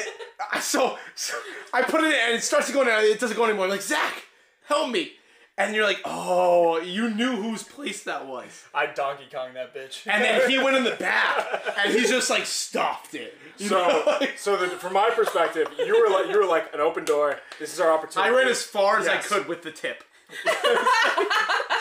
I 0.51 0.59
so, 0.59 0.97
so 1.15 1.37
I 1.73 1.81
put 1.83 2.01
it 2.01 2.07
in 2.07 2.13
and 2.13 2.33
it 2.35 2.43
starts 2.43 2.67
to 2.67 2.73
go 2.73 2.83
down. 2.83 3.03
It 3.03 3.19
doesn't 3.19 3.37
go 3.37 3.45
anymore. 3.45 3.65
I'm 3.65 3.71
like, 3.71 3.81
Zach, 3.81 4.23
help 4.65 4.89
me. 4.91 5.11
And 5.59 5.73
you're 5.73 5.85
like, 5.85 6.01
oh, 6.05 6.79
you 6.79 7.09
knew 7.09 7.35
whose 7.35 7.63
place 7.63 8.03
that 8.03 8.27
was. 8.27 8.63
I 8.75 8.85
Donkey 8.85 9.23
Kong 9.31 9.55
that 9.55 9.73
bitch. 9.73 10.05
And 10.05 10.23
then 10.23 10.47
he 10.49 10.59
went 10.59 10.77
in 10.77 10.83
the 10.83 10.91
back 10.99 11.63
and 11.79 11.91
he 11.93 12.01
just 12.05 12.29
like 12.29 12.45
stopped 12.45 13.15
it. 13.15 13.35
You 13.57 13.71
know, 13.71 14.03
So, 14.19 14.27
so 14.37 14.55
the, 14.57 14.67
from 14.67 14.93
my 14.93 15.09
perspective, 15.09 15.67
you 15.79 15.99
were 15.99 16.13
like 16.13 16.27
you 16.31 16.37
were 16.39 16.45
like 16.45 16.71
an 16.75 16.79
open 16.79 17.05
door. 17.05 17.37
This 17.59 17.73
is 17.73 17.79
our 17.79 17.91
opportunity. 17.91 18.19
I 18.29 18.31
opportunity. 18.31 18.43
ran 18.45 18.51
as 18.51 18.63
far 18.63 18.99
as 18.99 19.05
Yes. 19.07 19.25
I 19.25 19.27
could 19.35 19.47
with 19.47 19.63
the 19.63 19.71
tip. 19.71 20.03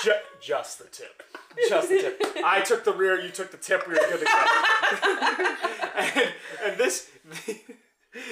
Ju- 0.03 0.13
just 0.41 0.79
the 0.79 0.85
tip. 0.85 1.23
Just 1.69 1.89
the 1.89 1.99
tip. 1.99 2.23
I 2.45 2.61
took 2.61 2.85
the 2.85 2.93
rear. 2.93 3.21
You 3.21 3.31
took 3.31 3.51
the 3.51 3.57
tip. 3.57 3.87
We 3.87 3.95
were 3.95 4.01
good 4.01 4.21
to 4.21 4.25
go. 4.25 5.55
and, 5.97 6.33
and 6.65 6.79
this 6.79 7.11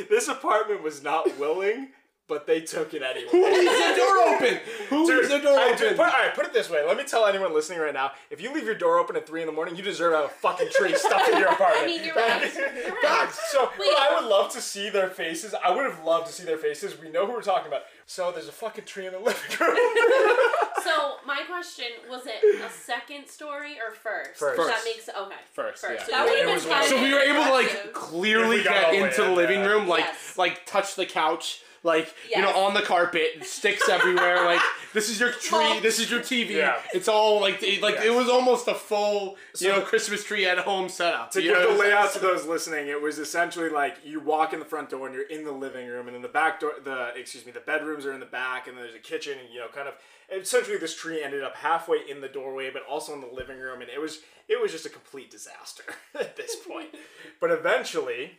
this 0.09 0.29
apartment 0.29 0.83
was 0.83 1.03
not 1.03 1.39
willing, 1.39 1.89
but 2.27 2.47
they 2.47 2.61
took 2.63 2.95
it 2.95 3.03
anyway. 3.03 3.29
Who 3.31 3.45
leaves 3.45 3.79
the 3.79 3.95
door 3.97 4.19
open? 4.35 4.61
Who 4.89 5.07
leaves 5.07 5.29
the 5.29 5.39
door 5.39 5.59
I- 5.59 5.65
open? 5.67 5.79
dude, 5.79 5.97
put, 5.97 6.07
all 6.07 6.13
right, 6.13 6.35
put 6.35 6.47
it 6.47 6.53
this 6.53 6.71
way. 6.71 6.83
Let 6.87 6.97
me 6.97 7.05
tell 7.05 7.27
anyone 7.27 7.53
listening 7.53 7.81
right 7.81 7.93
now: 7.95 8.13
if 8.31 8.41
you 8.41 8.53
leave 8.55 8.65
your 8.65 8.75
door 8.75 8.99
open 8.99 9.15
at 9.17 9.27
three 9.27 9.41
in 9.43 9.47
the 9.47 9.53
morning, 9.53 9.77
you 9.77 9.83
deserve 9.83 10.13
a 10.15 10.29
fucking 10.29 10.69
tree 10.75 10.95
stuck 10.97 11.29
in 11.29 11.39
your 11.39 11.49
apartment. 11.53 11.83
I 11.85 11.87
mean, 11.87 12.05
you're 12.05 12.15
right. 12.15 12.55
You're 12.55 12.95
right. 13.03 13.29
So, 13.51 13.71
Wait. 13.79 13.91
but 13.95 13.99
I 14.01 14.19
would 14.21 14.29
love 14.29 14.53
to 14.53 14.61
see 14.61 14.91
their 14.91 15.09
faces. 15.11 15.55
I 15.63 15.71
would 15.75 15.85
have 15.85 16.03
loved 16.05 16.27
to 16.29 16.33
see 16.33 16.45
their 16.45 16.59
faces. 16.59 16.99
We 17.01 17.11
know 17.11 17.27
who 17.27 17.33
we're 17.33 17.43
talking 17.43 17.69
about. 17.69 17.83
So 18.07 18.31
there's 18.33 18.49
a 18.49 18.53
fucking 18.53 18.85
tree 18.85 19.07
in 19.07 19.13
the 19.13 19.19
living 19.19 19.41
room. 19.61 19.77
So 20.85 21.15
my 21.27 21.41
question 21.49 21.87
was 22.11 22.27
it 22.27 22.63
a 22.63 22.69
second 22.69 23.27
story 23.27 23.77
or 23.79 23.95
first? 23.95 24.39
First. 24.39 24.59
That 24.59 24.83
makes 24.85 25.09
okay. 25.09 25.35
First, 25.55 25.81
First. 25.81 26.05
yeah. 26.11 26.19
So 26.27 26.27
That 26.27 26.27
you 26.39 26.47
would've 26.47 26.65
were 26.65 26.69
been 26.69 26.79
able 26.79 26.79
to 26.79 26.89
fun. 26.89 26.89
So 26.89 27.03
we 27.03 27.13
were 27.15 27.21
able 27.21 27.45
to 27.45 27.51
like 27.53 27.93
clearly 27.95 28.57
If 28.59 28.65
get 28.65 28.85
all 28.85 28.93
the 28.93 28.99
way 28.99 29.05
into 29.09 29.23
the 29.23 29.29
in, 29.31 29.35
living 29.35 29.61
yeah. 29.61 29.67
room, 29.67 29.89
like 29.89 30.01
Yes. 30.05 30.37
like 30.37 30.67
touch 30.67 30.95
the 30.97 31.07
couch, 31.07 31.63
like 31.85 32.13
you 32.35 32.43
know 32.43 32.51
on 32.65 32.75
the 32.75 32.81
carpet, 32.83 33.45
sticks 33.45 33.89
everywhere. 33.89 34.45
Like 34.45 34.61
this 34.95 35.09
is 35.09 35.21
your 35.21 35.31
tree, 35.31 35.59
Mulch. 35.59 35.83
this 35.83 36.01
is 36.01 36.11
your 36.11 36.21
TV. 36.21 36.51
Yeah. 36.57 36.81
It's 36.93 37.07
all 37.09 37.41
like 37.41 37.63
it, 37.63 37.81
like 37.83 37.95
Yes. 37.97 38.07
it 38.07 38.15
was 38.15 38.29
almost 38.29 38.67
a 38.67 38.75
full 38.75 39.37
you 39.61 39.69
So- 39.69 39.69
know 39.77 39.81
Christmas 39.83 40.25
tree 40.25 40.47
at 40.47 40.59
home 40.59 40.89
setup. 40.89 41.31
To 41.33 41.43
you 41.43 41.55
give 41.55 41.63
the 41.77 41.79
layout 41.79 42.13
to 42.15 42.19
those 42.19 42.45
listening, 42.47 42.89
it 42.89 43.01
was 43.01 43.19
essentially 43.19 43.69
like 43.69 43.99
you 44.05 44.19
walk 44.19 44.53
in 44.53 44.59
the 44.59 44.65
front 44.65 44.91
door 44.91 45.07
and 45.07 45.15
you're 45.15 45.29
in 45.29 45.45
the 45.45 45.53
living 45.53 45.87
room, 45.87 46.07
and 46.09 46.15
then 46.15 46.23
the 46.23 46.29
back 46.29 46.59
door, 46.61 46.73
the 46.83 47.13
excuse 47.15 47.47
me, 47.47 47.53
the 47.53 47.61
bedrooms 47.61 48.05
are 48.07 48.13
in 48.13 48.21
the 48.21 48.27
back, 48.27 48.67
and 48.67 48.77
then 48.77 48.83
there's 48.85 48.97
a 48.97 48.99
kitchen, 48.99 49.39
and 49.39 49.53
you 49.53 49.61
know, 49.61 49.69
kind 49.69 49.87
of. 49.87 49.95
Essentially, 50.33 50.79
this 50.79 50.97
tree 50.97 51.23
ended 51.23 51.45
up 51.45 51.55
halfway 51.55 51.99
in 52.09 52.23
the 52.23 52.29
doorway, 52.29 52.71
but 52.71 52.83
also 52.89 53.13
in 53.13 53.21
the 53.21 53.27
living 53.27 53.59
room, 53.59 53.83
and 53.83 53.91
it 53.91 54.01
was 54.01 54.21
it 54.49 54.59
was 54.61 54.73
just 54.73 54.87
a 54.87 54.89
complete 54.89 55.31
disaster 55.31 55.85
at 56.19 56.35
this 56.35 56.57
point. 56.57 56.89
but 57.43 57.51
eventually, 57.51 58.33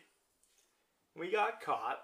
we 1.16 1.32
got 1.32 1.62
caught. 1.62 2.00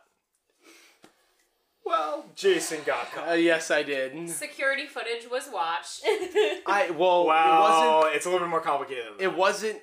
Well, 1.85 2.25
Jason 2.35 2.79
got 2.85 3.07
Uh, 3.07 3.09
caught. 3.25 3.41
yes, 3.41 3.71
I 3.71 3.83
did. 3.83 4.29
Security 4.29 4.85
footage 4.85 5.29
was 5.29 5.49
watched. 5.51 6.01
I 6.05 6.91
well, 6.95 7.25
Wow, 7.25 8.03
it's 8.13 8.25
a 8.25 8.29
little 8.29 8.45
bit 8.45 8.49
more 8.51 8.61
complicated. 8.61 9.05
Than 9.05 9.17
that. 9.17 9.23
it 9.23 9.35
wasn't. 9.35 9.79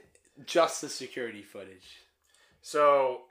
Just 0.47 0.81
the 0.81 0.89
security 0.89 1.43
footage. 1.43 2.05
So 2.63 3.23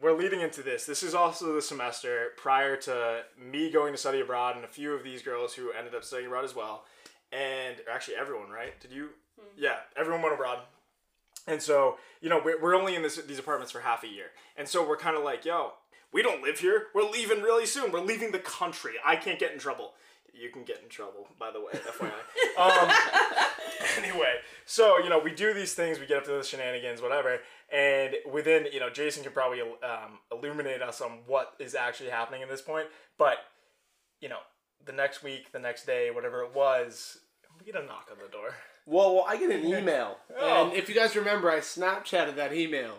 we're 0.00 0.12
leading 0.16 0.40
into 0.40 0.62
this. 0.62 0.86
This 0.86 1.02
is 1.02 1.14
also 1.14 1.52
the 1.54 1.62
semester 1.62 2.28
prior 2.36 2.76
to 2.82 3.22
me 3.36 3.70
going 3.72 3.92
to 3.92 3.98
study 3.98 4.20
abroad 4.20 4.54
and 4.56 4.64
a 4.64 4.68
few 4.68 4.92
of 4.92 5.02
these 5.02 5.22
girls 5.22 5.54
who 5.54 5.72
ended 5.72 5.94
up 5.94 6.04
studying 6.04 6.28
abroad 6.28 6.44
as 6.44 6.54
well. 6.54 6.84
And 7.32 7.76
or 7.86 7.92
actually 7.92 8.16
everyone, 8.16 8.50
right? 8.50 8.78
Did 8.80 8.92
you? 8.92 9.08
Yeah, 9.56 9.76
everyone 9.96 10.22
went 10.22 10.34
abroad. 10.34 10.60
And 11.48 11.60
so, 11.62 11.98
you 12.20 12.28
know, 12.28 12.40
we're, 12.44 12.60
we're 12.60 12.74
only 12.76 12.94
in 12.94 13.02
this, 13.02 13.16
these 13.16 13.38
apartments 13.38 13.72
for 13.72 13.80
half 13.80 14.04
a 14.04 14.08
year. 14.08 14.26
And 14.56 14.68
so 14.68 14.86
we're 14.88 14.96
kind 14.96 15.16
of 15.16 15.22
like, 15.24 15.44
yo, 15.44 15.72
we 16.12 16.22
don't 16.22 16.42
live 16.42 16.58
here. 16.60 16.86
We're 16.94 17.08
leaving 17.10 17.42
really 17.42 17.66
soon. 17.66 17.92
We're 17.92 18.00
leaving 18.00 18.32
the 18.32 18.38
country. 18.38 18.92
I 19.04 19.16
can't 19.16 19.38
get 19.38 19.52
in 19.52 19.58
trouble. 19.58 19.92
You 20.32 20.50
can 20.50 20.64
get 20.64 20.80
in 20.82 20.88
trouble, 20.90 21.28
by 21.38 21.50
the 21.50 21.60
way, 21.60 21.72
FYI. 21.72 22.10
um, 22.58 22.90
anyway, 23.96 24.34
so 24.66 24.98
you 24.98 25.08
know 25.08 25.18
we 25.18 25.32
do 25.32 25.54
these 25.54 25.72
things, 25.74 25.98
we 25.98 26.06
get 26.06 26.18
up 26.18 26.24
to 26.24 26.32
the 26.32 26.42
shenanigans, 26.42 27.00
whatever, 27.00 27.40
and 27.72 28.14
within 28.30 28.66
you 28.70 28.78
know 28.80 28.90
Jason 28.90 29.22
can 29.22 29.32
probably 29.32 29.60
um, 29.62 30.18
illuminate 30.30 30.82
us 30.82 31.00
on 31.00 31.20
what 31.26 31.54
is 31.58 31.74
actually 31.74 32.10
happening 32.10 32.42
at 32.42 32.50
this 32.50 32.60
point. 32.60 32.86
But 33.18 33.38
you 34.20 34.28
know, 34.28 34.40
the 34.84 34.92
next 34.92 35.22
week, 35.22 35.52
the 35.52 35.58
next 35.58 35.86
day, 35.86 36.10
whatever 36.10 36.42
it 36.42 36.54
was, 36.54 37.18
we 37.58 37.64
get 37.64 37.82
a 37.82 37.86
knock 37.86 38.08
on 38.10 38.18
the 38.22 38.30
door. 38.30 38.50
Well, 38.84 39.14
well, 39.14 39.24
I 39.26 39.38
get 39.38 39.50
an 39.50 39.64
email, 39.74 40.18
Oh. 40.38 40.66
and 40.66 40.76
if 40.76 40.88
you 40.90 40.94
guys 40.94 41.16
remember, 41.16 41.50
I 41.50 41.60
Snapchatted 41.60 42.36
that 42.36 42.52
email, 42.52 42.94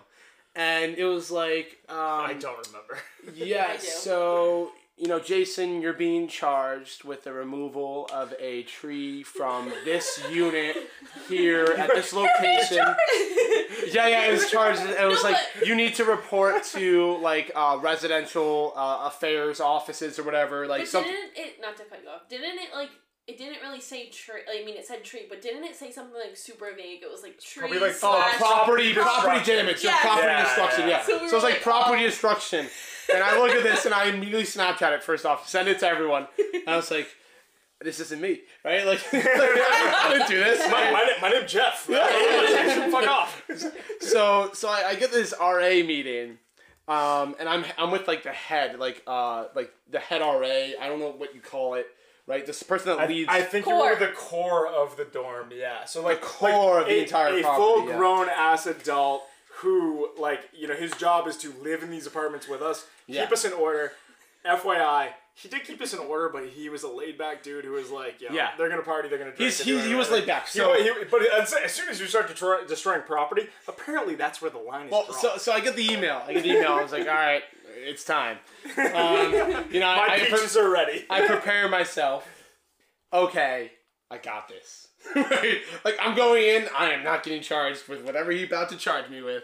and 0.58 0.96
it 0.98 1.06
was 1.06 1.32
like, 1.32 1.78
um, 1.88 1.96
I 1.98 2.36
don't 2.38 2.58
remember. 2.68 2.98
Yeah, 3.36 3.74
do. 3.78 3.80
so 3.86 4.72
you 4.98 5.08
know, 5.08 5.20
Jason, 5.20 5.80
you're 5.82 5.94
being 5.94 6.28
charged 6.28 7.04
with 7.04 7.24
the 7.24 7.32
removal 7.32 8.10
of 8.12 8.34
a 8.40 8.64
tree 8.64 9.22
from 9.22 9.72
this 9.86 10.20
unit 10.32 10.76
here 11.30 11.66
at 11.78 11.90
this 11.94 12.14
location. 12.14 12.78
Yeah, 13.92 14.08
yeah, 14.08 14.26
it 14.28 14.32
was 14.32 14.50
charged. 14.50 14.82
It 14.82 15.06
was 15.06 15.24
No, 15.24 15.30
like 15.30 15.38
you 15.64 15.76
need 15.76 15.94
to 15.96 16.04
report 16.06 16.64
to 16.74 17.18
like 17.18 17.52
uh, 17.54 17.78
residential 17.80 18.74
uh, 18.76 19.04
affairs 19.08 19.60
offices 19.60 20.18
or 20.18 20.24
whatever. 20.24 20.66
Like 20.68 20.82
But 20.82 20.88
something. 20.88 21.12
didn't 21.12 21.38
it 21.38 21.62
not 21.62 21.78
to 21.78 21.84
cut 21.84 22.00
you 22.04 22.10
off? 22.10 22.28
Didn't 22.28 22.58
it 22.58 22.70
like 22.74 22.90
it 23.28 23.38
didn't 23.38 23.62
really 23.62 23.82
say 23.82 24.08
tree? 24.10 24.42
I 24.50 24.64
mean, 24.66 24.78
it 24.78 24.86
said 24.88 25.04
tree, 25.04 25.26
but 25.28 25.42
didn't 25.42 25.64
it 25.66 25.76
say 25.76 25.92
something 25.92 26.14
like 26.20 26.38
super 26.38 26.72
vague? 26.76 27.02
It 27.04 27.12
was 27.12 27.24
like 27.24 27.40
tree 27.40 27.62
probably 27.62 27.80
like 27.80 27.92
Oh, 28.02 28.16
slash. 28.16 28.36
property, 28.38 28.94
property 28.94 29.44
damage, 29.44 29.84
yeah, 29.84 29.92
Yeah. 29.92 30.02
property 30.02 30.28
Yeah, 30.28 30.44
destruction, 30.46 30.82
yeah. 30.88 30.90
yeah. 30.90 31.04
So 31.06 31.18
So, 31.18 31.24
it's 31.36 31.44
like 31.44 31.54
like, 31.56 31.62
property 31.62 32.04
oh. 32.04 32.08
destruction, 32.08 32.68
and 33.14 33.24
I 33.24 33.38
look 33.40 33.52
at 33.52 33.64
this 33.64 33.86
and 33.86 33.94
I 33.94 34.06
immediately 34.10 34.44
Snapchat 34.46 34.94
it 34.94 35.04
first 35.04 35.26
off, 35.26 35.48
send 35.50 35.68
it 35.68 35.80
to 35.80 35.88
everyone, 35.88 36.28
and 36.54 36.64
I 36.68 36.76
was 36.78 36.90
like, 36.90 37.08
"This 37.82 38.00
isn't 38.00 38.22
me, 38.22 38.42
right? 38.64 38.86
Like, 38.86 39.02
I 39.14 40.10
didn't 40.14 40.28
do 40.30 40.40
this." 40.40 40.60
My, 40.72 40.92
my, 40.92 41.12
my 41.22 41.30
name's 41.30 41.52
Jeff. 41.52 41.80
Fuck 41.80 43.08
off. 43.08 43.44
so 44.00 44.52
so 44.54 44.70
I, 44.70 44.90
I 44.90 44.96
get 44.96 45.12
this 45.12 45.34
RA 45.40 45.60
meeting, 45.86 46.38
um, 46.88 47.36
and 47.40 47.50
I'm 47.50 47.66
I'm 47.78 47.92
with 47.92 48.08
like 48.08 48.24
the 48.24 48.32
head, 48.32 48.80
like 48.80 49.04
uh 49.06 49.46
like 49.56 49.72
the 49.92 50.00
head 50.00 50.22
RA. 50.22 50.40
I 50.82 50.88
don't 50.88 51.00
know 51.00 51.12
what 51.12 51.36
you 51.36 51.42
call 51.42 51.74
it, 51.76 51.88
right? 52.28 52.46
This 52.46 52.62
person 52.64 52.90
that 52.90 53.00
I, 53.00 53.08
leads. 53.08 53.30
I 53.30 53.42
think 53.42 53.66
Core. 53.66 53.74
you 53.86 53.94
were 53.94 54.00
the 54.00 54.12
core 54.14 54.68
of 54.68 54.96
the 54.98 55.06
dorm, 55.06 55.50
yeah. 55.56 55.86
So 55.86 56.04
like 56.04 56.22
core 56.22 56.76
like 56.76 56.82
of 56.84 56.88
the 56.88 57.00
a, 57.00 57.02
entire 57.04 57.38
a 57.38 57.42
property, 57.42 57.62
full 57.64 57.90
yeah. 57.90 57.98
grown 57.98 58.30
ass 58.30 58.68
adult 58.68 59.24
who 59.62 60.10
like 60.20 60.42
you 60.54 60.68
know 60.68 60.76
his 60.76 60.92
job 60.92 61.28
is 61.28 61.38
to 61.38 61.52
live 61.64 61.82
in 61.82 61.90
these 61.90 62.06
apartments 62.06 62.48
with 62.48 62.62
us, 62.62 62.86
Yeah. 63.08 63.24
keep 63.24 63.34
us 63.34 63.46
in 63.46 63.54
order. 63.54 63.94
FYI, 64.46 65.10
he 65.34 65.50
did 65.50 65.64
keep 65.66 65.82
us 65.82 65.94
in 65.94 66.00
order, 66.00 66.30
but 66.30 66.46
he 66.48 66.70
was 66.70 66.84
a 66.84 66.88
laid 66.88 67.18
back 67.18 67.44
dude 67.44 67.66
who 67.66 67.72
was 67.72 67.92
like, 67.92 68.22
Yo, 68.22 68.30
Yeah. 68.32 68.52
they're 68.58 68.70
gonna 68.70 68.82
party, 68.82 69.10
they're 69.10 69.18
gonna 69.18 69.32
drink. 69.32 69.42
He's- 69.54 69.60
he- 69.60 69.80
he 69.90 69.94
was 69.96 70.10
laid 70.10 70.26
back, 70.26 70.48
so- 70.48 70.70
wa- 70.70 70.76
he, 70.76 70.92
but 71.12 71.22
as, 71.34 71.52
as 71.54 71.74
soon 71.74 71.90
as 71.90 72.00
you 72.00 72.06
start 72.08 72.28
destroy, 72.30 72.64
destroying 72.66 73.02
property, 73.02 73.48
apparently 73.68 74.16
that's 74.16 74.42
where 74.42 74.52
the 74.52 74.58
line 74.58 74.86
is 74.86 74.92
well, 74.92 75.06
drawn. 75.06 75.20
so 75.20 75.38
so 75.38 75.52
I 75.52 75.60
get 75.60 75.76
the 75.76 75.92
email. 75.92 76.24
I 76.26 76.34
get 76.34 76.44
the 76.44 76.52
email. 76.52 76.74
I 76.74 76.82
was 76.84 76.92
like, 76.94 77.08
all 77.08 77.14
right, 77.14 77.44
it's 77.78 78.04
time. 78.04 78.38
Um, 78.78 79.32
you 79.72 79.80
know, 79.80 79.88
My 79.96 80.08
I, 80.10 80.20
I, 80.24 80.28
pre- 80.30 80.62
are 80.62 80.70
ready. 80.70 81.06
I 81.10 81.26
prepare 81.28 81.68
myself. 81.70 82.28
Okay, 83.14 83.72
I 84.12 84.18
got 84.18 84.48
this. 84.50 84.88
right? 85.16 85.60
Like 85.86 85.98
I'm 86.02 86.16
going 86.16 86.44
in. 86.44 86.68
I 86.78 86.92
am 86.92 87.04
not 87.04 87.24
getting 87.24 87.42
charged 87.42 87.88
with 87.88 88.04
whatever 88.04 88.32
he's 88.32 88.48
about 88.48 88.70
to 88.70 88.78
charge 88.78 89.10
me 89.10 89.22
with. 89.22 89.44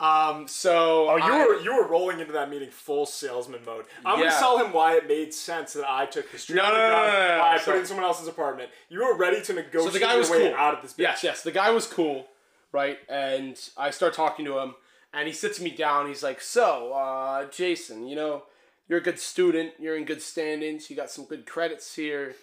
Um. 0.00 0.46
So. 0.48 1.08
Oh, 1.10 1.16
you 1.16 1.22
I- 1.22 1.46
were 1.46 1.60
you 1.60 1.76
were 1.76 1.86
rolling 1.86 2.20
into 2.20 2.32
that 2.32 2.48
meeting 2.50 2.70
full 2.70 3.06
salesman 3.06 3.60
mode. 3.64 3.84
I'm 4.04 4.18
Yeah. 4.18 4.26
gonna 4.28 4.38
tell 4.38 4.58
him 4.64 4.72
why 4.72 4.96
it 4.96 5.06
made 5.08 5.32
sense 5.34 5.72
that 5.74 5.88
I 5.88 6.06
took 6.06 6.30
the 6.32 6.38
street. 6.38 6.56
No, 6.56 6.62
no, 6.64 6.70
no, 6.76 6.88
no, 6.90 7.36
no, 7.38 7.42
I 7.42 7.58
So- 7.58 7.72
put 7.72 7.80
in 7.80 7.86
someone 7.86 8.04
else's 8.04 8.28
apartment. 8.28 8.70
You 8.88 9.04
were 9.04 9.16
ready 9.16 9.40
to 9.42 9.52
negotiate 9.52 9.92
So 9.92 9.98
the 9.98 10.04
guy 10.04 10.16
was 10.16 10.30
way 10.30 10.48
cool. 10.50 10.54
out 10.56 10.74
of 10.74 10.82
this. 10.82 10.92
Bitch. 10.94 10.98
Yes, 10.98 11.22
yes. 11.24 11.42
The 11.42 11.52
guy 11.52 11.70
was 11.70 11.86
cool, 11.86 12.26
right? 12.72 12.98
And 13.08 13.58
I 13.76 13.90
start 13.90 14.14
talking 14.14 14.44
to 14.46 14.58
him, 14.58 14.74
and 15.16 15.26
he 15.26 15.32
sits 15.32 15.60
me 15.60 15.70
down. 15.70 16.06
He's 16.06 16.22
like, 16.22 16.40
"So, 16.42 16.92
uh, 16.92 17.46
Jason, 17.46 18.06
you 18.06 18.14
know, 18.14 18.44
you're 18.86 18.98
a 18.98 19.02
good 19.02 19.18
student. 19.18 19.72
You're 19.80 19.96
in 19.96 20.04
good 20.04 20.20
standings. 20.20 20.90
You 20.90 20.96
got 20.96 21.10
some 21.10 21.24
good 21.24 21.46
credits 21.46 21.94
here. 21.96 22.36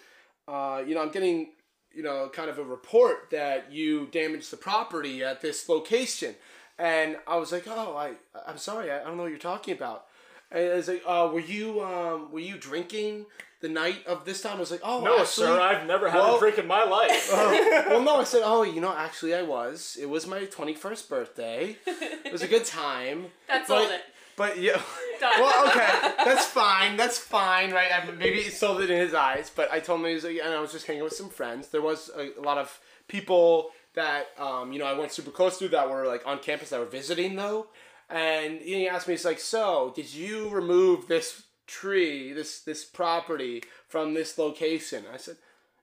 Uh, 0.48 0.82
you 0.86 0.94
know, 0.94 1.00
I'm 1.00 1.10
getting, 1.10 1.52
you 1.94 2.02
know, 2.02 2.28
kind 2.28 2.50
of 2.50 2.58
a 2.58 2.64
report 2.64 3.30
that 3.30 3.72
you 3.72 4.08
damaged 4.08 4.50
the 4.50 4.56
property 4.56 5.22
at 5.22 5.40
this 5.40 5.68
location." 5.68 6.34
And 6.76 7.16
I 7.28 7.36
was 7.36 7.52
like, 7.52 7.66
"Oh, 7.68 7.96
I, 7.96 8.14
I'm 8.46 8.58
sorry. 8.58 8.90
I, 8.90 9.00
I 9.00 9.04
don't 9.04 9.16
know 9.16 9.22
what 9.22 9.30
you're 9.30 9.38
talking 9.38 9.74
about." 9.74 10.06
And 10.54 10.72
I 10.72 10.76
was 10.76 10.88
like, 10.88 11.02
uh, 11.04 11.28
"Were 11.32 11.40
you, 11.40 11.82
um, 11.82 12.30
were 12.32 12.38
you 12.40 12.56
drinking 12.56 13.26
the 13.60 13.68
night 13.68 14.06
of 14.06 14.24
this 14.24 14.40
time?" 14.40 14.56
I 14.56 14.60
was 14.60 14.70
like, 14.70 14.80
"Oh, 14.84 15.00
No, 15.00 15.14
actually, 15.20 15.46
sir. 15.46 15.60
I've 15.60 15.86
never 15.86 16.08
had 16.08 16.20
well- 16.20 16.36
a 16.36 16.38
drink 16.38 16.58
in 16.58 16.66
my 16.66 16.84
life. 16.84 17.30
uh, 17.32 17.84
well, 17.88 18.02
no, 18.02 18.16
I 18.20 18.24
said, 18.24 18.42
oh, 18.44 18.62
you 18.62 18.80
know, 18.80 18.94
actually, 18.94 19.34
I 19.34 19.42
was. 19.42 19.98
It 20.00 20.08
was 20.08 20.26
my 20.26 20.46
21st 20.46 21.08
birthday. 21.08 21.76
It 21.86 22.32
was 22.32 22.42
a 22.42 22.48
good 22.48 22.64
time. 22.64 23.26
That's 23.48 23.68
but, 23.68 23.80
sold 23.80 23.90
it. 23.90 24.02
But, 24.36 24.58
yeah. 24.60 24.80
Done. 25.20 25.32
Well, 25.40 25.68
okay. 25.68 26.12
That's 26.24 26.46
fine. 26.46 26.96
That's 26.96 27.18
fine, 27.18 27.72
right? 27.72 27.90
I, 27.92 28.10
maybe 28.12 28.38
it 28.38 28.52
sold 28.52 28.80
it 28.80 28.90
in 28.90 28.98
his 28.98 29.14
eyes, 29.14 29.50
but 29.54 29.70
I 29.72 29.80
told 29.80 30.00
him 30.00 30.06
he 30.06 30.14
was 30.14 30.24
like, 30.24 30.38
and 30.42 30.52
I 30.52 30.60
was 30.60 30.72
just 30.72 30.86
hanging 30.86 31.04
with 31.04 31.12
some 31.14 31.28
friends. 31.30 31.68
There 31.68 31.82
was 31.82 32.10
a, 32.16 32.30
a 32.38 32.42
lot 32.42 32.58
of 32.58 32.80
people 33.08 33.70
that, 33.94 34.26
um, 34.38 34.72
you 34.72 34.78
know, 34.80 34.86
I 34.86 34.92
went 34.98 35.12
super 35.12 35.30
close 35.30 35.58
to 35.58 35.68
that 35.68 35.88
were, 35.88 36.06
like, 36.06 36.26
on 36.26 36.38
campus 36.40 36.70
that 36.70 36.80
were 36.80 36.86
visiting, 36.86 37.36
though. 37.36 37.68
And 38.08 38.60
he 38.60 38.88
asked 38.88 39.08
me, 39.08 39.14
he's 39.14 39.24
like, 39.24 39.40
so, 39.40 39.92
did 39.94 40.12
you 40.12 40.48
remove 40.48 41.08
this 41.08 41.44
tree, 41.66 42.32
this 42.32 42.60
this 42.60 42.84
property 42.84 43.62
from 43.88 44.14
this 44.14 44.36
location? 44.36 45.04
I 45.12 45.16
said, 45.16 45.36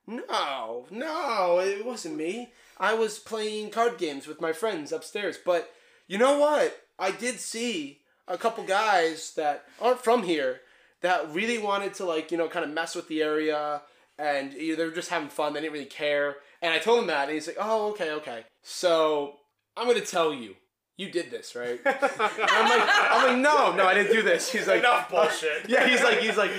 no, 0.08 0.86
no, 0.90 1.60
it 1.60 1.86
wasn't 1.86 2.18
me. 2.18 2.54
I 2.78 2.94
was 2.94 3.20
playing 3.20 3.72
card 3.72 3.98
games 3.98 4.28
with 4.28 4.42
my 4.42 4.54
friends 4.54 4.92
upstairs. 4.92 5.38
But 5.44 5.72
you 6.08 6.18
know 6.18 6.40
what? 6.40 6.80
I 7.00 7.12
did 7.12 7.40
see 7.40 8.00
a 8.28 8.38
couple 8.38 8.64
guys 8.64 9.34
that 9.36 9.66
aren't 9.80 10.04
from 10.04 10.24
here 10.24 10.62
that 11.02 11.34
really 11.34 11.58
wanted 11.58 11.94
to 11.96 12.06
like, 12.06 12.32
you 12.32 12.38
know, 12.38 12.48
kind 12.48 12.66
of 12.66 12.72
mess 12.72 12.96
with 12.96 13.08
the 13.08 13.22
area 13.22 13.82
and 14.18 14.54
you 14.54 14.72
know, 14.72 14.76
they 14.78 14.86
were 14.86 14.96
just 14.96 15.10
having 15.10 15.30
fun. 15.30 15.54
They 15.54 15.62
didn't 15.62 15.74
really 15.74 15.86
care. 15.86 16.38
And 16.62 16.74
I 16.74 16.80
told 16.80 17.00
him 17.00 17.08
that 17.08 17.24
and 17.24 17.34
he's 17.34 17.48
like, 17.48 17.58
"Oh, 17.60 17.90
okay, 17.90 18.12
okay." 18.12 18.46
So, 18.62 19.38
I'm 19.76 19.94
to 19.94 20.02
tell 20.02 20.34
you. 20.34 20.56
You 20.98 21.10
did 21.12 21.32
this, 21.32 21.56
right? 21.56 21.80
I'm 21.86 21.94
like, 22.02 22.88
I'm 22.88 23.28
like, 23.28 23.38
no, 23.38 23.74
no, 23.76 23.86
I 23.88 23.94
didn't 23.94 24.12
do 24.14 24.22
this. 24.22 24.52
He's 24.52 24.68
like, 24.68 24.80
Enough 24.80 25.12
uh, 25.12 25.24
bullshit. 25.24 25.68
yeah, 25.70 25.88
he's 25.88 26.04
like, 26.04 26.20
he's 26.20 26.38
like, 26.38 26.52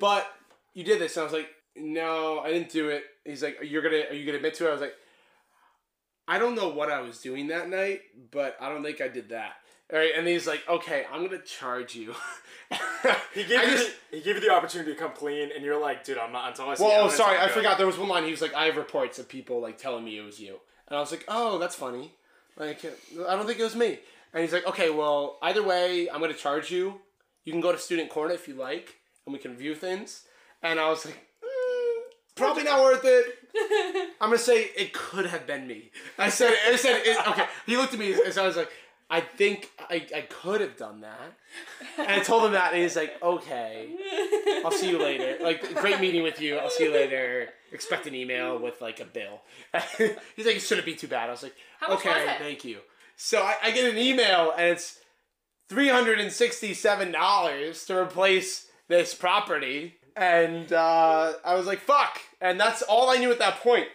but 0.00 0.26
you 0.72 0.82
did 0.84 1.00
this, 1.00 1.16
and 1.16 1.22
I 1.22 1.24
was 1.24 1.32
like, 1.32 1.48
no, 1.76 2.40
I 2.40 2.50
didn't 2.50 2.70
do 2.70 2.88
it. 2.88 3.04
He's 3.24 3.42
like, 3.42 3.58
you're 3.62 3.82
gonna, 3.82 4.04
are 4.10 4.14
you 4.14 4.24
gonna 4.26 4.36
admit 4.38 4.54
to 4.54 4.66
it? 4.66 4.68
I 4.68 4.72
was 4.72 4.80
like, 4.80 4.94
I 6.26 6.38
don't 6.38 6.54
know 6.54 6.68
what 6.70 6.90
I 6.90 7.00
was 7.02 7.20
doing 7.20 7.48
that 7.48 7.68
night, 7.68 8.00
but 8.30 8.56
I 8.60 8.68
don't 8.68 8.82
think 8.82 9.00
I 9.00 9.08
did 9.08 9.28
that. 9.28 9.52
All 9.92 9.98
right, 9.98 10.12
and 10.16 10.26
he's 10.26 10.46
like, 10.46 10.62
okay, 10.68 11.04
I'm 11.12 11.24
gonna 11.24 11.42
charge 11.42 11.94
you. 11.94 12.14
He 13.34 13.44
gave 13.44 13.58
I 13.60 13.64
you 13.64 13.70
just- 13.72 13.90
the, 14.10 14.16
he 14.16 14.22
gave 14.22 14.36
you 14.36 14.40
the 14.40 14.50
opportunity 14.50 14.92
to 14.92 14.98
come 14.98 15.12
clean, 15.12 15.50
and 15.54 15.62
you're 15.64 15.80
like, 15.80 16.04
dude, 16.04 16.16
I'm 16.18 16.32
not 16.32 16.48
until 16.48 16.70
I 16.70 16.74
see. 16.74 16.84
Well, 16.84 17.04
oh, 17.04 17.08
sorry, 17.10 17.36
I 17.36 17.46
good." 17.46 17.54
forgot. 17.54 17.76
There 17.78 17.86
was 17.86 17.98
one 17.98 18.08
line. 18.08 18.24
He 18.24 18.30
was 18.30 18.40
like, 18.40 18.54
"I 18.54 18.64
have 18.64 18.76
reports 18.76 19.18
of 19.18 19.28
people 19.28 19.60
like 19.60 19.76
telling 19.78 20.02
me 20.04 20.18
it 20.18 20.22
was 20.22 20.40
you," 20.40 20.56
and 20.88 20.96
I 20.96 21.00
was 21.00 21.10
like, 21.10 21.24
"Oh, 21.28 21.58
that's 21.58 21.74
funny." 21.76 22.14
Like, 22.56 22.84
I 22.84 23.36
don't 23.36 23.46
think 23.46 23.58
it 23.58 23.64
was 23.64 23.76
me. 23.76 23.98
And 24.32 24.42
he's 24.42 24.52
like, 24.52 24.66
"Okay, 24.66 24.90
well, 24.90 25.38
either 25.42 25.62
way, 25.62 26.08
I'm 26.10 26.20
gonna 26.20 26.34
charge 26.34 26.70
you. 26.70 27.00
You 27.44 27.52
can 27.52 27.60
go 27.60 27.72
to 27.72 27.78
student 27.78 28.10
corner 28.10 28.34
if 28.34 28.48
you 28.48 28.54
like, 28.54 28.96
and 29.26 29.32
we 29.32 29.38
can 29.38 29.56
view 29.56 29.74
things." 29.74 30.22
And 30.62 30.80
I 30.80 30.88
was 30.88 31.04
like, 31.04 31.18
mm, 31.42 32.00
"Probably 32.34 32.64
not 32.64 32.82
worth 32.82 33.04
it." 33.04 33.38
I'm 34.20 34.28
gonna 34.30 34.38
say 34.38 34.70
it 34.76 34.92
could 34.92 35.26
have 35.26 35.46
been 35.46 35.66
me. 35.66 35.90
I 36.18 36.28
said, 36.30 36.54
I 36.66 36.76
said, 36.76 37.02
it, 37.04 37.28
okay. 37.28 37.46
He 37.66 37.76
looked 37.76 37.92
at 37.92 37.98
me, 37.98 38.12
and 38.12 38.32
so 38.32 38.42
I 38.42 38.46
was 38.46 38.56
like, 38.56 38.70
I 39.14 39.20
think 39.20 39.70
I, 39.78 40.04
I 40.12 40.22
could 40.22 40.60
have 40.60 40.76
done 40.76 41.02
that. 41.02 41.34
And 41.98 42.10
I 42.10 42.18
told 42.18 42.46
him 42.46 42.52
that, 42.52 42.72
and 42.72 42.82
he's 42.82 42.96
like, 42.96 43.14
okay, 43.22 43.90
I'll 44.64 44.72
see 44.72 44.90
you 44.90 44.98
later. 44.98 45.36
Like, 45.40 45.72
great 45.76 46.00
meeting 46.00 46.24
with 46.24 46.40
you. 46.40 46.56
I'll 46.56 46.68
see 46.68 46.84
you 46.84 46.92
later. 46.92 47.50
Expect 47.70 48.08
an 48.08 48.16
email 48.16 48.58
with 48.58 48.80
like 48.80 48.98
a 48.98 49.04
bill. 49.04 49.42
he's 50.34 50.46
like, 50.46 50.56
it 50.56 50.62
shouldn't 50.62 50.84
be 50.84 50.96
too 50.96 51.06
bad. 51.06 51.28
I 51.28 51.30
was 51.30 51.44
like, 51.44 51.54
okay, 51.88 52.34
thank 52.40 52.64
you. 52.64 52.78
So 53.16 53.40
I, 53.40 53.54
I 53.62 53.70
get 53.70 53.88
an 53.88 53.98
email, 53.98 54.52
and 54.58 54.70
it's 54.70 54.98
three 55.68 55.88
hundred 55.88 56.18
and 56.18 56.32
sixty-seven 56.32 57.12
dollars 57.12 57.84
to 57.84 57.96
replace 57.96 58.66
this 58.88 59.14
property. 59.14 59.94
And 60.16 60.72
uh, 60.72 61.34
I 61.44 61.54
was 61.54 61.68
like, 61.68 61.78
fuck. 61.78 62.18
And 62.40 62.58
that's 62.58 62.82
all 62.82 63.10
I 63.10 63.18
knew 63.18 63.30
at 63.30 63.38
that 63.38 63.60
point. 63.60 63.86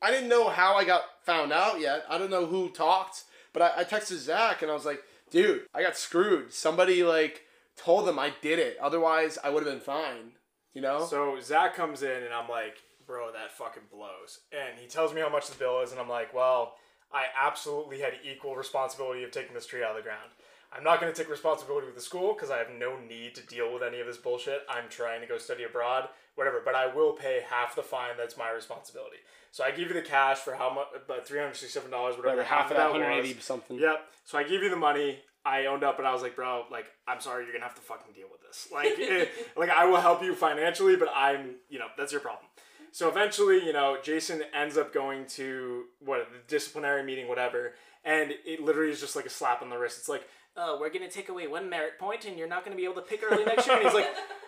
I 0.00 0.10
didn't 0.10 0.30
know 0.30 0.48
how 0.48 0.74
I 0.76 0.86
got 0.86 1.02
found 1.22 1.52
out 1.52 1.80
yet. 1.80 2.04
I 2.08 2.16
don't 2.16 2.30
know 2.30 2.46
who 2.46 2.70
talked, 2.70 3.24
but 3.54 3.62
I, 3.62 3.80
I 3.80 3.84
texted 3.84 4.18
Zach 4.18 4.60
and 4.60 4.70
I 4.70 4.74
was 4.74 4.84
like, 4.84 5.02
dude, 5.30 5.62
I 5.74 5.82
got 5.82 5.96
screwed. 5.96 6.52
Somebody 6.52 7.02
like 7.02 7.44
told 7.76 8.06
them 8.06 8.18
I 8.18 8.34
did 8.42 8.58
it. 8.58 8.76
Otherwise, 8.82 9.38
I 9.42 9.48
would 9.48 9.64
have 9.64 9.72
been 9.72 9.80
fine. 9.80 10.32
You 10.74 10.82
know? 10.82 11.06
So 11.06 11.40
Zach 11.40 11.74
comes 11.74 12.02
in 12.02 12.22
and 12.22 12.34
I'm 12.34 12.48
like, 12.48 12.76
bro, 13.06 13.32
that 13.32 13.52
fucking 13.52 13.84
blows. 13.90 14.40
And 14.52 14.78
he 14.78 14.86
tells 14.86 15.14
me 15.14 15.20
how 15.20 15.28
much 15.28 15.48
the 15.48 15.56
bill 15.56 15.80
is, 15.82 15.92
and 15.92 16.00
I'm 16.00 16.08
like, 16.08 16.34
well, 16.34 16.74
I 17.12 17.24
absolutely 17.40 18.00
had 18.00 18.14
equal 18.24 18.56
responsibility 18.56 19.22
of 19.22 19.30
taking 19.30 19.54
this 19.54 19.66
tree 19.66 19.84
out 19.84 19.90
of 19.90 19.96
the 19.96 20.02
ground. 20.02 20.30
I'm 20.76 20.82
not 20.82 21.00
going 21.00 21.12
to 21.12 21.16
take 21.16 21.30
responsibility 21.30 21.86
with 21.86 21.94
the 21.94 22.02
school 22.02 22.34
because 22.34 22.50
I 22.50 22.58
have 22.58 22.70
no 22.76 22.98
need 22.98 23.36
to 23.36 23.46
deal 23.46 23.72
with 23.72 23.84
any 23.84 24.00
of 24.00 24.06
this 24.08 24.16
bullshit. 24.16 24.62
I'm 24.68 24.88
trying 24.88 25.20
to 25.20 25.26
go 25.26 25.38
study 25.38 25.62
abroad, 25.62 26.08
whatever. 26.34 26.60
But 26.64 26.74
I 26.74 26.92
will 26.94 27.12
pay 27.12 27.42
half 27.48 27.74
the 27.76 27.82
fine. 27.82 28.16
That's 28.16 28.36
my 28.36 28.50
responsibility. 28.50 29.16
So 29.50 29.64
I 29.64 29.70
give 29.70 29.88
you 29.88 29.94
the 29.94 30.02
cash 30.02 30.38
for 30.38 30.54
how 30.54 30.72
much? 30.72 30.86
About 31.04 31.26
three 31.26 31.38
hundred 31.38 31.56
sixty-seven 31.56 31.90
dollars, 31.90 32.16
whatever. 32.16 32.42
Half 32.42 32.70
of 32.70 32.76
that, 32.76 32.92
was. 32.92 33.00
180 33.00 33.40
something. 33.40 33.78
Yep. 33.78 34.00
So 34.24 34.38
I 34.38 34.42
give 34.42 34.62
you 34.62 34.70
the 34.70 34.76
money. 34.76 35.20
I 35.46 35.66
owned 35.66 35.84
up, 35.84 35.98
and 35.98 36.08
I 36.08 36.12
was 36.12 36.22
like, 36.22 36.36
bro, 36.36 36.64
like, 36.70 36.86
I'm 37.06 37.20
sorry, 37.20 37.44
you're 37.44 37.52
gonna 37.52 37.64
have 37.64 37.74
to 37.74 37.82
fucking 37.82 38.14
deal 38.14 38.28
with 38.32 38.40
this. 38.40 38.68
Like, 38.72 38.94
eh, 38.98 39.26
like 39.56 39.68
I 39.68 39.84
will 39.84 40.00
help 40.00 40.22
you 40.22 40.34
financially, 40.34 40.96
but 40.96 41.08
I'm, 41.14 41.56
you 41.68 41.78
know, 41.78 41.86
that's 41.98 42.12
your 42.12 42.22
problem. 42.22 42.46
So 42.92 43.08
eventually, 43.08 43.64
you 43.64 43.72
know, 43.72 43.98
Jason 44.02 44.42
ends 44.54 44.78
up 44.78 44.94
going 44.94 45.26
to 45.30 45.84
what 46.00 46.28
the 46.32 46.38
disciplinary 46.48 47.02
meeting, 47.02 47.28
whatever, 47.28 47.74
and 48.04 48.32
it 48.44 48.62
literally 48.62 48.90
is 48.90 49.00
just 49.00 49.16
like 49.16 49.26
a 49.26 49.30
slap 49.30 49.60
on 49.62 49.68
the 49.68 49.76
wrist. 49.76 49.98
It's 49.98 50.08
like, 50.08 50.26
oh, 50.56 50.78
we're 50.80 50.90
gonna 50.90 51.10
take 51.10 51.28
away 51.28 51.46
one 51.46 51.68
merit 51.68 51.98
point, 51.98 52.24
and 52.24 52.38
you're 52.38 52.48
not 52.48 52.64
gonna 52.64 52.76
be 52.76 52.84
able 52.84 52.94
to 52.94 53.02
pick 53.02 53.20
early 53.22 53.44
next 53.44 53.66
year. 53.66 53.76
And 53.76 53.84
he's 53.84 53.94
like, 53.94 54.08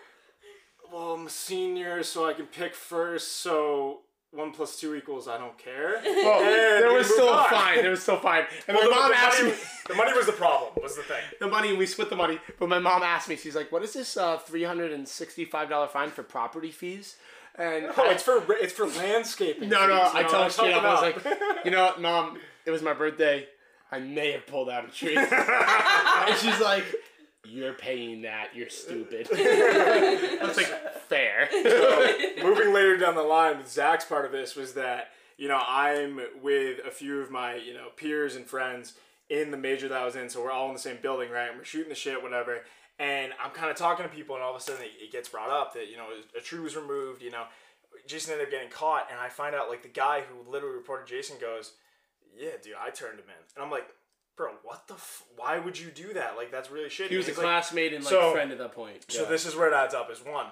well, 0.93 1.15
I'm 1.15 1.27
a 1.27 1.31
senior, 1.31 2.03
so 2.03 2.27
I 2.27 2.33
can 2.33 2.47
pick 2.47 2.75
first. 2.75 3.33
So 3.41 4.01
one 4.33 4.51
plus 4.53 4.79
two 4.79 4.95
equals 4.95 5.29
I 5.29 5.39
don't 5.39 5.57
care. 5.59 6.01
Well, 6.05 6.41
And 6.41 6.83
there 6.85 6.93
was 6.93 7.07
still 7.09 7.29
on. 7.29 7.49
fine. 7.49 7.79
It 7.85 7.89
was 7.89 8.03
still 8.03 8.19
fine. 8.19 8.45
And 8.69 8.77
Well, 8.77 8.91
my 8.91 8.95
the, 8.97 9.01
mom 9.03 9.11
the 9.11 9.17
asked 9.17 9.39
money, 9.43 9.53
me 9.53 9.59
the 9.89 9.95
money 9.95 10.13
was 10.13 10.27
the 10.27 10.33
problem. 10.33 10.73
Was 10.83 10.97
the 10.97 11.03
thing. 11.03 11.23
the 11.41 11.49
money. 11.49 11.73
We 11.77 11.87
split 11.87 12.11
the 12.11 12.17
money, 12.17 12.39
but 12.59 12.69
my 12.69 12.79
mom 12.79 13.03
asked 13.03 13.29
me. 13.29 13.37
She's 13.37 13.55
like, 13.57 13.71
"What 13.73 13.83
is 13.83 13.93
this 13.93 14.17
uh, 14.17 14.39
three 14.39 14.65
hundred 14.65 14.93
and 14.93 15.07
sixty-five 15.09 15.69
dollar 15.69 15.89
fine 15.89 16.11
for 16.11 16.23
property 16.23 16.71
fees?" 16.71 17.17
And 17.59 17.87
Oh, 17.97 18.05
I- 18.09 18.13
it's 18.13 18.23
for 18.23 18.45
it's 18.51 18.73
for 18.75 18.87
landscaping. 18.87 19.69
no, 19.71 19.87
no. 19.87 20.11
I 20.13 20.23
told 20.25 20.45
her 20.45 20.51
straight 20.51 20.75
up. 20.75 20.83
I 20.83 20.93
was 20.93 21.03
like, 21.03 21.65
"You 21.65 21.71
know 21.71 21.85
what, 21.85 22.01
mom? 22.09 22.39
It 22.67 22.71
was 22.71 22.83
my 22.83 22.93
birthday. 22.93 23.47
I 23.91 24.01
may 24.01 24.33
have 24.33 24.47
pulled 24.47 24.69
out 24.69 24.85
a 24.85 24.89
tree." 24.89 25.17
and 25.17 26.37
she's 26.39 26.61
like, 26.61 26.85
"You're 27.49 27.75
paying 27.75 28.23
that. 28.23 28.49
You're 28.55 28.69
stupid." 28.69 29.29
That's 29.33 30.57
like, 30.57 31.03
"Fair." 31.09 31.49
moving 32.43 32.73
later 32.73 32.97
down 32.97 33.15
the 33.15 33.23
line 33.23 33.59
with 33.59 33.69
Zach's 33.69 34.05
part 34.05 34.25
of 34.25 34.33
this 34.33 34.57
was 34.57 34.75
that 34.75 35.11
you 35.37 35.49
know 35.49 35.61
I'm 35.67 36.21
with 36.43 36.81
a 36.87 36.91
few 36.91 37.21
of 37.21 37.31
my 37.31 37.57
you 37.57 37.75
know 37.75 37.89
peers 37.97 38.37
and 38.37 38.47
friends 38.47 38.95
in 39.29 39.51
the 39.51 39.57
major 39.57 39.89
that 39.89 40.01
I 40.01 40.05
was 40.05 40.17
in, 40.17 40.29
so 40.29 40.43
we're 40.43 40.53
all 40.53 40.69
in 40.69 40.75
the 40.75 40.79
same 40.79 40.99
building, 41.03 41.31
right? 41.31 41.49
And 41.49 41.59
we're 41.59 41.65
shooting 41.65 41.89
the 41.89 41.97
shit, 41.97 42.23
whatever. 42.23 42.63
And 42.99 43.33
I'm 43.43 43.51
kind 43.51 43.71
of 43.71 43.77
talking 43.77 44.05
to 44.07 44.13
people, 44.15 44.37
and 44.37 44.45
all 44.45 44.55
of 44.55 44.61
a 44.61 44.65
sudden 44.65 44.83
it, 44.83 44.93
it 45.03 45.13
gets 45.13 45.29
brought 45.29 45.51
up 45.51 45.75
that 45.75 45.89
you 45.91 45.97
know 45.97 46.07
a 46.37 46.41
tree 46.41 46.61
was 46.61 46.77
removed. 46.77 47.23
You 47.23 47.31
know, 47.31 47.45
Jason 48.07 48.33
ended 48.33 48.49
up 48.49 48.53
getting 48.53 48.71
caught, 48.71 49.09
and 49.11 49.19
I 49.21 49.29
find 49.29 49.55
out 49.55 49.69
like 49.69 49.83
the 49.83 49.89
guy 49.89 50.23
who 50.23 50.51
literally 50.51 50.77
reported 50.77 51.07
Jason 51.07 51.37
goes, 51.41 51.73
"Yeah, 52.37 52.51
dude, 52.63 52.75
I 52.81 52.91
turned 52.91 53.19
him 53.19 53.27
in," 53.29 53.45
and 53.57 53.65
I'm 53.65 53.71
like. 53.71 53.89
Bro, 54.37 54.53
what 54.65 54.87
the? 54.87 54.95
F- 54.95 55.23
why 55.37 55.59
would 55.59 55.79
you 55.79 55.91
do 55.91 56.13
that? 56.15 56.37
Like, 56.37 56.51
that's 56.53 56.71
really 56.71 56.89
shitty. 56.91 57.09
He 57.09 57.17
was 57.17 57.27
a 57.27 57.31
like, 57.31 57.39
classmate 57.41 57.95
and 57.95 58.05
like 58.05 58.11
so- 58.13 58.33
friend 58.33 58.53
at 58.53 58.59
that 58.59 58.73
point. 58.73 59.05
so 59.09 59.23
Yeah. 59.23 59.29
this 59.29 59.47
is 59.47 59.57
where 59.57 59.69
it 59.69 59.75
adds 59.75 59.95
up. 59.95 60.11
Is 60.11 60.23
one, 60.25 60.47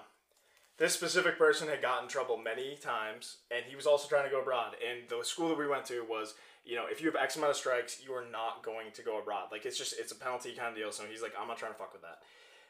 this 0.78 0.94
specific 0.94 1.36
person 1.38 1.68
had 1.68 1.82
gotten 1.82 2.04
in 2.04 2.10
trouble 2.10 2.36
many 2.38 2.76
times, 2.76 3.36
and 3.50 3.64
he 3.66 3.76
was 3.76 3.86
also 3.86 4.08
trying 4.08 4.24
to 4.24 4.30
go 4.30 4.40
abroad. 4.40 4.74
And 4.86 5.08
the 5.08 5.22
school 5.24 5.48
that 5.50 5.58
we 5.58 5.66
went 5.68 5.84
to 5.86 6.02
was, 6.08 6.34
you 6.64 6.76
know, 6.76 6.86
if 6.90 7.00
you 7.02 7.06
have 7.10 7.16
X 7.22 7.36
amount 7.36 7.50
of 7.50 7.56
strikes, 7.56 8.00
you 8.04 8.12
are 8.14 8.24
not 8.32 8.62
going 8.62 8.90
to 8.92 9.02
go 9.02 9.18
abroad. 9.18 9.48
Like 9.52 9.66
it's 9.66 9.76
just 9.78 9.94
it's 9.98 10.12
a 10.12 10.16
penalty 10.16 10.52
kind 10.52 10.68
of 10.70 10.76
deal. 10.76 10.90
So 10.90 11.04
he's 11.04 11.20
like, 11.22 11.34
I'm 11.38 11.46
not 11.48 11.58
trying 11.58 11.72
to 11.72 11.78
fuck 11.78 11.92
with 11.92 12.02
that. 12.02 12.20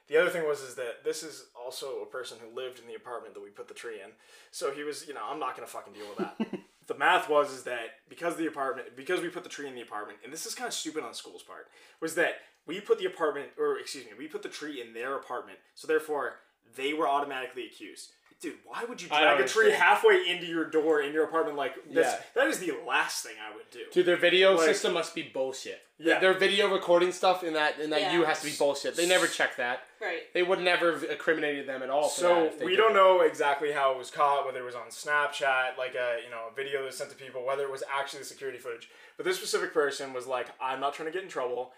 The 0.08 0.18
other 0.18 0.28
thing 0.28 0.46
was 0.46 0.60
is 0.60 0.74
that 0.74 1.02
this 1.04 1.22
is 1.22 1.46
also 1.54 2.02
a 2.02 2.06
person 2.06 2.36
who 2.42 2.54
lived 2.54 2.78
in 2.78 2.86
the 2.86 2.94
apartment 2.94 3.32
that 3.34 3.42
we 3.42 3.48
put 3.48 3.68
the 3.68 3.74
tree 3.74 4.00
in. 4.04 4.10
So 4.50 4.70
he 4.70 4.82
was, 4.82 5.06
you 5.08 5.14
know, 5.14 5.22
I'm 5.26 5.38
not 5.38 5.54
gonna 5.56 5.66
fucking 5.68 5.94
deal 5.94 6.06
with 6.08 6.18
that. 6.18 6.58
the 6.86 6.94
math 6.94 7.28
was 7.28 7.52
is 7.52 7.62
that 7.64 8.00
because 8.08 8.36
the 8.36 8.46
apartment 8.46 8.88
because 8.96 9.20
we 9.20 9.28
put 9.28 9.42
the 9.44 9.50
tree 9.50 9.68
in 9.68 9.74
the 9.74 9.82
apartment, 9.82 10.18
and 10.24 10.32
this 10.32 10.46
is 10.46 10.54
kind 10.54 10.68
of 10.68 10.74
stupid 10.74 11.04
on 11.04 11.14
school's 11.14 11.42
part, 11.42 11.68
was 12.00 12.14
that 12.14 12.34
we 12.66 12.80
put 12.80 12.98
the 12.98 13.06
apartment 13.06 13.48
or 13.58 13.78
excuse 13.78 14.04
me, 14.04 14.12
we 14.16 14.28
put 14.28 14.42
the 14.42 14.48
tree 14.48 14.80
in 14.80 14.94
their 14.94 15.16
apartment, 15.16 15.58
so 15.74 15.86
therefore 15.86 16.34
they 16.76 16.92
were 16.92 17.08
automatically 17.08 17.66
accused. 17.66 18.10
Dude, 18.40 18.56
why 18.66 18.84
would 18.84 19.00
you 19.00 19.08
drag 19.08 19.22
a 19.40 19.48
tree 19.48 19.64
understand. 19.66 19.72
halfway 19.82 20.28
into 20.28 20.44
your 20.44 20.66
door 20.68 21.00
in 21.00 21.14
your 21.14 21.24
apartment 21.24 21.56
like 21.56 21.76
this? 21.88 22.06
Yeah. 22.06 22.20
That 22.34 22.48
is 22.48 22.58
the 22.58 22.74
last 22.86 23.24
thing 23.24 23.36
I 23.40 23.54
would 23.56 23.70
do. 23.70 23.84
Dude, 23.90 24.04
their 24.04 24.16
video 24.18 24.54
Like- 24.54 24.66
system 24.66 24.92
must 24.92 25.14
be 25.14 25.22
bullshit. 25.22 25.80
Yeah. 25.96 26.18
Their 26.18 26.34
video 26.34 26.70
recording 26.70 27.10
stuff 27.12 27.42
in 27.42 27.54
that 27.54 27.78
in 27.78 27.88
that 27.90 28.00
Yeah. 28.02 28.12
U 28.14 28.24
has 28.24 28.40
to 28.40 28.46
be 28.46 28.52
bullshit. 28.58 28.96
They 28.96 29.06
never 29.06 29.26
check 29.28 29.56
that. 29.56 29.84
Right. 29.98 30.30
They 30.34 30.42
would 30.42 30.58
never 30.60 30.92
have 30.92 31.04
incriminated 31.04 31.66
them 31.66 31.82
at 31.82 31.88
all. 31.88 32.08
For 32.10 32.20
So 32.20 32.44
if 32.46 32.60
we 32.60 32.76
don't 32.76 32.92
that. 32.92 32.98
know 32.98 33.20
exactly 33.22 33.72
how 33.72 33.92
it 33.92 33.98
was 33.98 34.10
caught, 34.10 34.44
whether 34.44 34.58
it 34.60 34.64
was 34.64 34.74
on 34.74 34.88
Snapchat, 34.88 35.78
like 35.78 35.94
a 35.94 36.20
you 36.22 36.30
know 36.30 36.48
a 36.50 36.54
video 36.54 36.80
that 36.80 36.86
was 36.86 36.98
sent 36.98 37.08
to 37.10 37.16
people, 37.16 37.44
whether 37.46 37.62
it 37.62 37.70
was 37.70 37.84
actually 37.90 38.18
the 38.18 38.24
security 38.26 38.58
footage. 38.58 38.90
But 39.16 39.24
this 39.24 39.38
specific 39.38 39.72
person 39.72 40.12
was 40.12 40.26
like, 40.26 40.48
"I'm 40.60 40.80
not 40.80 40.92
trying 40.92 41.06
to 41.06 41.12
get 41.12 41.22
in 41.22 41.30
trouble." 41.30 41.72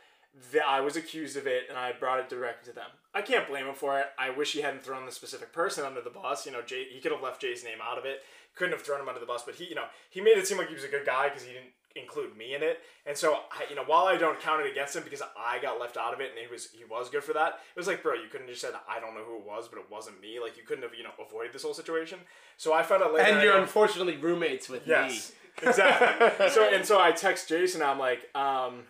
That 0.53 0.67
I 0.69 0.81
was 0.81 0.97
accused 0.97 1.37
of 1.39 1.47
it, 1.47 1.65
and 1.71 1.79
I 1.79 1.93
brought 1.93 2.19
it 2.19 2.29
directly 2.29 2.71
to 2.71 2.75
them. 2.75 2.91
I 3.17 3.23
can't 3.23 3.49
blame 3.49 3.67
him 3.67 3.75
for 3.75 3.99
it. 3.99 4.09
I 4.19 4.29
wish 4.29 4.53
he 4.53 4.61
hadn't 4.61 4.85
thrown 4.85 5.07
the 5.07 5.11
specific 5.11 5.51
person 5.51 5.87
under 5.87 6.03
the 6.03 6.11
bus. 6.11 6.45
You 6.45 6.53
know, 6.53 6.61
Jay, 6.61 6.85
he 6.93 7.01
could 7.01 7.13
have 7.13 7.23
left 7.23 7.41
Jay's 7.41 7.65
name 7.65 7.79
out 7.83 7.97
of 7.97 8.05
it. 8.05 8.21
Couldn't 8.55 8.75
have 8.75 8.83
thrown 8.83 9.01
him 9.01 9.09
under 9.09 9.21
the 9.21 9.27
bus, 9.27 9.43
but 9.43 9.55
he, 9.55 9.65
you 9.65 9.75
know, 9.75 9.87
he 10.11 10.21
made 10.21 10.37
it 10.37 10.47
seem 10.47 10.59
like 10.59 10.69
he 10.69 10.75
was 10.75 10.85
a 10.85 10.89
good 10.89 11.07
guy 11.07 11.31
because 11.31 11.43
he 11.43 11.55
didn't 11.55 11.73
include 11.95 12.37
me 12.37 12.55
in 12.55 12.63
it. 12.63 12.81
And 13.07 13.17
so, 13.17 13.39
I, 13.51 13.65
you 13.71 13.75
know, 13.75 13.85
while 13.87 14.05
I 14.05 14.19
don't 14.19 14.39
count 14.39 14.61
it 14.61 14.71
against 14.71 14.95
him 14.95 15.03
because 15.03 15.23
I 15.23 15.59
got 15.63 15.81
left 15.81 15.97
out 15.97 16.13
of 16.13 16.21
it 16.21 16.33
and 16.33 16.39
he 16.39 16.53
was 16.53 16.69
he 16.73 16.85
was 16.85 17.09
good 17.09 17.25
for 17.25 17.33
that, 17.33 17.61
it 17.75 17.79
was 17.79 17.87
like, 17.87 18.03
bro, 18.03 18.13
you 18.13 18.29
couldn't 18.31 18.49
have 18.49 18.55
just 18.55 18.61
said 18.61 18.75
I 18.87 19.01
don't 19.01 19.15
know 19.15 19.25
who 19.25 19.37
it 19.37 19.47
was, 19.47 19.67
but 19.67 19.79
it 19.79 19.87
wasn't 19.91 20.21
me. 20.21 20.39
Like 20.39 20.59
you 20.59 20.63
couldn't 20.65 20.83
have 20.83 20.93
you 20.95 21.05
know 21.05 21.11
avoided 21.19 21.55
this 21.55 21.63
whole 21.63 21.73
situation. 21.73 22.19
So 22.59 22.75
I 22.75 22.83
found 22.83 23.03
out 23.03 23.15
later. 23.15 23.33
And 23.33 23.43
you're 23.43 23.57
unfortunately 23.57 24.19
roommates 24.19 24.69
with 24.69 24.87
yes, 24.87 25.33
me. 25.63 25.69
exactly. 25.69 26.49
so 26.51 26.69
and 26.71 26.85
so 26.85 27.01
I 27.01 27.13
text 27.13 27.49
Jason. 27.49 27.81
I'm 27.81 27.99
like, 27.99 28.29
um, 28.35 28.83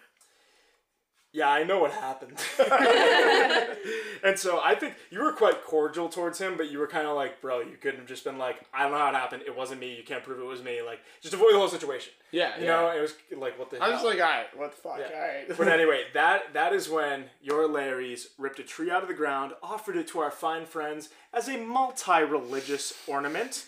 yeah, 1.37 1.51
I 1.51 1.65
know 1.65 1.79
what 1.81 1.93
happened. 1.93 2.39
and 4.25 4.39
so 4.39 4.59
I 4.65 4.75
think 4.75 4.95
you 5.11 5.23
were 5.23 5.33
quite 5.33 5.63
cordial 5.65 6.09
towards 6.09 6.39
him, 6.41 6.57
but 6.57 6.71
you 6.71 6.79
were 6.79 6.87
kind 6.87 7.07
of 7.07 7.15
like, 7.15 7.43
bro, 7.43 7.61
you 7.61 7.77
couldn't 7.81 7.99
have 8.01 8.09
just 8.09 8.25
been 8.25 8.39
like, 8.39 8.57
I 8.73 8.83
don't 8.85 8.93
know 8.93 8.99
how 8.99 9.11
it 9.11 9.15
happened. 9.15 9.43
It 9.47 9.55
wasn't 9.55 9.81
me. 9.81 9.95
You 9.95 10.03
can't 10.03 10.23
prove 10.25 10.41
it 10.41 10.45
was 10.45 10.63
me. 10.63 10.81
Like, 10.81 11.01
just 11.21 11.35
avoid 11.35 11.53
the 11.53 11.59
whole 11.59 11.69
situation. 11.69 12.13
Yeah, 12.33 12.57
You 12.59 12.65
yeah. 12.65 12.71
know, 12.73 12.89
it 12.97 13.01
was 13.03 13.15
like, 13.37 13.59
what 13.59 13.71
the 13.71 13.79
hell? 13.79 13.87
I 13.91 13.95
was 13.95 14.03
like, 14.03 14.15
all 14.17 14.23
right, 14.23 14.47
what 14.57 14.71
the 14.75 14.81
fuck? 14.81 14.99
Yeah. 14.99 15.15
All 15.15 15.21
right. 15.29 15.59
but 15.59 15.69
anyway, 15.79 16.05
that 16.15 16.55
that 16.55 16.73
is 16.73 16.89
when 16.89 17.25
your 17.43 17.69
Larrys 17.69 18.29
ripped 18.39 18.59
a 18.59 18.65
tree 18.65 18.91
out 18.91 19.03
of 19.03 19.09
the 19.09 19.15
ground, 19.15 19.53
offered 19.63 19.97
it 19.97 20.09
to 20.09 20.21
our 20.21 20.31
fine 20.31 20.65
friends 20.65 21.11
as 21.35 21.49
a 21.49 21.59
multi-religious 21.59 22.95
ornament. 23.07 23.67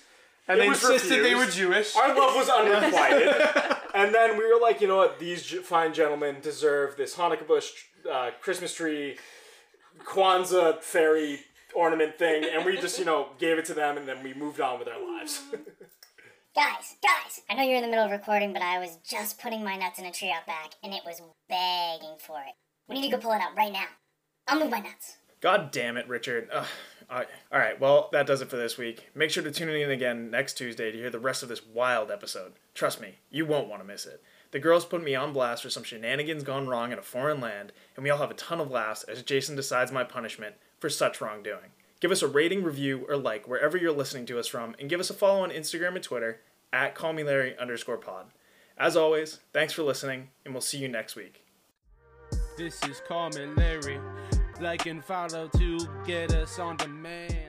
and 0.48 0.58
it 0.58 0.62
they 0.62 0.68
insisted 0.68 1.22
they 1.22 1.34
were. 1.34 1.44
Jewish. 1.46 1.94
Our 1.96 2.08
love 2.16 2.34
was 2.34 2.48
unrequited. 2.58 3.76
And 3.94 4.14
then 4.14 4.36
we 4.36 4.46
were 4.52 4.60
like, 4.60 4.80
you 4.80 4.88
know 4.88 4.96
what? 4.96 5.18
These 5.18 5.44
j- 5.44 5.58
fine 5.58 5.92
gentlemen 5.94 6.36
deserve 6.42 6.96
this 6.96 7.16
Hanukkah 7.16 7.46
bush, 7.46 7.70
uh, 8.10 8.30
Christmas 8.40 8.74
tree, 8.74 9.16
Kwanzaa 10.04 10.82
fairy 10.82 11.40
ornament 11.74 12.18
thing. 12.18 12.44
And 12.52 12.64
we 12.64 12.76
just, 12.76 12.98
you 12.98 13.04
know, 13.04 13.28
gave 13.38 13.58
it 13.58 13.64
to 13.66 13.74
them 13.74 13.96
and 13.96 14.08
then 14.08 14.22
we 14.22 14.34
moved 14.34 14.60
on 14.60 14.78
with 14.78 14.88
our 14.88 15.00
lives. 15.00 15.42
Guys, 16.54 16.96
guys, 17.04 17.40
I 17.48 17.54
know 17.54 17.62
you're 17.62 17.76
in 17.76 17.82
the 17.82 17.88
middle 17.88 18.04
of 18.04 18.10
recording, 18.10 18.52
but 18.52 18.62
I 18.62 18.80
was 18.80 18.96
just 19.08 19.40
putting 19.40 19.62
my 19.62 19.76
nuts 19.76 20.00
in 20.00 20.06
a 20.06 20.10
tree 20.10 20.32
out 20.32 20.44
back, 20.44 20.72
and 20.82 20.92
it 20.92 21.02
was 21.06 21.22
begging 21.48 22.16
for 22.18 22.40
it. 22.40 22.54
We 22.88 22.96
need 22.96 23.10
to 23.10 23.16
go 23.16 23.22
pull 23.22 23.30
it 23.30 23.40
out 23.40 23.56
right 23.56 23.72
now. 23.72 23.84
I'll 24.48 24.58
move 24.58 24.70
my 24.70 24.80
nuts. 24.80 25.18
God 25.40 25.70
damn 25.70 25.96
it, 25.96 26.08
Richard. 26.08 26.48
Ugh. 26.52 26.66
All 27.10 27.24
right. 27.52 27.80
Well, 27.80 28.10
that 28.12 28.26
does 28.26 28.42
it 28.42 28.50
for 28.50 28.56
this 28.56 28.76
week. 28.76 29.08
Make 29.14 29.30
sure 29.30 29.42
to 29.42 29.50
tune 29.50 29.70
in 29.70 29.90
again 29.90 30.30
next 30.30 30.54
Tuesday 30.54 30.92
to 30.92 30.98
hear 30.98 31.10
the 31.10 31.18
rest 31.18 31.42
of 31.42 31.48
this 31.48 31.64
wild 31.64 32.10
episode. 32.10 32.52
Trust 32.74 33.00
me, 33.00 33.14
you 33.30 33.46
won't 33.46 33.68
want 33.68 33.80
to 33.80 33.86
miss 33.86 34.04
it. 34.04 34.22
The 34.50 34.58
girls 34.58 34.84
put 34.84 35.02
me 35.02 35.14
on 35.14 35.32
blast 35.32 35.62
for 35.62 35.70
some 35.70 35.84
shenanigans 35.84 36.42
gone 36.42 36.68
wrong 36.68 36.92
in 36.92 36.98
a 36.98 37.02
foreign 37.02 37.40
land, 37.40 37.72
and 37.96 38.04
we 38.04 38.10
all 38.10 38.18
have 38.18 38.30
a 38.30 38.34
ton 38.34 38.60
of 38.60 38.70
laughs 38.70 39.04
as 39.04 39.22
Jason 39.22 39.56
decides 39.56 39.92
my 39.92 40.04
punishment 40.04 40.54
for 40.78 40.88
such 40.88 41.20
wrongdoing. 41.20 41.70
Give 42.00 42.10
us 42.10 42.22
a 42.22 42.28
rating, 42.28 42.62
review, 42.62 43.04
or 43.08 43.16
like 43.16 43.48
wherever 43.48 43.76
you're 43.76 43.92
listening 43.92 44.24
to 44.26 44.38
us 44.38 44.46
from, 44.46 44.74
and 44.78 44.88
give 44.88 45.00
us 45.00 45.10
a 45.10 45.14
follow 45.14 45.42
on 45.42 45.50
Instagram 45.50 45.96
and 45.96 46.02
Twitter 46.02 46.40
at 46.72 46.94
callmelarry 46.94 47.58
underscore 47.58 47.96
pod. 47.96 48.26
As 48.78 48.96
always, 48.96 49.40
thanks 49.52 49.72
for 49.72 49.82
listening, 49.82 50.28
and 50.44 50.54
we'll 50.54 50.60
see 50.60 50.78
you 50.78 50.88
next 50.88 51.16
week. 51.16 51.44
This 52.56 52.82
is 52.84 53.02
Call 53.06 53.30
Me 53.30 53.46
Larry. 53.56 53.98
Like 54.60 54.86
and 54.86 55.04
follow 55.04 55.48
to 55.56 55.78
get 56.04 56.34
us 56.34 56.58
on 56.58 56.76
demand. 56.76 57.47